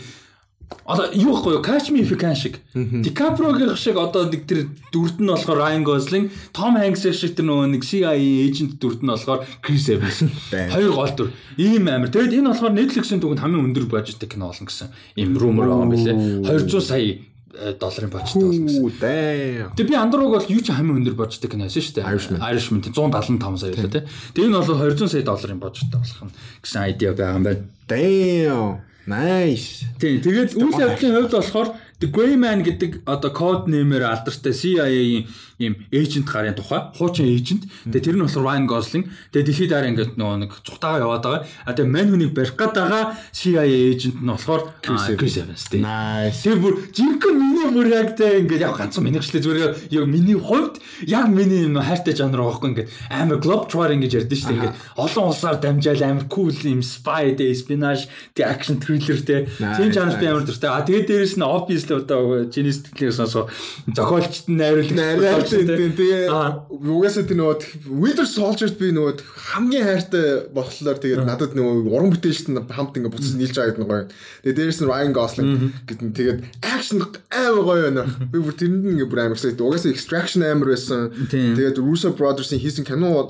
[0.85, 1.61] Одоо юу вэ?
[1.61, 2.59] Catch Me If You Can шиг.
[2.73, 7.67] DiCaprio-гийн шиг одоо нэг тэр дүрд нь болохоор Ryan Gosling, Tom Hanks шиг тэр нөгөө
[7.75, 8.15] нэг CIA
[8.47, 10.23] agent дүрд нь болохоор Chris Evans.
[10.73, 11.29] Хоёр гол дүр.
[11.59, 12.09] Ийм амир.
[12.09, 14.89] Тэгэд энэ болохоор Netflix-ийн түгэнд хамгийн өндөр бажеттэй кино болно гэсэн
[15.19, 16.13] ийм rumor байгаа юм билэ.
[16.49, 19.75] 200 сая долларын бажеттай болно гэсэн.
[19.75, 22.07] Тэгээ би Андроог бол юу ч хамгийн өндөр бажеттай кино байсан шүү дээ.
[22.07, 22.39] Irishman.
[22.39, 24.03] Irishman 175 сая байлаа тий.
[24.35, 26.33] Тэгээ энэ бол 200 сая долларын бажеттай болох нь
[26.63, 27.63] гэсэн айдиа байгаа юм байна.
[27.91, 28.91] Damn.
[29.07, 29.83] Nice.
[29.99, 30.21] Тийм.
[30.21, 31.69] Тэгээд үйл явдлын хувьд болохоор
[32.01, 35.29] The Grey Man гэдэг одоо код нэмээр алдартай CIA-ийн
[35.61, 37.69] ийм эйжент гарын тухай хуучин эйжент.
[37.85, 39.05] Тэгээ тэр нь болохоор Ryan Gosling.
[39.29, 41.41] Тэгээ дэлхийд дараа ингээд нөгөө нэг цухтаага яваад байгаа.
[41.45, 45.85] А тэгээ мань хүнийг барих гээд байгаа CIA эйжент нь болохоор Chris Evans тийм.
[45.85, 46.41] Nice.
[46.41, 50.81] Тэгээ бүр жинхэнэ миний бүр яг тэ ингээд яг ганцхан минийхчлээ зүгээр яг миний хувьд
[51.05, 54.57] яг миний юм хайртай жанр байгаа хгүй ингээд амар globe trotter ингэж ярьдэн шүү дээ
[54.57, 59.93] ингээд олон улсаар дамжаал амар cool юм spy дээ espionage тэг action thriller тэ тийм
[59.93, 60.73] жанр би амар дуртай.
[60.73, 63.49] А тэгээ дээрэс нь obviously одоо чиний сэтгэлээс сонсоо
[63.91, 66.25] зохиолчт нь найруулагч Тийм тэгээ
[66.71, 69.19] угаасаа тэр нөгөө Winter Soldier-д би нөгөө
[69.51, 73.83] хамгийн хайртай болохоор тэгээд надад нөгөө уран бүтээлчт нь хамт ингээ буцаж нийлж байгаа гэдэг
[73.83, 74.03] нь гоё.
[74.45, 75.49] Тэгээ дээрэс нь Ryan Gosling
[75.87, 76.97] гэдэг нь тэгээд action
[77.31, 78.03] амар гоё байна.
[78.31, 79.61] Би бүр тэрэнд ингээ бүр амар excited.
[79.61, 81.11] Угаасаа Extraction амар байсан.
[81.31, 83.27] Тэгээд Russo Brothers-ийн хийсэн кино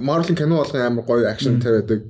[0.00, 2.04] Marvel-ийн кино болгон амар гоё action тавиадаг.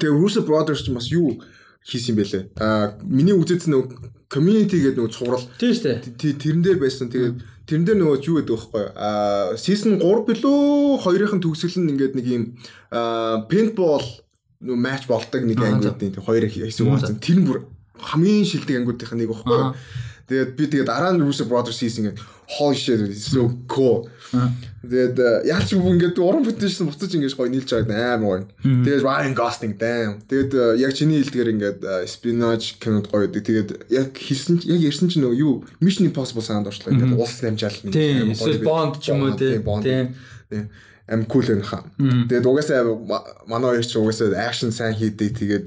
[0.00, 1.40] Тэгээ Russo Brothers ч бас юу
[1.86, 2.42] хийсэн юм бэлээ.
[2.58, 5.46] Аа миний үзэж нөгөө community гэдэг нөгөө цуврал.
[5.56, 5.86] Тийм шүү
[6.18, 6.34] дээ.
[6.42, 7.06] Тэрэн дээр байсан.
[7.08, 8.86] Тэгээд Тэрэн дээр нөгөө юу гэдэг вэ хөөе?
[8.94, 12.42] Аа season 3 билүү 2-ын төгсгөл нь ингээд нэг юм
[13.50, 14.06] paintball
[14.62, 17.18] нөгөө матч болдог нэг ангиудын хоёр хэсэг болсон.
[17.18, 17.66] Тэр нь бүр
[17.98, 19.74] хамгийн шилдэг ангиудынх нэг байхгүй.
[20.26, 22.18] Тэгээд би тэгээд дараа нь Russo Brothers хийсэн ингээд
[22.58, 24.10] holy shit so cool.
[24.82, 28.82] Тэгээд яаж ч ингээд уран бүтээлсэн буцаж ингээд гоё нийлж байгаа амар гоё.
[28.82, 30.18] Тэгээд Ryan Gosling damn.
[30.26, 31.78] Тэгээд яг чиний хэлдгээр ингээд
[32.10, 33.42] spinach кинод гоё байдаг.
[33.46, 36.90] Тэгээд яг хийсэн яг ярьсан чинь нөгөө юу Mission Impossible санд орчлоо.
[36.90, 37.94] Тэгээд улс дамжаал нэг
[38.34, 38.34] гоё.
[38.34, 39.62] Тийм Bond ч юм уу тийм.
[40.50, 40.66] Тийм
[41.08, 41.84] ам кул байна хаа.
[41.98, 42.82] Тэгээд угаасаа
[43.46, 45.38] манай хоёр ч угаасаа акшн сайн хийдэг.
[45.38, 45.66] Тэгээд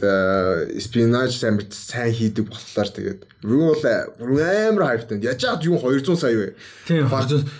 [0.83, 5.23] спинаж сайн сайн хийдэг болохоор тэгээд юу бол амар хайптай.
[5.23, 6.47] Яаж чад юу 200 сая вэ?
[6.83, 7.07] Тийм.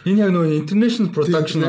[0.03, 1.64] Энэ яг нөгөө international production.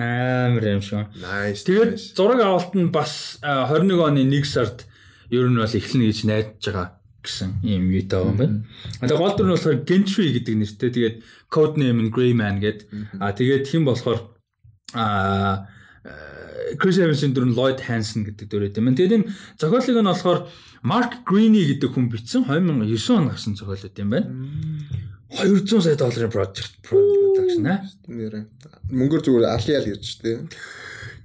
[0.00, 1.12] Амар юм шиг.
[1.20, 1.68] Nice.
[1.68, 4.88] Тэгээд зураг авалт нь бас 21 оны 1 сард
[5.28, 6.88] ер нь бол эхлэнэ гэж найдаж байгаа
[7.20, 8.56] гэсэн юм юутай байгаа юм байна.
[9.04, 10.90] Одоо гол дүр нь болохоор Gentry гэдэг нэртэй.
[10.94, 11.16] Тэгээд
[11.52, 13.20] code name нь Grey Man гэдэг.
[13.20, 14.35] А тэгээд хэн болохоор
[14.96, 15.68] а
[16.80, 18.90] Крис Эвансын дүр нь Lloyd Hansen гэдэг дүр юм.
[18.96, 20.40] Тэгээд энэ зохиолыг нь болохоор
[20.82, 24.28] Mark Greene гэдэг хүн бичсэн 2009 онд гарсан зохиол юм байна.
[25.30, 27.82] 200 сая долларын project production аа.
[28.90, 30.46] Мөнгөөр зүгээр алиал ярьж штэ.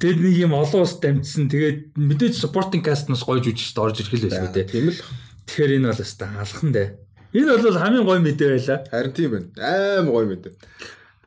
[0.01, 1.45] Тэгэд нэг юм олон ус дамжсан.
[1.45, 4.65] Тэгээд мэдээж supporting cast-наас гоё жүжигчд орж ирэх л үү те.
[4.65, 4.97] Тийм л.
[5.45, 6.89] Тэгэхээр энэ бол өстой алхан дээ.
[7.37, 8.79] Энэ бол хамгийн гоё мэдээ байлаа.
[8.89, 9.47] Харин тийм байна.
[9.61, 10.53] Аим гоё мэдээ.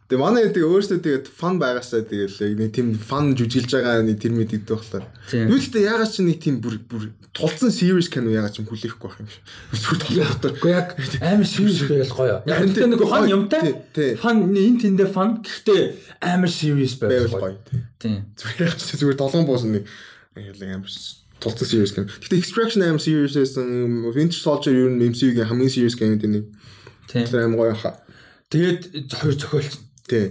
[0.04, 4.20] Тэгээ манай тэгээ өөрөөсөө тэгээд фан байгаасаа тэгэл яг нэг тийм фан жүжиглж байгаа нэг
[4.20, 4.36] тэр
[4.68, 5.08] болохоор.
[5.32, 5.48] Тийм.
[5.48, 9.16] Юу гэхдээ ягаад ч нэг тийм бүр бүр тулцсан series кино ягаад ч хүлээхгүй байх
[9.24, 9.44] юм шиг.
[9.80, 10.52] Толгойтой.
[10.60, 10.88] Гэхдээ яг
[11.24, 12.36] амар serious байгаад гоё.
[12.44, 13.62] Яг гэхдээ нэг фан юмтай.
[14.20, 15.82] Фан энэ тэндээ фан гэхдээ
[16.20, 17.56] амар serious байгаад гоё.
[17.64, 17.80] тий.
[17.96, 18.28] Тийм.
[18.36, 19.88] Зүгээр ч зүгээр долоон буусан нэг
[20.36, 20.92] амар
[21.40, 22.12] тулцсан series кино.
[22.12, 23.66] Гэхдээ Extraction амар series байсан.
[24.12, 26.52] Winter Soldier ер нь MCU-гийн хамгийн series кино тийм.
[27.08, 27.24] Тийм.
[27.32, 28.04] Амар гоё хаа.
[28.52, 29.83] Тэгээд хоёр зохиолч.
[30.04, 30.28] Тий.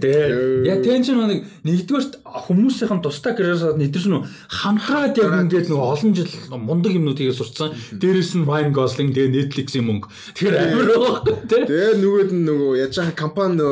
[0.70, 6.14] Яг тэн чинь нэг нэгдүгээрт хүмүүсийн тусдаа карьераа нэдэр чинь хамтраад яг ингээд нэг олон
[6.14, 7.74] жил мундаг юмнуудыг сурцсан.
[7.90, 10.06] Дээрээс нь Ryan Gosling тэгээ Netflix-ийн мөнгө.
[10.38, 11.66] Тэгэхээр амар байгаа.
[11.66, 13.66] Тэгээ нөгөөд нь нөгөө яаж байгаа компани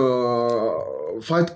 [1.22, 1.54] Fight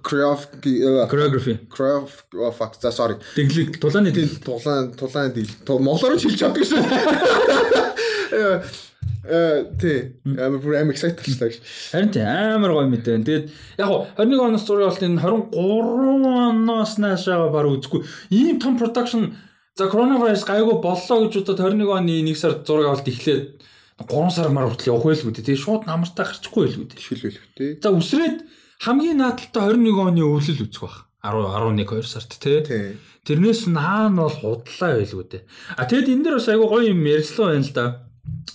[0.00, 0.64] Craft
[1.12, 1.60] Choreography.
[1.68, 3.20] Craft fuck за sorry.
[3.36, 4.40] Дэглэг тулааны дэглэг.
[4.40, 5.52] тулаан тулаан дил.
[5.68, 6.80] Монголоор ч хэлж чаддаг шээ.
[9.24, 10.18] Э тий.
[10.24, 11.54] I'm I'm excited талаа.
[11.92, 13.22] Харин тийм амар гоё мэдээ.
[13.22, 13.46] Тэгээд
[13.78, 18.02] яг гоо 21 оноос зураг болт энэ 23 оноос наашаага баг үзгүй.
[18.34, 19.38] Ийм том production
[19.78, 23.62] за коронавирус гайгүй боллоо гэж удаад 21 оны 1 сард зураг авалт эхлээд
[24.02, 25.46] 3 сар мар хүртэл явах байлгүй дээ.
[25.46, 27.06] Тэгээд шууд намартаа гарчихгүй байлгүй дээ.
[27.06, 27.70] Хэлвэлэх тий.
[27.78, 28.42] За үсрээд
[28.82, 31.06] хамгийн наадталтай 21 оны өвлөл үзэх бах.
[31.22, 31.46] 10
[31.78, 32.58] 11 2 сард тий.
[32.66, 32.98] Тий.
[33.22, 35.42] Тэрнээс наан бол худлаа байлгүй дээ.
[35.78, 37.86] А тэгэд энэ дэр бас айгүй гоё юм ярьслаа байна л да.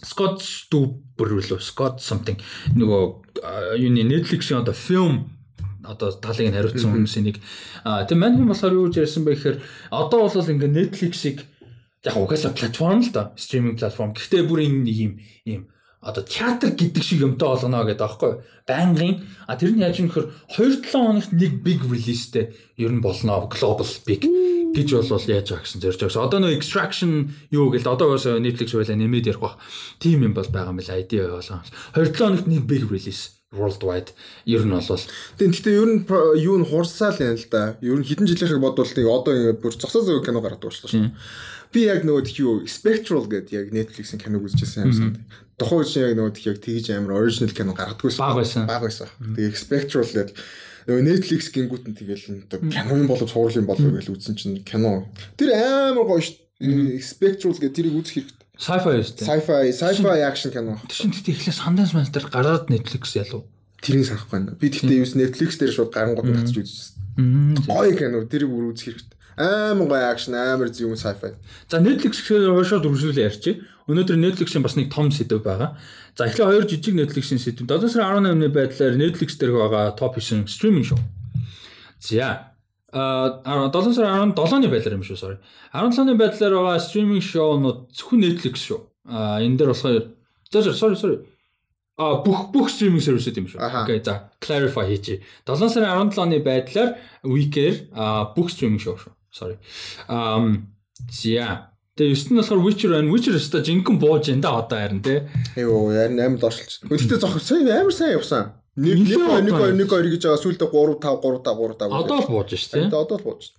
[0.03, 2.39] Scott Stuber үлээ Scott something.
[2.76, 3.02] Нөгөө
[3.81, 5.38] юуны Netflix-ийн одоо film
[5.88, 7.38] одоо талыг нь хариуцсан хүмүүсийн нэг
[7.84, 9.57] а тийм мань хүн болохоор юу гэж ярьсан бэ гэхээр
[9.91, 11.38] одоо бол ингээ Netflix-ийг
[12.03, 14.11] яг угаасаа платформ л да стриминг платформ.
[14.15, 15.14] Гэхдээ бүр энэ нэг юм
[15.48, 15.61] юм
[16.08, 20.32] одоо театр гэдэг шиг юмтай болгоно гэдэг аахгүй байнгын а тэр нь яаж юм гэхээр
[20.56, 24.24] 2-7 хоногт нэг big releaseтэй ер нь болно global big
[24.72, 26.28] гэж бол яаж байгаа гэсэн зорж байгаа.
[26.32, 29.60] Одоо нөө extraction юу гээл одоо бас Netflix байла нэмээд ярих бах.
[30.00, 31.64] Тим юм бол байгаа байна ID болгоо.
[31.92, 34.11] 2-7 хоногт нэг big release worldwide
[34.45, 36.02] ер нь бол Тэгээ гэхдээ ер нь
[36.44, 37.80] юу нь хурсаал юм л да.
[37.80, 41.15] Ер нь хэдэн жилийнхийг бодвол тэгээ одоо ингээд бүр зогсоо зөв кино гаргадаг болчихлоо шүү.
[41.72, 45.24] Би яг нөгөө тхи юу Spectral гэдэг яг Netflix-ийн киног үзчихсэн юм санаа.
[45.56, 48.19] Тухайн үеийн яг нөгөө тхи яг тэгж амар original кино гаргадаггүйсэн.
[48.24, 48.64] Бага байсан.
[48.68, 49.07] Бага байсан.
[49.15, 50.36] Тэгээ Spectral гэдэг
[50.88, 55.07] нөгөө Netflix гингүүт нь тэгэл одоо киноны болоо цуврал юм болоо гэж үзсэн чинь кино.
[55.36, 56.40] Тэр амар гоё шүү.
[57.03, 58.47] Spectral гэдэг тэрийг үзэх хэрэгтэй.
[58.58, 59.26] Sci-fi юу сте.
[59.26, 60.82] Sci-fi, sci-fi action кино.
[60.90, 63.46] Тэр чинь тэгтээ эхлээ Sundance Master гараад Netflix ялуу.
[63.82, 64.58] Тэрийг санахгүй байна.
[64.58, 67.62] Би тэгтээ юус Netflix дээр шууд гарангууд нь татчих үзсэн.
[67.70, 69.18] Гоё кино тэрийг бүр үзэх хэрэгтэй.
[69.38, 71.38] Амар гоё акшн, амар зөв sci-fi.
[71.70, 73.62] За Netflix гэхээр уушаад үргэлжлүүлээ ярьчих.
[73.86, 75.78] Өнөөдөр Netflix-ийн бас нэг том сэдв байгаа.
[76.18, 77.70] За эхлээ хоёр жижиг Netflix-ийн сэдв.
[77.70, 81.00] 7 сарын 18-ны байдлаар Netflix дээр байгаа топ 9 стриминг шоу.
[82.02, 82.47] За
[82.93, 85.38] а 7 сарын 17-ны байдлаар юм шүү sorry.
[85.73, 88.80] 17-ны байдлаар байгаа стриминг шоунууд зөвхөн Netflix шүү.
[89.11, 90.07] А энэ дээр болохоор
[90.51, 91.18] за sorry sorry.
[91.97, 93.59] А бүх бүх стриминг сервисүүд юм шүү.
[93.59, 95.23] Окей за clarify хийчихье.
[95.43, 96.95] 7 сарын 17-ны байдлаар
[97.27, 97.91] Week-ээр
[98.38, 99.11] бүх стриминг шоу шүү.
[99.35, 99.57] Sorry.
[100.07, 100.72] Ам
[101.11, 103.09] за Тэгээ 9 нь болохоор Witcher байна.
[103.09, 105.26] Witcher өстө жинхэнэ бууж энэ да одоо харин тий.
[105.57, 106.85] Айгуу, ярин амар доошлж.
[106.85, 108.53] Гэхдээ зох сайн амар сайн явсан.
[108.78, 109.18] Нэг нэг
[109.49, 111.98] нэг нэг гэж байгаа сүүлдээ 3 5 3 5 3 5.
[111.98, 112.86] Одоо л бууж ш тий.
[112.86, 113.49] одоо л бууж.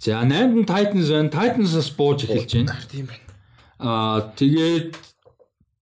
[0.00, 1.28] За 8-нд нь Titans байна.
[1.28, 2.80] Titans-аас бууж эхэлж байна.
[2.88, 3.28] Тийм байна.
[3.76, 4.96] Аа тэгээд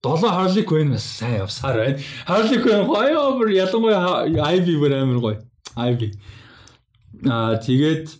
[0.03, 2.03] 7 Harley Quinn бас сайн явсаар байна.
[2.27, 4.27] Harley Quinn гоё бүр ялангуяа
[4.59, 5.39] Ivy бүр амар гоё.
[5.79, 6.11] Ivy.
[7.31, 8.11] Аа тэгээд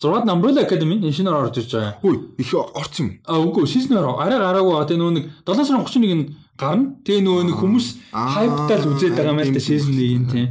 [0.00, 2.00] 6-д Umbrella Academy шинээр орж ирж байгаа.
[2.00, 3.20] Хүй, их орц юм.
[3.28, 4.80] А үгүй сизнээр арай гараагүй.
[4.88, 6.94] Тэгээ нөгөө нэг 7 сарын 31-нд гарна.
[7.04, 10.48] Тэгээ нөгөө нэг хүмүүс Аа, хайптал үзээд байгаа юм л тийм, сизон тийм, 1-ийн тийм.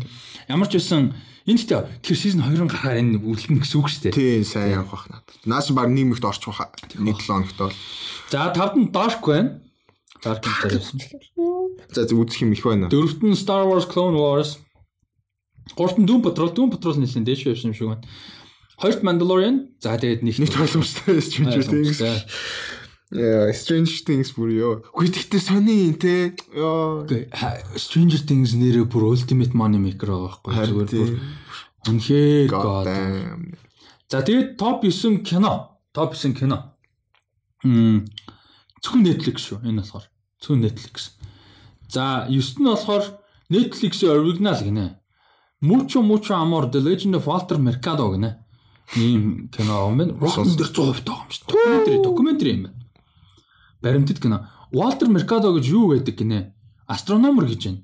[0.52, 1.16] Ямар ч байсан
[1.48, 4.16] энэ тэ тэр сизон 2-ын гарахаар энэ үлдэн гэсэн үг шүү дээ.
[4.16, 5.38] Тийм, сайн явах бах надад.
[5.48, 6.72] Наас баг нийгмигт орчих баха.
[7.00, 7.76] Нэг 7 хоногт бол.
[8.32, 9.64] За 5-д нь Dark байна.
[10.24, 11.00] Dark дээр байсан.
[11.92, 12.88] За зү үзэх юм их байна.
[12.92, 14.60] Дөрөвт нь Star Wars Clone Wars.
[15.76, 18.04] Гуравт нь Doom Patrol, Doom Patrol нэлээд дээш явсан юм шиг байна.
[18.80, 19.72] Хоёрт Mandalorian.
[19.80, 22.00] За тэгээд нэг Нэг ойлгомжтой Stranger Things.
[22.04, 22.20] Яа,
[23.14, 24.74] Stranger Things бүр ёо.
[24.90, 26.34] Үгүй тэгтээ сони те.
[26.50, 27.06] Ёо.
[27.78, 31.12] Stranger Things нэрээ бүр Ultimate Money Maker байхгүй зүгээр бүр
[31.94, 32.50] үнхээр
[32.88, 33.54] damn.
[34.10, 35.78] За тэгээд топ 9 кино.
[35.94, 36.74] Топ 9 кино.
[37.64, 38.06] Мм
[38.82, 39.62] зөвхөн Netflix шүү.
[39.62, 40.06] Энэ болохоор
[40.42, 41.14] зөвхөн Netflix.
[41.90, 43.04] За 9 нь болохоор
[43.54, 44.98] Netflix-ийн оригинал гинэ.
[45.62, 48.42] Mucho Mucho Amor The Legend of Walter Mercado гинэ.
[48.98, 50.14] Ийм кино юм байна.
[50.18, 51.46] Rotten дээр 100% таа юм шүү.
[51.50, 52.83] Докюментари, докюментари юм байна.
[53.84, 54.48] Баримтат кино.
[54.72, 56.56] Walter Mercado гэж юу гэдэг гинэ?
[56.88, 57.84] Астрономер гэж байна.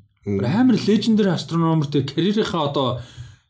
[0.64, 2.88] Амар legendary astronomer тэг карьерийнхаа одоо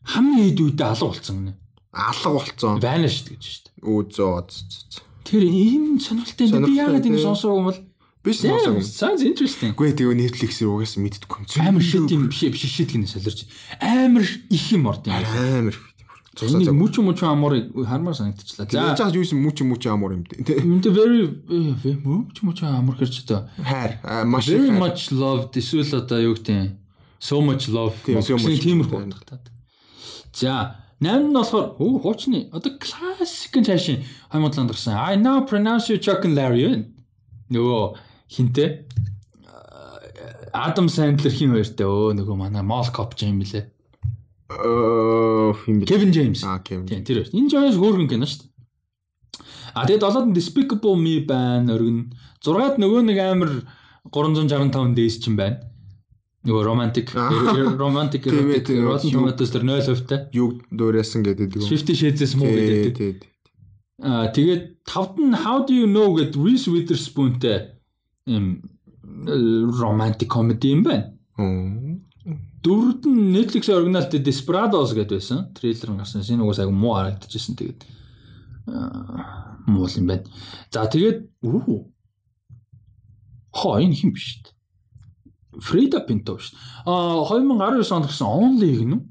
[0.02, 1.54] хамгийн эд үедээ алга болсон гинэ.
[1.94, 2.82] Алга болцсон.
[2.82, 3.74] Vanished гэж шүү дээ.
[3.86, 4.98] Өө зөө.
[5.24, 6.66] Тэр ийм сонирхолтой юм.
[6.66, 7.16] Би яагаад тий.
[7.16, 7.80] сонсоогүй юм бол
[8.20, 8.84] Биш сонсоогүй.
[8.84, 9.72] Sounds interesting.
[9.72, 11.64] Гүй тэгээ Netflix-ээр угаасаа мэддэггүй юм.
[11.64, 13.48] Амар шит юм биш биш шит гэнэ солирч.
[13.80, 15.16] Амар их юм орд юм.
[15.16, 15.76] Амар.
[16.38, 18.70] Энийг мүч мүч амуурыг хармаар санагдчихлаа.
[18.70, 18.94] За.
[18.94, 20.62] яаж юу юм мүч мүч амуур юм дээ.
[20.62, 21.26] Үнтэй very
[22.06, 23.98] мүч мүч амуур хэрч одоо хайр
[24.30, 26.78] маш very much loved эсвэл одоо юу гэдэг
[27.18, 29.50] so much love тиймэрхүү утгатай.
[30.30, 35.90] За 8 нь болохоор оо хуучны одоо классик цаашийн 2007 онд гарсан I now pronounce
[35.90, 36.86] you Chuck and Larry.
[37.50, 37.98] Нөгөө
[38.30, 38.86] хинтээ
[40.54, 41.86] Адам Сэндлер хин хоёртой.
[41.86, 43.66] Өө нөгөө манай Мол Коп юм билээ.
[45.86, 46.42] Кевин Джеймс.
[46.44, 46.86] Аа Кевин.
[46.86, 47.30] Тийм тэр хоёр.
[47.30, 48.50] Энэ жоос хөөргөн кино шүү дээ.
[49.74, 52.10] А тэгээд долоод Despicable Me байна өргөн.
[52.42, 53.50] Зургаад нөгөө нэг амар
[54.10, 55.62] 365 days ч юм байна.
[56.42, 57.12] Нөгөө romantic
[57.78, 58.26] romantic
[58.86, 60.26] Rotten Tomatoes дээр 0% та.
[60.34, 61.62] Юу дуурайсан гэдэг.
[61.68, 63.22] Fifty Shades of Grey гэдэг.
[64.02, 67.76] Аа тэгээд тавд нь How do you know гэд Reese Witherspoonтэй
[68.26, 68.64] юм
[69.78, 71.12] romantic comedy юм байна.
[72.60, 75.48] Дөрөвд нь Netflix оригиналт Desperados гэдэг байсан.
[75.56, 76.20] Трейлер нь гарсан.
[76.20, 77.56] Энэ угаас айгу муу харагдчихсэн.
[77.56, 77.80] Тэгээд
[79.66, 80.28] муу юм байна.
[80.68, 81.88] За тэгээд үү.
[83.50, 84.52] Хоо энэ хин биш дээ.
[85.58, 86.60] Фрида Пинто шүү дээ.
[86.84, 89.02] Аа 2019 онд гарсан Only гэнэ үү?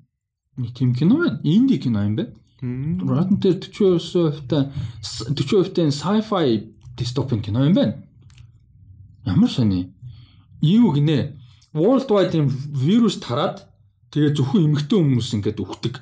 [0.62, 1.42] Нэг тийм кино байна.
[1.44, 2.34] Инди кино юм байна.
[2.62, 4.70] Rotten дээр 40%-тай
[5.02, 8.04] 40%-тай sci-fi dystopian кино юм байна.
[9.26, 9.94] Ямар сони.
[10.62, 11.39] Юу гинэ?
[11.74, 13.70] Worldwide юм вирус тараад
[14.10, 15.96] тэгээ зөвхөн эмэгтэй хүмүүс ингээд өгдөг.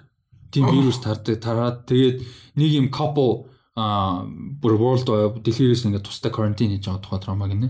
[0.52, 2.24] Тийм вирус тардаг тараад тэгээд
[2.56, 5.06] нэг юм couple а бүр world
[5.44, 7.70] дэлхийгээс ингээд тустай карантин хийж байгаа тухай драма гинэ.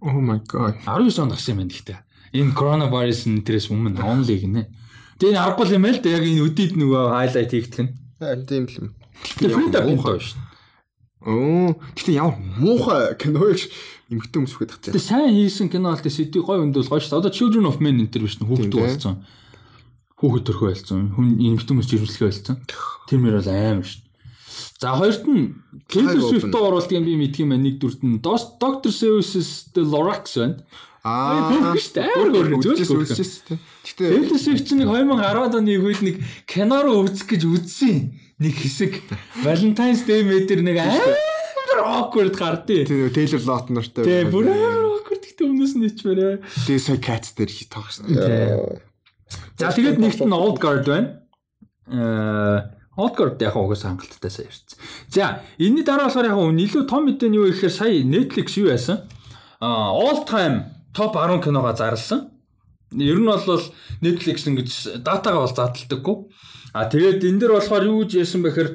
[0.00, 0.78] Oh my god.
[0.86, 1.98] 19 онд гарсан юм байна гэхдээ.
[2.38, 4.62] Энэ coronavirus нэрээс өмнө only гинэ.
[5.18, 7.92] Тэгээ энэ аргагүй юм байл да яг энэ өдийд нөгөө хайлайт хийгдэх нь.
[8.46, 8.88] Тийм л юм.
[9.42, 10.53] Тэгээ Фрида Пинто шүү.
[11.24, 13.72] Оо, гэхдээ ямар муухай кино гэж
[14.12, 14.92] эмхтэн хүмүүс хөөхөд тагцаа.
[14.92, 17.16] Тэгээ сайн хийсэн кино бол тэгээ сэдвийг гой өндөл гоё шүү.
[17.16, 19.24] Одоо Children of Men энэ төр биш хүүхдүүд болсон.
[20.20, 21.00] Хүүхэд төрхөө болсон.
[21.16, 22.56] Хүн эмхтэн хүмүүс жирэмслэхээ болсон.
[23.08, 24.04] Тэр мөр бол аим шүү.
[24.76, 25.56] За хоёрт нь
[25.88, 27.64] Taylor Swift-ийг оруулдаг юм би мэдх юм байна.
[27.72, 30.60] Нэг дүрт нь Doctor Seuss The Lorax байна.
[31.04, 32.12] Аа, шүү дээ.
[32.16, 33.58] Амар хөргөн үзчихсэн үзчихсэн.
[33.80, 37.96] Гэтэ Taylor Swift нэг 2010-ад оны үед нэг кино руу үзэх гэж үзсэн
[38.38, 38.92] нэг хэсэг
[39.44, 41.34] Valentine's Day мэдэр нэг амар
[41.84, 42.88] awkward гардыг.
[42.88, 44.02] Тэгээ Taylor нартай.
[44.04, 46.34] Тэгээ бүр awkward гэдэг өмнөөс нь ичмээрээ.
[46.66, 48.10] Тэгээ сая Cats дээр хит тоглосон.
[49.58, 51.22] За тэгээд нэгт нь Old Guard байна.
[51.90, 54.78] Аа Old Guard яг угсаа хангалттай сайн ярьсан.
[55.10, 59.06] За энэний дараа болохоор яг илүү том мэдээ нь юу гэхээр сая Netflix юу яасан?
[59.58, 62.30] Аа all time топ 10 киногоо зарласан.
[62.94, 63.62] Ер нь бол
[64.02, 66.16] Netflix ингэж датагаа бол задлагдаггүй.
[66.74, 68.70] А тэгээд энэ дэр болохоор юу гэж яасан бэхээр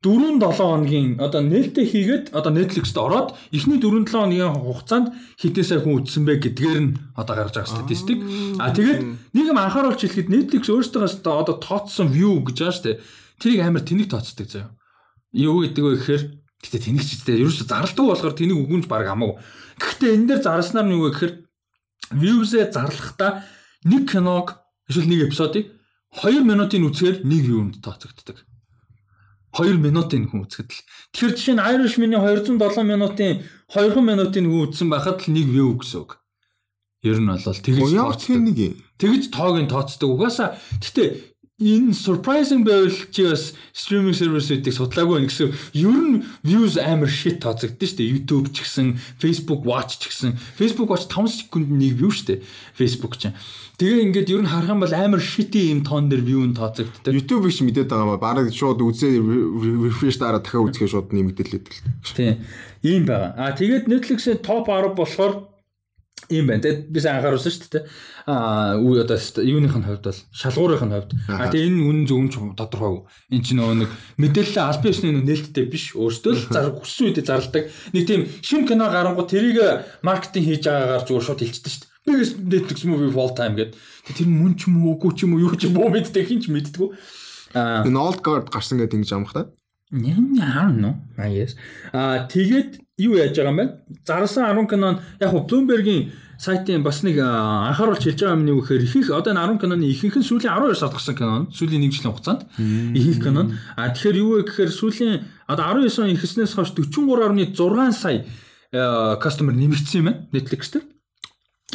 [0.00, 5.64] 4 7 хоногийн одоо нээлттэй хийгээд одоо Netflix-т ороод эхний 4 7 хоногийн хугацаанд хэдэн
[5.64, 8.24] сая хүн үзсэн бэ гэдгээр нь одоо гарч байгаа статистик.
[8.56, 9.00] А тэгээд
[9.36, 13.00] нэг юм анхааруулж хэлэхэд Netflix өөрсдөө одоо тооцсон view гэж байгаа шүү дээ.
[13.40, 14.72] Тэрийг амар тэнэг тооцдог заяа.
[15.36, 16.22] Юу гэдэг вэ гэхээр
[16.64, 19.36] гэтээ тэнэг ч дээ ерөөсө зарладаг болохоор тэнэг үгүнж баг хамаагүй.
[19.76, 21.32] Гэхдээ энэ дээр зарснаар нь юу гэхээр
[22.16, 23.44] views-ээ зарлахдаа
[23.84, 25.75] нэг киног эсвэл нэг эпизодыг
[26.14, 28.44] 2 минутын үзэхээр 1 view-нд тооцогддог.
[29.56, 30.80] 2 минутын хүн үзэхэд л.
[31.16, 33.40] Тэгэхээр жишээ нь Irishman-ы 207 минутын
[33.72, 36.20] 2 минутын хүн үзсэн байхад л 1 view гэсэн үг.
[37.04, 38.42] Ер нь бол тэгж тооцдог.
[39.00, 40.08] Тэгж тоог нь тооцдог.
[40.12, 46.76] Угаасаа гэтээ энэ surprising байвал чи бас streaming service-үүдийг судлаагүй байх гэсэн ер нь views
[46.76, 48.12] амар shit тооцогдсон шүү дээ.
[48.12, 50.36] YouTube ч гэсэн, Facebook Watch ч гэсэн.
[50.36, 52.44] Facebook Watch 5 секунд нэг view шүү дээ.
[52.76, 53.32] Facebook чинь.
[53.80, 57.16] Тэгээ ингээд ер нь харах юм бол амар shitty юм тоон дээр view нь тооцогддог.
[57.16, 58.20] YouTube биш мэдээд байгаа маа.
[58.20, 61.80] Бараг шууд үзээ refresh дараа дахиад үзэхэд шууд нэмэгдэлээд л.
[62.12, 62.44] Тийм.
[62.84, 63.32] Ийм байгаа.
[63.32, 65.55] А тэгээд Netflix-ийн топ 10 болохоор
[66.30, 66.62] ийм байна.
[66.62, 67.84] Тэгээд би сайн анхааруулсан шүү дээ.
[68.26, 71.12] Аа үе одоо юуных нь хувьд бол шалгуурын хувьд.
[71.30, 73.02] А тэгээд энэ үнэн зөв ч тодорхойгүй.
[73.30, 75.94] Энд чинь нөгөө нэг мэдээлэл аль биесны нээлттэй биш.
[75.94, 77.64] Өөртөө л зар хүссэн үедээ зарладаг.
[77.94, 79.58] Нэг тийм шин кино гарангууд тэрийг
[80.02, 81.94] маркетинг хийж байгаагаар зүгээр шууд хэлчихдэг шүү дээ.
[82.06, 83.74] Biggest Netflix movie of all time гэдэг.
[84.14, 86.38] Тэр мөн ч юм уу үгүй ч юм уу юу ч юм уу мэддэг хин
[86.38, 86.88] ч мэддэггүй.
[87.58, 89.50] Аа энэ Old Guard гарсан гэдэг ингэж амх та.
[89.92, 90.94] Ням ням нөө.
[91.16, 91.54] А yes.
[91.92, 93.66] А тэгээд юу яаж байгаа юм бэ?
[94.02, 96.10] Зарласан 10 кинон яг хөө Bloomberg-ийн
[96.42, 100.18] сайтын бас нэг анхааруулж хэлж байгаа юм нэг үхээр ихэнх одоо энэ 10 киноны ихэнх
[100.18, 101.46] нь сүүлийн 12 сард гарсан кино.
[101.54, 102.42] Сүүлийн 1 жилийн хугацаанд
[102.98, 103.54] ихэнх кино.
[103.78, 107.54] А тэгэхээр юу вэ гэхээр сүүлийн одоо 19 он ихснээс хойш 43.6
[107.94, 108.26] сая
[109.22, 110.95] кастомер нэмэгдсэн юм байна Netflix дээр.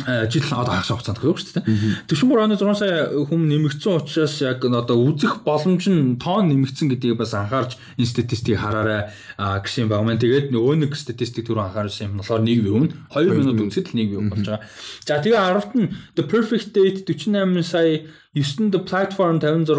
[0.06, 2.10] Жил одоо хагас хугацаанд хөөг шүү дээ.
[2.10, 7.18] 43 оны 6 сая хүм нэмэгдсэн учраас яг одоо үзэх боломж нь тоон нэмэгдсэн гэдгийг
[7.22, 10.22] бас анхаарч энэ статистикийг хараарай гэсэн баг маань.
[10.22, 14.00] Тэгээд нөгөө нэг статистик түрүү анхаарсан юм болохоор 1 view нь 2 минут үзэхэд л
[14.00, 14.66] 1 view болж байгаа.
[15.06, 15.88] За тэгээ 10-т нь
[16.18, 19.78] The Perfect Date 48 сая 9-нд The Platform 56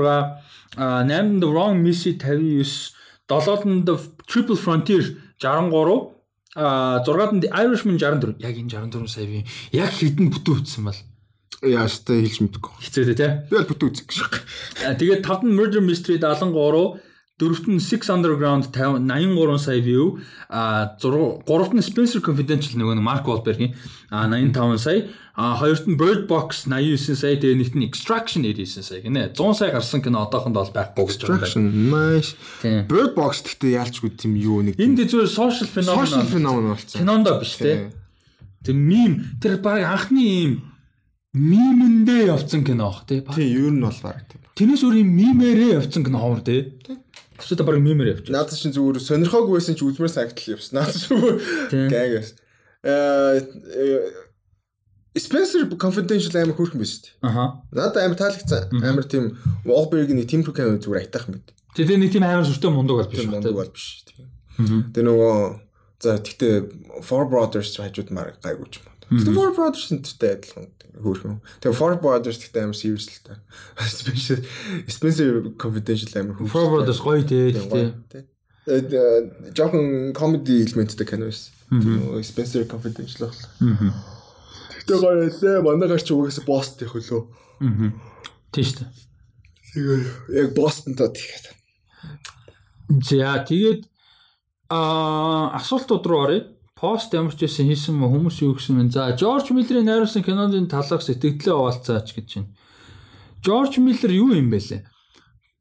[0.78, 2.94] 8-нд The Wrong Missy 59
[3.28, 3.96] 7-нд The
[4.28, 5.04] Triple Frontier
[5.40, 6.21] 63
[6.54, 11.00] а 6-ад нь Irishman 64 яг энэ 64 сая би яг хэдэн бүтэн үтсэн бол
[11.62, 12.72] яаш та хэлж мэдэхгүй.
[12.82, 13.30] Хэцүү дээ тий.
[13.48, 14.18] Би бол бүтэн үзсэн гэж.
[14.98, 17.11] Тэгээд 5-д Murder Mystery 73
[17.42, 23.26] дөрөвт нь Six Underground 83 сая view, а 3-т нь Spencer Confidential нөгөө нэг Mark
[23.26, 23.74] Wahlberg-ийн
[24.14, 29.02] 85 сая, а хоёрт нь Bird Box 89 сая, тэгээ нэгт нь Extraction 99 сая
[29.02, 29.34] гинэ.
[29.34, 31.42] 100 сая гарсан кино одоохондоо бол байхгүй гэж байна.
[31.42, 32.30] Extraction nice.
[32.62, 34.78] Bird Box гэхдээ яалчгүй тийм юу нэг.
[34.78, 36.06] Энд зүгээр social phenomenon.
[36.06, 37.02] Social phenomenon болсон.
[37.02, 37.90] Кинондоо биш те.
[38.62, 40.52] Тэг мим тэр баг анхны юм
[41.32, 43.24] мимэндээ явцсан кино ах те.
[43.24, 44.44] Тийм ер нь бол баг тийм.
[44.52, 46.76] Тэрнээс өөр юм мимээрээ явцсан кино ховор те.
[47.42, 48.30] Тэсээ баг мемэр явчих.
[48.30, 50.78] Надад чинь зүгээр сонирхоогүй байсан чи үзмэр сагтал явсан.
[50.78, 51.36] Надад зүгээр
[51.90, 52.30] гайгаас.
[52.86, 54.30] Э
[55.12, 57.28] Spencer Confidential амар хөөрхөн биш үү?
[57.28, 57.60] Аха.
[57.68, 58.72] Надад амар таалагдсан.
[58.80, 59.36] Амар тийм
[59.68, 61.52] Wahlberg-ийн Tim Cook зүгээр айтайхан мэд.
[61.76, 63.28] Тэгээ нэг тийм амар сүртэй мундаг бол биш.
[63.28, 64.06] Мундаг бол биш.
[64.56, 65.36] Тэгээ нөгөө
[66.00, 68.91] за тэгтээ Four Brothers хажууд мар гайгүй юм.
[69.10, 70.66] Тэгээ Four Brothers энтертэй адилхан
[71.02, 71.38] хөөрхөн.
[71.60, 73.40] Тэгээ Four Brothers гэхдээ амар serious л та.
[73.82, 74.38] Spencer
[74.86, 76.52] Spencer Confidential амар хөөрхөн.
[76.52, 78.24] Four Brothers гоё дээ тэгтээ.
[78.70, 78.78] Э
[79.56, 81.50] жоохон comedy элементтэй кино байсан.
[82.22, 83.90] Spencer Confidential байна.
[84.86, 85.64] Тэгтээ гоё лээ.
[85.66, 87.22] Манайгаар ч угаасаа Boston их хөлөө.
[87.62, 87.90] Аа.
[88.54, 88.90] Тийм шүү дээ.
[89.72, 90.00] Тэгээ
[90.36, 91.46] яг тоо тэгээд.
[93.08, 93.82] За тэгээд
[94.68, 96.40] аа асуултууд руу оръё
[96.82, 98.90] пост ямар ч байсан хийсэн мө хүмүүс юу гэсэн мэн.
[98.90, 102.50] За Жорж Миллерийн найруулсан киноны талаарх сэтгэлдээ овалцаач гэж байна.
[103.46, 104.82] Жорж Миллер юу юм бэ лээ?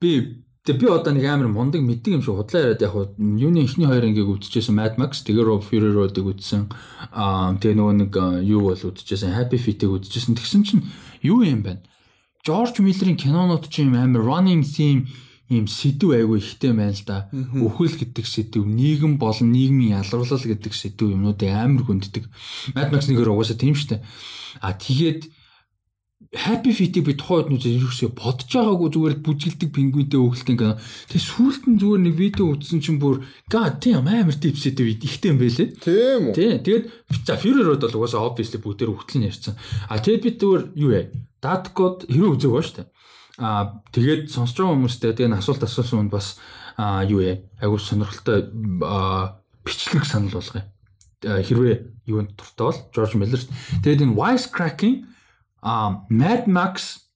[0.02, 3.90] Би Тэг би одоо нэг амар мундаг мэддэг юм шиг худлаа яриад яг юуны ихний
[3.90, 6.70] хоёр ангийг үтчихсэн Mad Max тэгээ Rob Fury Road-ыг үтсэн
[7.10, 8.14] аа тэгээ нөгөө нэг
[8.46, 10.86] юу бол үтчихсэн Happy Feet-ийг үтчихсэн тэгсэн чинь
[11.26, 11.82] юу юм бэ?
[12.46, 15.10] George Miller-ийн кинонууд чинь амар running theme
[15.52, 17.28] ийм сэдв айгүй ихтэй байна л да.
[17.36, 22.24] Үхэл гэдэг сэдв, нийгэм болон нийгмийн ялгарлал гэдэг сэдв юмнуудыг амар хүнддэг.
[22.72, 24.00] Mad Max нэгээр угаасаа тийм штэ.
[24.64, 25.28] А тэгээд
[26.32, 30.80] Happy Feet-ийг би тухайд нүзээ ерөөсөө бодож байгаагүй зүгээр бүжгэлдэг пингвинтэй өглөлтэн кино.
[31.12, 35.42] Тэгээ сүүлд нь зүгээр нэг видео үзсэн чинь бүр god damn амар типсэд ихтэй юм
[35.44, 35.76] байлээ.
[35.82, 36.36] Тийм үү.
[36.38, 36.64] Тийм.
[36.64, 36.86] Тэгээд
[37.28, 39.60] за Road бол угаасаа obviously бүгдээр өгтөл нь ярьсан.
[39.92, 41.02] А тэгээд би зүгээр юу вэ?
[41.44, 42.88] Datkod хэрэг үзег ба штэ.
[43.40, 46.40] Аа тэгээд сонсож байгаа хүмүүстэй тэгээд асуулт асуусан хүнд бас
[46.76, 47.48] аа юу вэ?
[47.64, 48.52] Айгуу сонирхолтой
[49.64, 50.66] бичлэг санал болгоё.
[51.22, 51.76] Хэрвээ
[52.12, 53.42] юунд дуртай бол George Miller.
[53.86, 55.08] Тэгээд энэ wisecracking
[55.62, 57.08] а Mad Max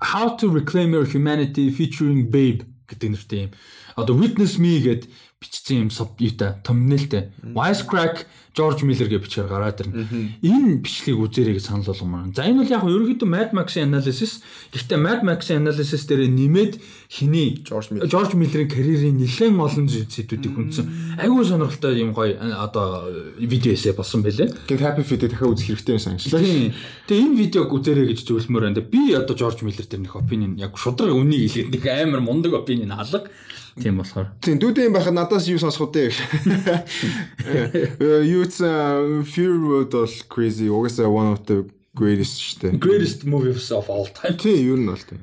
[0.00, 3.50] How to Reclaim Your Humanity featuring Babe гэдэг нэртэй юм.
[3.94, 5.90] Одоо Witness Me гэдэг бичсэн юм
[6.20, 7.32] юутай thumbnailтэй.
[7.56, 10.36] Wisecrack George Miller гэж бичээр гараад ирнэ.
[10.44, 12.28] Энэ бичлэгийг үзээрэй гэж санал болгомоор.
[12.36, 14.44] За энэ бол яг ерөнхийдөө Mad Max-ийн analysis.
[14.68, 16.76] Гэхдээ Mad Max-ийн analysis дээр нэмээд
[17.08, 21.16] хиний George Miller-ийн карьерийн нэлээд олон зүйлсүүдийг хүндсэн.
[21.24, 23.08] Айгүй сонирхолтой юм гоё одоо
[23.40, 24.52] видео эсэ болсон байлээ.
[24.68, 26.36] Гэт Happy Feet-ийг дахиад үзэх хэрэгтэй байсан шиг.
[27.08, 28.84] Тэгээ энэ видеог үзээрэй гэж зөвлөмөр байна.
[28.84, 32.92] Би одоо George Miller дээр нэг opinion яг шудраг үнийг хэлээд нэг амар мундаг opinion
[32.92, 33.30] алга.
[33.78, 34.32] Тийм болохоор.
[34.42, 36.10] Тийм дүүдэн байхад надаас юу сонсох вэ?
[38.26, 38.66] Юу ч
[39.30, 40.66] Fear Road бол crazy.
[40.66, 42.80] Угаасаа one of the greatest шүү дээ.
[42.82, 44.34] Greatest movies of all time.
[44.34, 45.22] Тийм, ер нь бол тийм.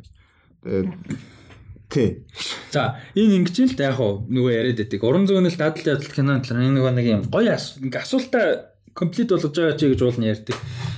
[1.90, 2.28] Тий.
[2.72, 5.04] За, энэ ингэж л яг нөгөө яриад байдаг.
[5.04, 9.56] Уран зөөнөл дадал ядал кино талаар энэ нөгөө нэг юм гоё ингээ асуултаа комплит болгож
[9.56, 10.56] байгаа чи гэж уулна ярьдаг.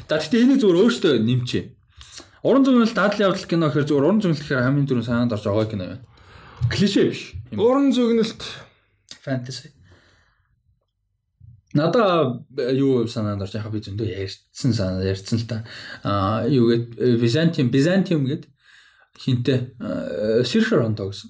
[0.09, 1.63] За, гэхдээ энийг зөвөр өөртөө нэмчээ.
[2.41, 5.69] Уран зөөнөл дадал явдал кино гэхээр зөвөр уран зөөнөл гэхээр хамгийн түрүүнд санаанд орж байгаа
[5.69, 6.01] кино байна.
[6.67, 7.21] Клишэ биш.
[7.55, 8.43] Уран зөгнөлт
[9.23, 9.71] фэнтези.
[11.73, 15.63] Надаа юу санаанд орж яхаа би зөндөө ярьсан санаа ярьсан л та.
[16.03, 18.49] Аа юу гээд Byzantium Byzantium гээд
[19.15, 21.29] хинтээ Сиршер ондоо гэсэн.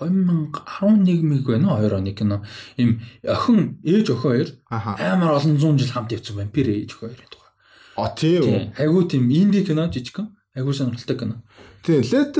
[0.00, 2.44] 2011 мэг байна уу 2 оны кино.
[2.76, 7.20] Им охин ээж охин хоёр амар олон зуун жил хамт явцсан вампир ээж охин хоёр
[7.28, 7.52] тухай.
[7.96, 8.72] А тийм.
[8.76, 10.32] Айгуу тийм инди кино жижигхэн.
[10.56, 11.44] Айгуу сонирхолтой кино.
[11.84, 12.00] Тийм.
[12.00, 12.36] Let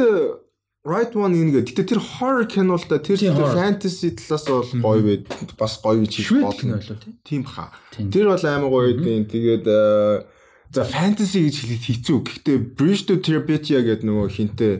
[0.86, 1.66] Right One ингээ.
[1.66, 4.62] Гэтэ тэр horror кино л да тэр fantasy талаас бол
[4.94, 5.22] гоё байд
[5.58, 6.78] бас гоё гэж хийж болно.
[7.26, 7.74] Тийм хаа.
[7.90, 9.26] Тэр бол амар гоё юм.
[9.26, 10.22] Тэгээд э,
[10.70, 12.18] за fantasy гэж хэлээд хэцүү.
[12.22, 14.74] Гэхдээ Bridge to Terabithia гэдэг нөгөө хинтээ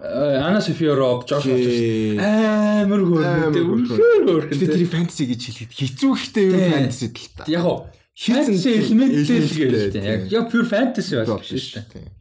[0.00, 4.48] Ана София Роб Жош амар хөөрхөн.
[4.56, 7.44] Тэр фэнтези гэж хэлээд хэцүү ихтэй юу фэнтези л та.
[7.44, 10.24] Яг fantasy элементтэй л гээл тийм.
[10.32, 12.19] Яг pure fantasy биш шүү дээ.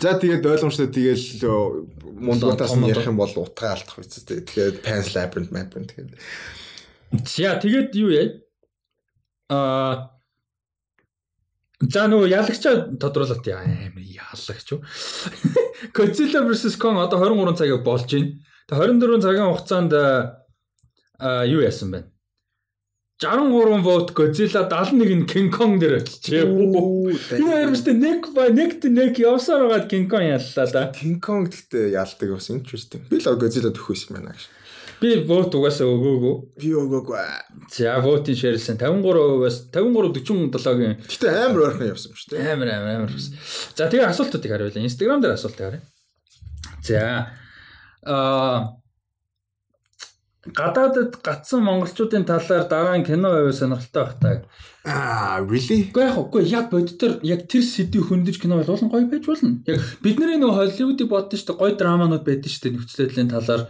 [0.00, 1.26] За тэгээд ойлгомжтой тэгэл
[2.18, 4.46] мундаас нь ярих юм бол утгаа алдах биз дээ.
[4.46, 6.12] Тэгээд Pan's Labyrinth Labyrinth тэгээд.
[7.24, 8.26] За тэгээд юу яа?
[9.50, 10.14] Аа
[11.82, 14.80] За нөгөө ялагчаа тодруулалт амар яалагч юу.
[15.96, 18.40] Godzilla vs Kong одоо 23 цагийг болж байна.
[18.70, 22.13] Тэгээ 24 цагийн хугацаанд аа юу яасан бэ?
[23.20, 26.50] 63 вот Godzilla 71 нь King Kong дээр очижээ.
[26.50, 27.14] Юу
[27.46, 30.90] яарвчтэй нэг ба нэгт нэг явсаар байгаад King Kong яллаа да.
[30.90, 33.06] King Kong гэхдээ ялдаг бас interesting.
[33.06, 34.50] Би л Godzilla төхөөс юм байна гэж.
[34.98, 36.34] Би вот угаасаа өгөөгөө.
[36.58, 37.22] Би өгөөгүй.
[37.70, 40.94] За вотын ширсэн 53%-аас 53-47-гийн.
[41.06, 42.52] Гэтэ амар ойрхон явсан юм шүү дээ.
[42.54, 43.12] Амар амар амар.
[43.14, 44.86] За тэгээ асуултуудыг хариулъя.
[44.86, 45.82] Instagram дээр асуултыг харъя.
[46.82, 47.02] За
[48.02, 48.74] аа
[50.52, 54.36] гадаадд гацсан монголчуудын талаар дараа нь кино байвал сонирхолтой байх таа.
[54.84, 55.88] Аа, really?
[55.88, 59.64] Гэхдээ яг үгүй яг боддоор яг тэр сэдвийг хөндөж кино болгуулан гоё байж болно.
[59.64, 63.62] Яг бидний нөгөө Холливуудыг бодсон шүү дээ гоё драманууд байдаг шүү дээ нөхцөл байдлын талаар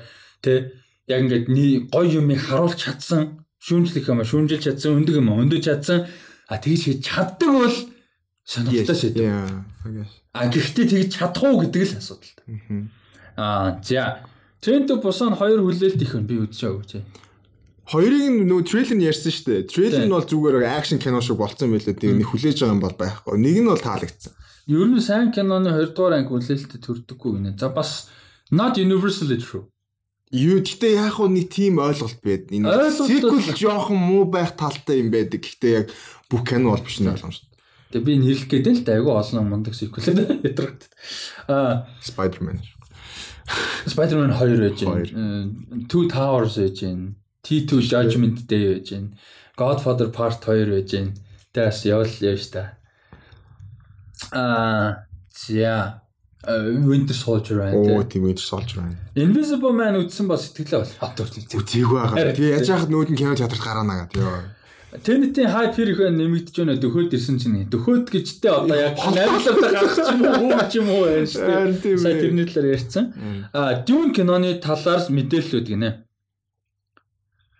[0.42, 0.58] тий
[1.06, 1.46] яг ингээд
[1.94, 6.10] гоё юмыг харуулж чадсан, шүүмжлэх юм, шүүмжилж чадсан, өндөг юм, өндөж чадсан.
[6.50, 7.76] А тэгж хийж чаддаг бол
[8.42, 9.22] сонирхолтой сэдв.
[10.34, 12.34] А гэхдээ тэгж чадах уу гэдэг л асуудал.
[13.38, 14.26] Аа, за
[14.64, 17.04] To Busan 2 хүлээлт их өн би үзчихэв.
[17.84, 19.68] Хоёрыг нөө трейлер нь ярьсан шүү дээ.
[19.68, 21.92] Трейлер нь бол зүгээр акшн кино шиг болцсон байлээ.
[21.92, 23.36] Тэгээ нэг хүлээж байгаа юм бол байхгүй.
[23.44, 24.32] Нэг нь бол таалагдсан.
[24.72, 27.60] Ер нь сайн киноны 2 дугаар анги хүлээлттэй төрдөггүй гинэ.
[27.60, 28.08] За бас
[28.48, 29.68] not universally true.
[30.32, 32.48] Юу гэхдээ яг хуу нэг тийм ойлголт байд.
[32.48, 32.64] Энэ
[32.96, 35.44] sequel жоохон муу байх талтай юм байдаг.
[35.44, 35.92] Гэхдээ яг
[36.32, 37.52] бүх кино бол биш нь ойлгомжтой.
[37.92, 40.00] Тэгээ би энэ хэлэх гээд л да айгүй олон мундаг sequel
[40.48, 40.88] ядрагт.
[41.52, 42.64] Аа Spider-Man.
[43.86, 45.50] Spider-Man 2 байж байна.
[45.88, 47.14] Two Towers байж байна.
[47.44, 49.08] T2 Judgment Day байж байна.
[49.56, 51.12] Godfather Part 2 байж байна.
[51.54, 52.78] Тэгээс явал явж та.
[54.32, 56.00] Аа за
[56.44, 57.76] Winter Soldier байна.
[57.76, 58.96] Оо тийм Winter Soldier байна.
[59.14, 61.44] Invisible Man үзсэн ба сэтгэлээ бол хатуур тийм.
[61.60, 62.34] Үзээгүй байгаа.
[62.34, 64.40] Тэгээ яаж яхад нүүд нь кино театрт гараана гэдэг ёо.
[64.94, 70.06] Тэнэтийн хайп хэрэг нэмэгдэж байна дөхөөд ирсэн чинь дөхөөд гэжтэй одоо яг найруулгатаа гарах ч
[70.14, 71.42] юм уу ч юм уу байна шүү
[71.82, 71.98] дээ.
[71.98, 73.04] Сая тэрний талаар ярьсан.
[73.50, 75.90] А Dune киноны талаар мэдээлэлүүд гинэ.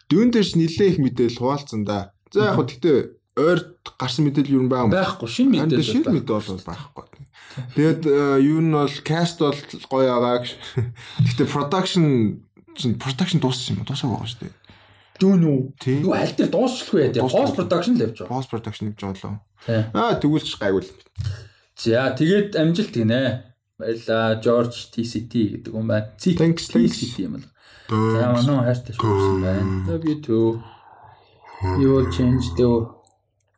[0.06, 2.14] Dune дээр ч нэлээ их мэдээлэл хуваалцсан да.
[2.30, 2.98] За яг хөө гэхдээ
[3.34, 4.94] ойрт гарсан мэдээлэл юу байгаа юм.
[4.94, 5.90] Байхгүй шинэ мэдээлэл.
[5.90, 7.04] Шинэ мэдээлэл бол байхгүй.
[7.74, 8.02] Тэгээд
[8.46, 9.58] юу нь бол cast бол
[9.90, 10.46] гоё байгаа.
[11.18, 12.06] Гэхдээ production
[12.78, 13.90] чинь production дууссан юм уу?
[13.90, 14.54] Дуусаагүй байгаа шүү дээ.
[15.20, 15.58] Дүүн үү?
[16.02, 17.26] Юу аль дээр дуусчихгүй яа.
[17.30, 18.32] Post production л явж байгаа.
[18.34, 19.38] Post production явж байгаа лөө.
[19.94, 20.90] Аа тэгүүлч гайгүй л.
[21.78, 23.22] За тэгээд амжилт гинэ.
[23.78, 25.32] Баярлаа George TCT
[25.62, 26.10] гэдэг юм байна.
[26.18, 27.46] TCT юм л.
[27.90, 29.64] За манай хайртай шүүсэн байна.
[29.86, 30.30] W2
[31.78, 32.90] You will change the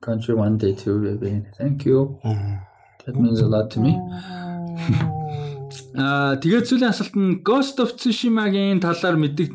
[0.01, 1.43] country one day too baby.
[1.59, 2.21] Thank you.
[3.05, 3.97] That means a lot to me.
[5.97, 9.53] Аа тэгээд сүүлийн асуулт нь Ghost of Tsushima-гийн талаар мэддэг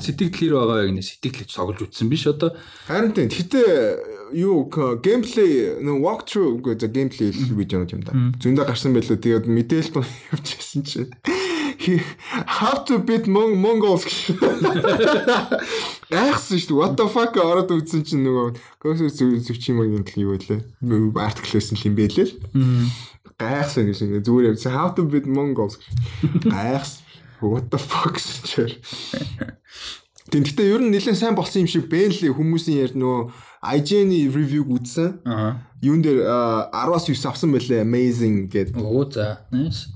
[0.00, 2.56] сэтгэл хэр байгаа вэ гэнэ сэтгэлж цоглож үтсэн биш одоо.
[2.88, 3.28] Харин тийм.
[3.28, 8.12] Гэтэ юу геймплей нөө walk through үгүй за геймплей видеонууд юм да.
[8.40, 9.16] Зөндөө гарсан байлаа.
[9.20, 11.10] Тэгээд мэдээлэл тун явчихсан чинь
[12.46, 14.04] how to beat Mongols
[16.12, 16.76] Айхсан шүү дээ.
[16.76, 20.60] What the fuck ороод үзсэн чинь нөгөө Ghost of Tsushima-гийн тал юу вэ?
[21.16, 22.32] Артикл байсан юм байлээ л
[23.42, 24.72] гайхсан гэж ингээ зүгээр явсан.
[24.72, 25.82] How to beat Mongols.
[26.46, 27.02] Гайхсан.
[27.42, 28.78] What the fuck гэж.
[30.30, 34.70] Тин гэхдээ ер нь нэлээд сайн болсон юм шиг Bentley хүмүүсийн ярь нөгөө IGN-ийн ревюг
[34.78, 35.20] үзсэн.
[35.26, 35.58] Аа.
[35.82, 36.22] Юун дээр
[36.70, 37.82] 10-аас 9 авсан байлээ.
[37.82, 38.78] Amazing гэдэг.
[38.78, 39.44] Оо за.
[39.50, 39.90] Nice.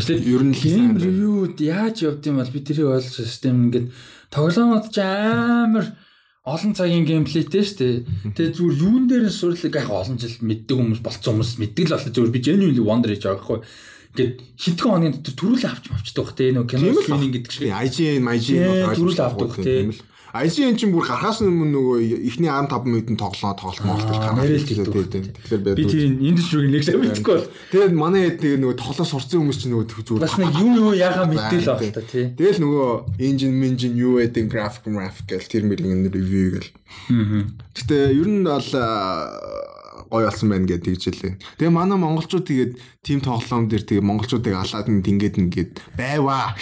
[0.00, 3.92] Эсвэл ер нь game review-д яаж явд юм бол би тэрийг ойлгож систем ингээд
[4.32, 5.92] тоглоомод ч амар
[6.40, 7.96] олон цагийн геймплейтэй шүү дээ.
[8.32, 11.94] Тэгээ зүгээр юун дээр нь сурлаг яг олон жил мэддэг хүмүүс болцсон хүмүүс мэддэг л
[12.00, 13.60] болоо зүгээр би genuinely wonder байгаа байхгүй.
[14.10, 17.68] Ингээд хитгэн оны дотор төрүүлээ авч авчдаг бах те нөгөө кино screening гэдэг шиг.
[17.68, 19.74] IGN, IGN төрүүлээ авдаг те.
[20.30, 21.96] IGN чинь бүр гарахаас өмнө нөгөө
[22.30, 25.34] эхний 15 минутын тоглоо тоглолт моголт гараад хэлдэг.
[25.42, 27.48] Тэгэхээр би тэр индустриг нэг сайн мэдгүй бол.
[27.74, 30.92] Тэгээд манай хэд тэгээ нөгөө тоглоо сурцсан хүмүүс чинь нөгөө зүгээр бас нэг юу юу
[30.94, 32.30] яага мэддээл байна та тий.
[32.38, 32.88] Тэгэл нөгөө
[33.18, 36.70] engine engine юу гэдэг graphic graphic гэл тэр мэрийн ревю гэл.
[37.74, 38.70] Гэтэ ер нь бол
[40.10, 41.34] гой болсон байна гэдэг тэгжэлээ.
[41.58, 46.54] Тэгээ манай монголчууд тэгээд тим тоглоом дээр тэгээ монголчуудыг алаад нь ингээд ингээд байваа.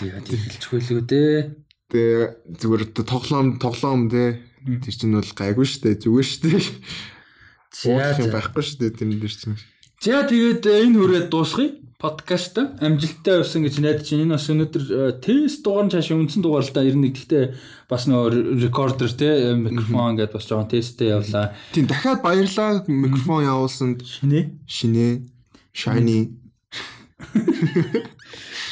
[0.00, 1.67] Тэгээд хэлчихгүй л үү дээ.
[1.88, 4.44] Тэгээ зүгээр тоглоом тоглоом те.
[4.64, 6.60] Тэр чинь бол гайгүй штэ зүгээр штэ.
[7.72, 9.56] За байхгүй байхгүй штэ тэр дээр чинь.
[10.00, 11.72] За тэгээд энэ хүрээд дуусгая.
[11.98, 14.22] подкаст амжилттай явсан гэж найдаж байна.
[14.22, 17.44] Энэ бас өнөөдөр э, тест дугаар нь цааш үндсэн дугаар л да 91 гэхдээ
[17.90, 21.58] бас нөгөө рекордер те микрофон гэдээ бас жоохон тесттэй явлаа.
[21.74, 22.86] Тийм дахиад баярлаа.
[22.86, 24.62] Микрофон явуулсанд Шинэ.
[24.70, 25.26] Шинэ.
[25.74, 26.34] Shiny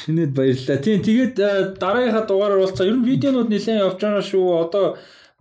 [0.07, 0.79] шинэд баярлалаа.
[0.79, 2.87] Тийм тэгээд э, дараагийнхаа дугаараар болцоо.
[2.87, 4.47] Ер нь видеонууд нэлээд явж байгаа шүү.
[4.63, 4.85] Одоо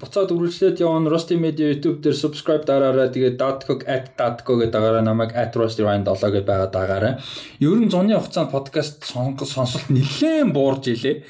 [0.01, 1.13] буцаад үргэлжлээд явна.
[1.13, 3.13] Rusty Media YouTube дээр subscribe дараарай.
[3.13, 7.13] Тэгээд .co @datco гэдэг дагаараа намайг @rustyrind 7 гэдээ байгаа дагаараа.
[7.61, 11.21] Ер нь зуны хугацаанд подкаст сонсолт нэлээд буурж илээ.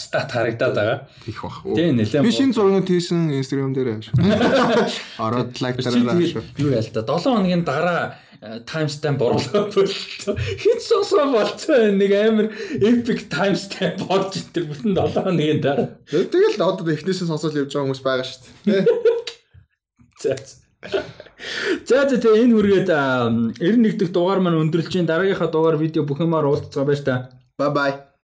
[0.00, 0.98] Стат харагдаад байгаа.
[1.28, 1.68] их бах.
[1.68, 2.24] Тийм нэлээд.
[2.24, 4.08] Би шинэ зургууд хийсэн Instagram дээр ааш.
[5.20, 6.32] Ороод лайк дараарай.
[6.56, 8.23] Юу яа л да 7 хоногийн дараа
[8.68, 10.36] таймстамп оруулаад болтой.
[10.60, 12.46] Хин сонсоо болцоо нэг амар
[12.76, 15.96] epic timestamp орж итэр бүтэн 7 хоногийн дараа.
[16.08, 18.84] Тэгэл одоо эхнээсээ сонсоод явж байгаа хүмүүс байгаа шүү дээ.
[20.20, 20.36] За.
[21.88, 22.90] За за тэгээ энэ хүргээд
[23.60, 27.32] 91 дэх дугаар маань өндөрлж чинь дараагийнхаа дугаар видео бүх юмар уулзцаа байж та.
[27.56, 28.13] Bye bye.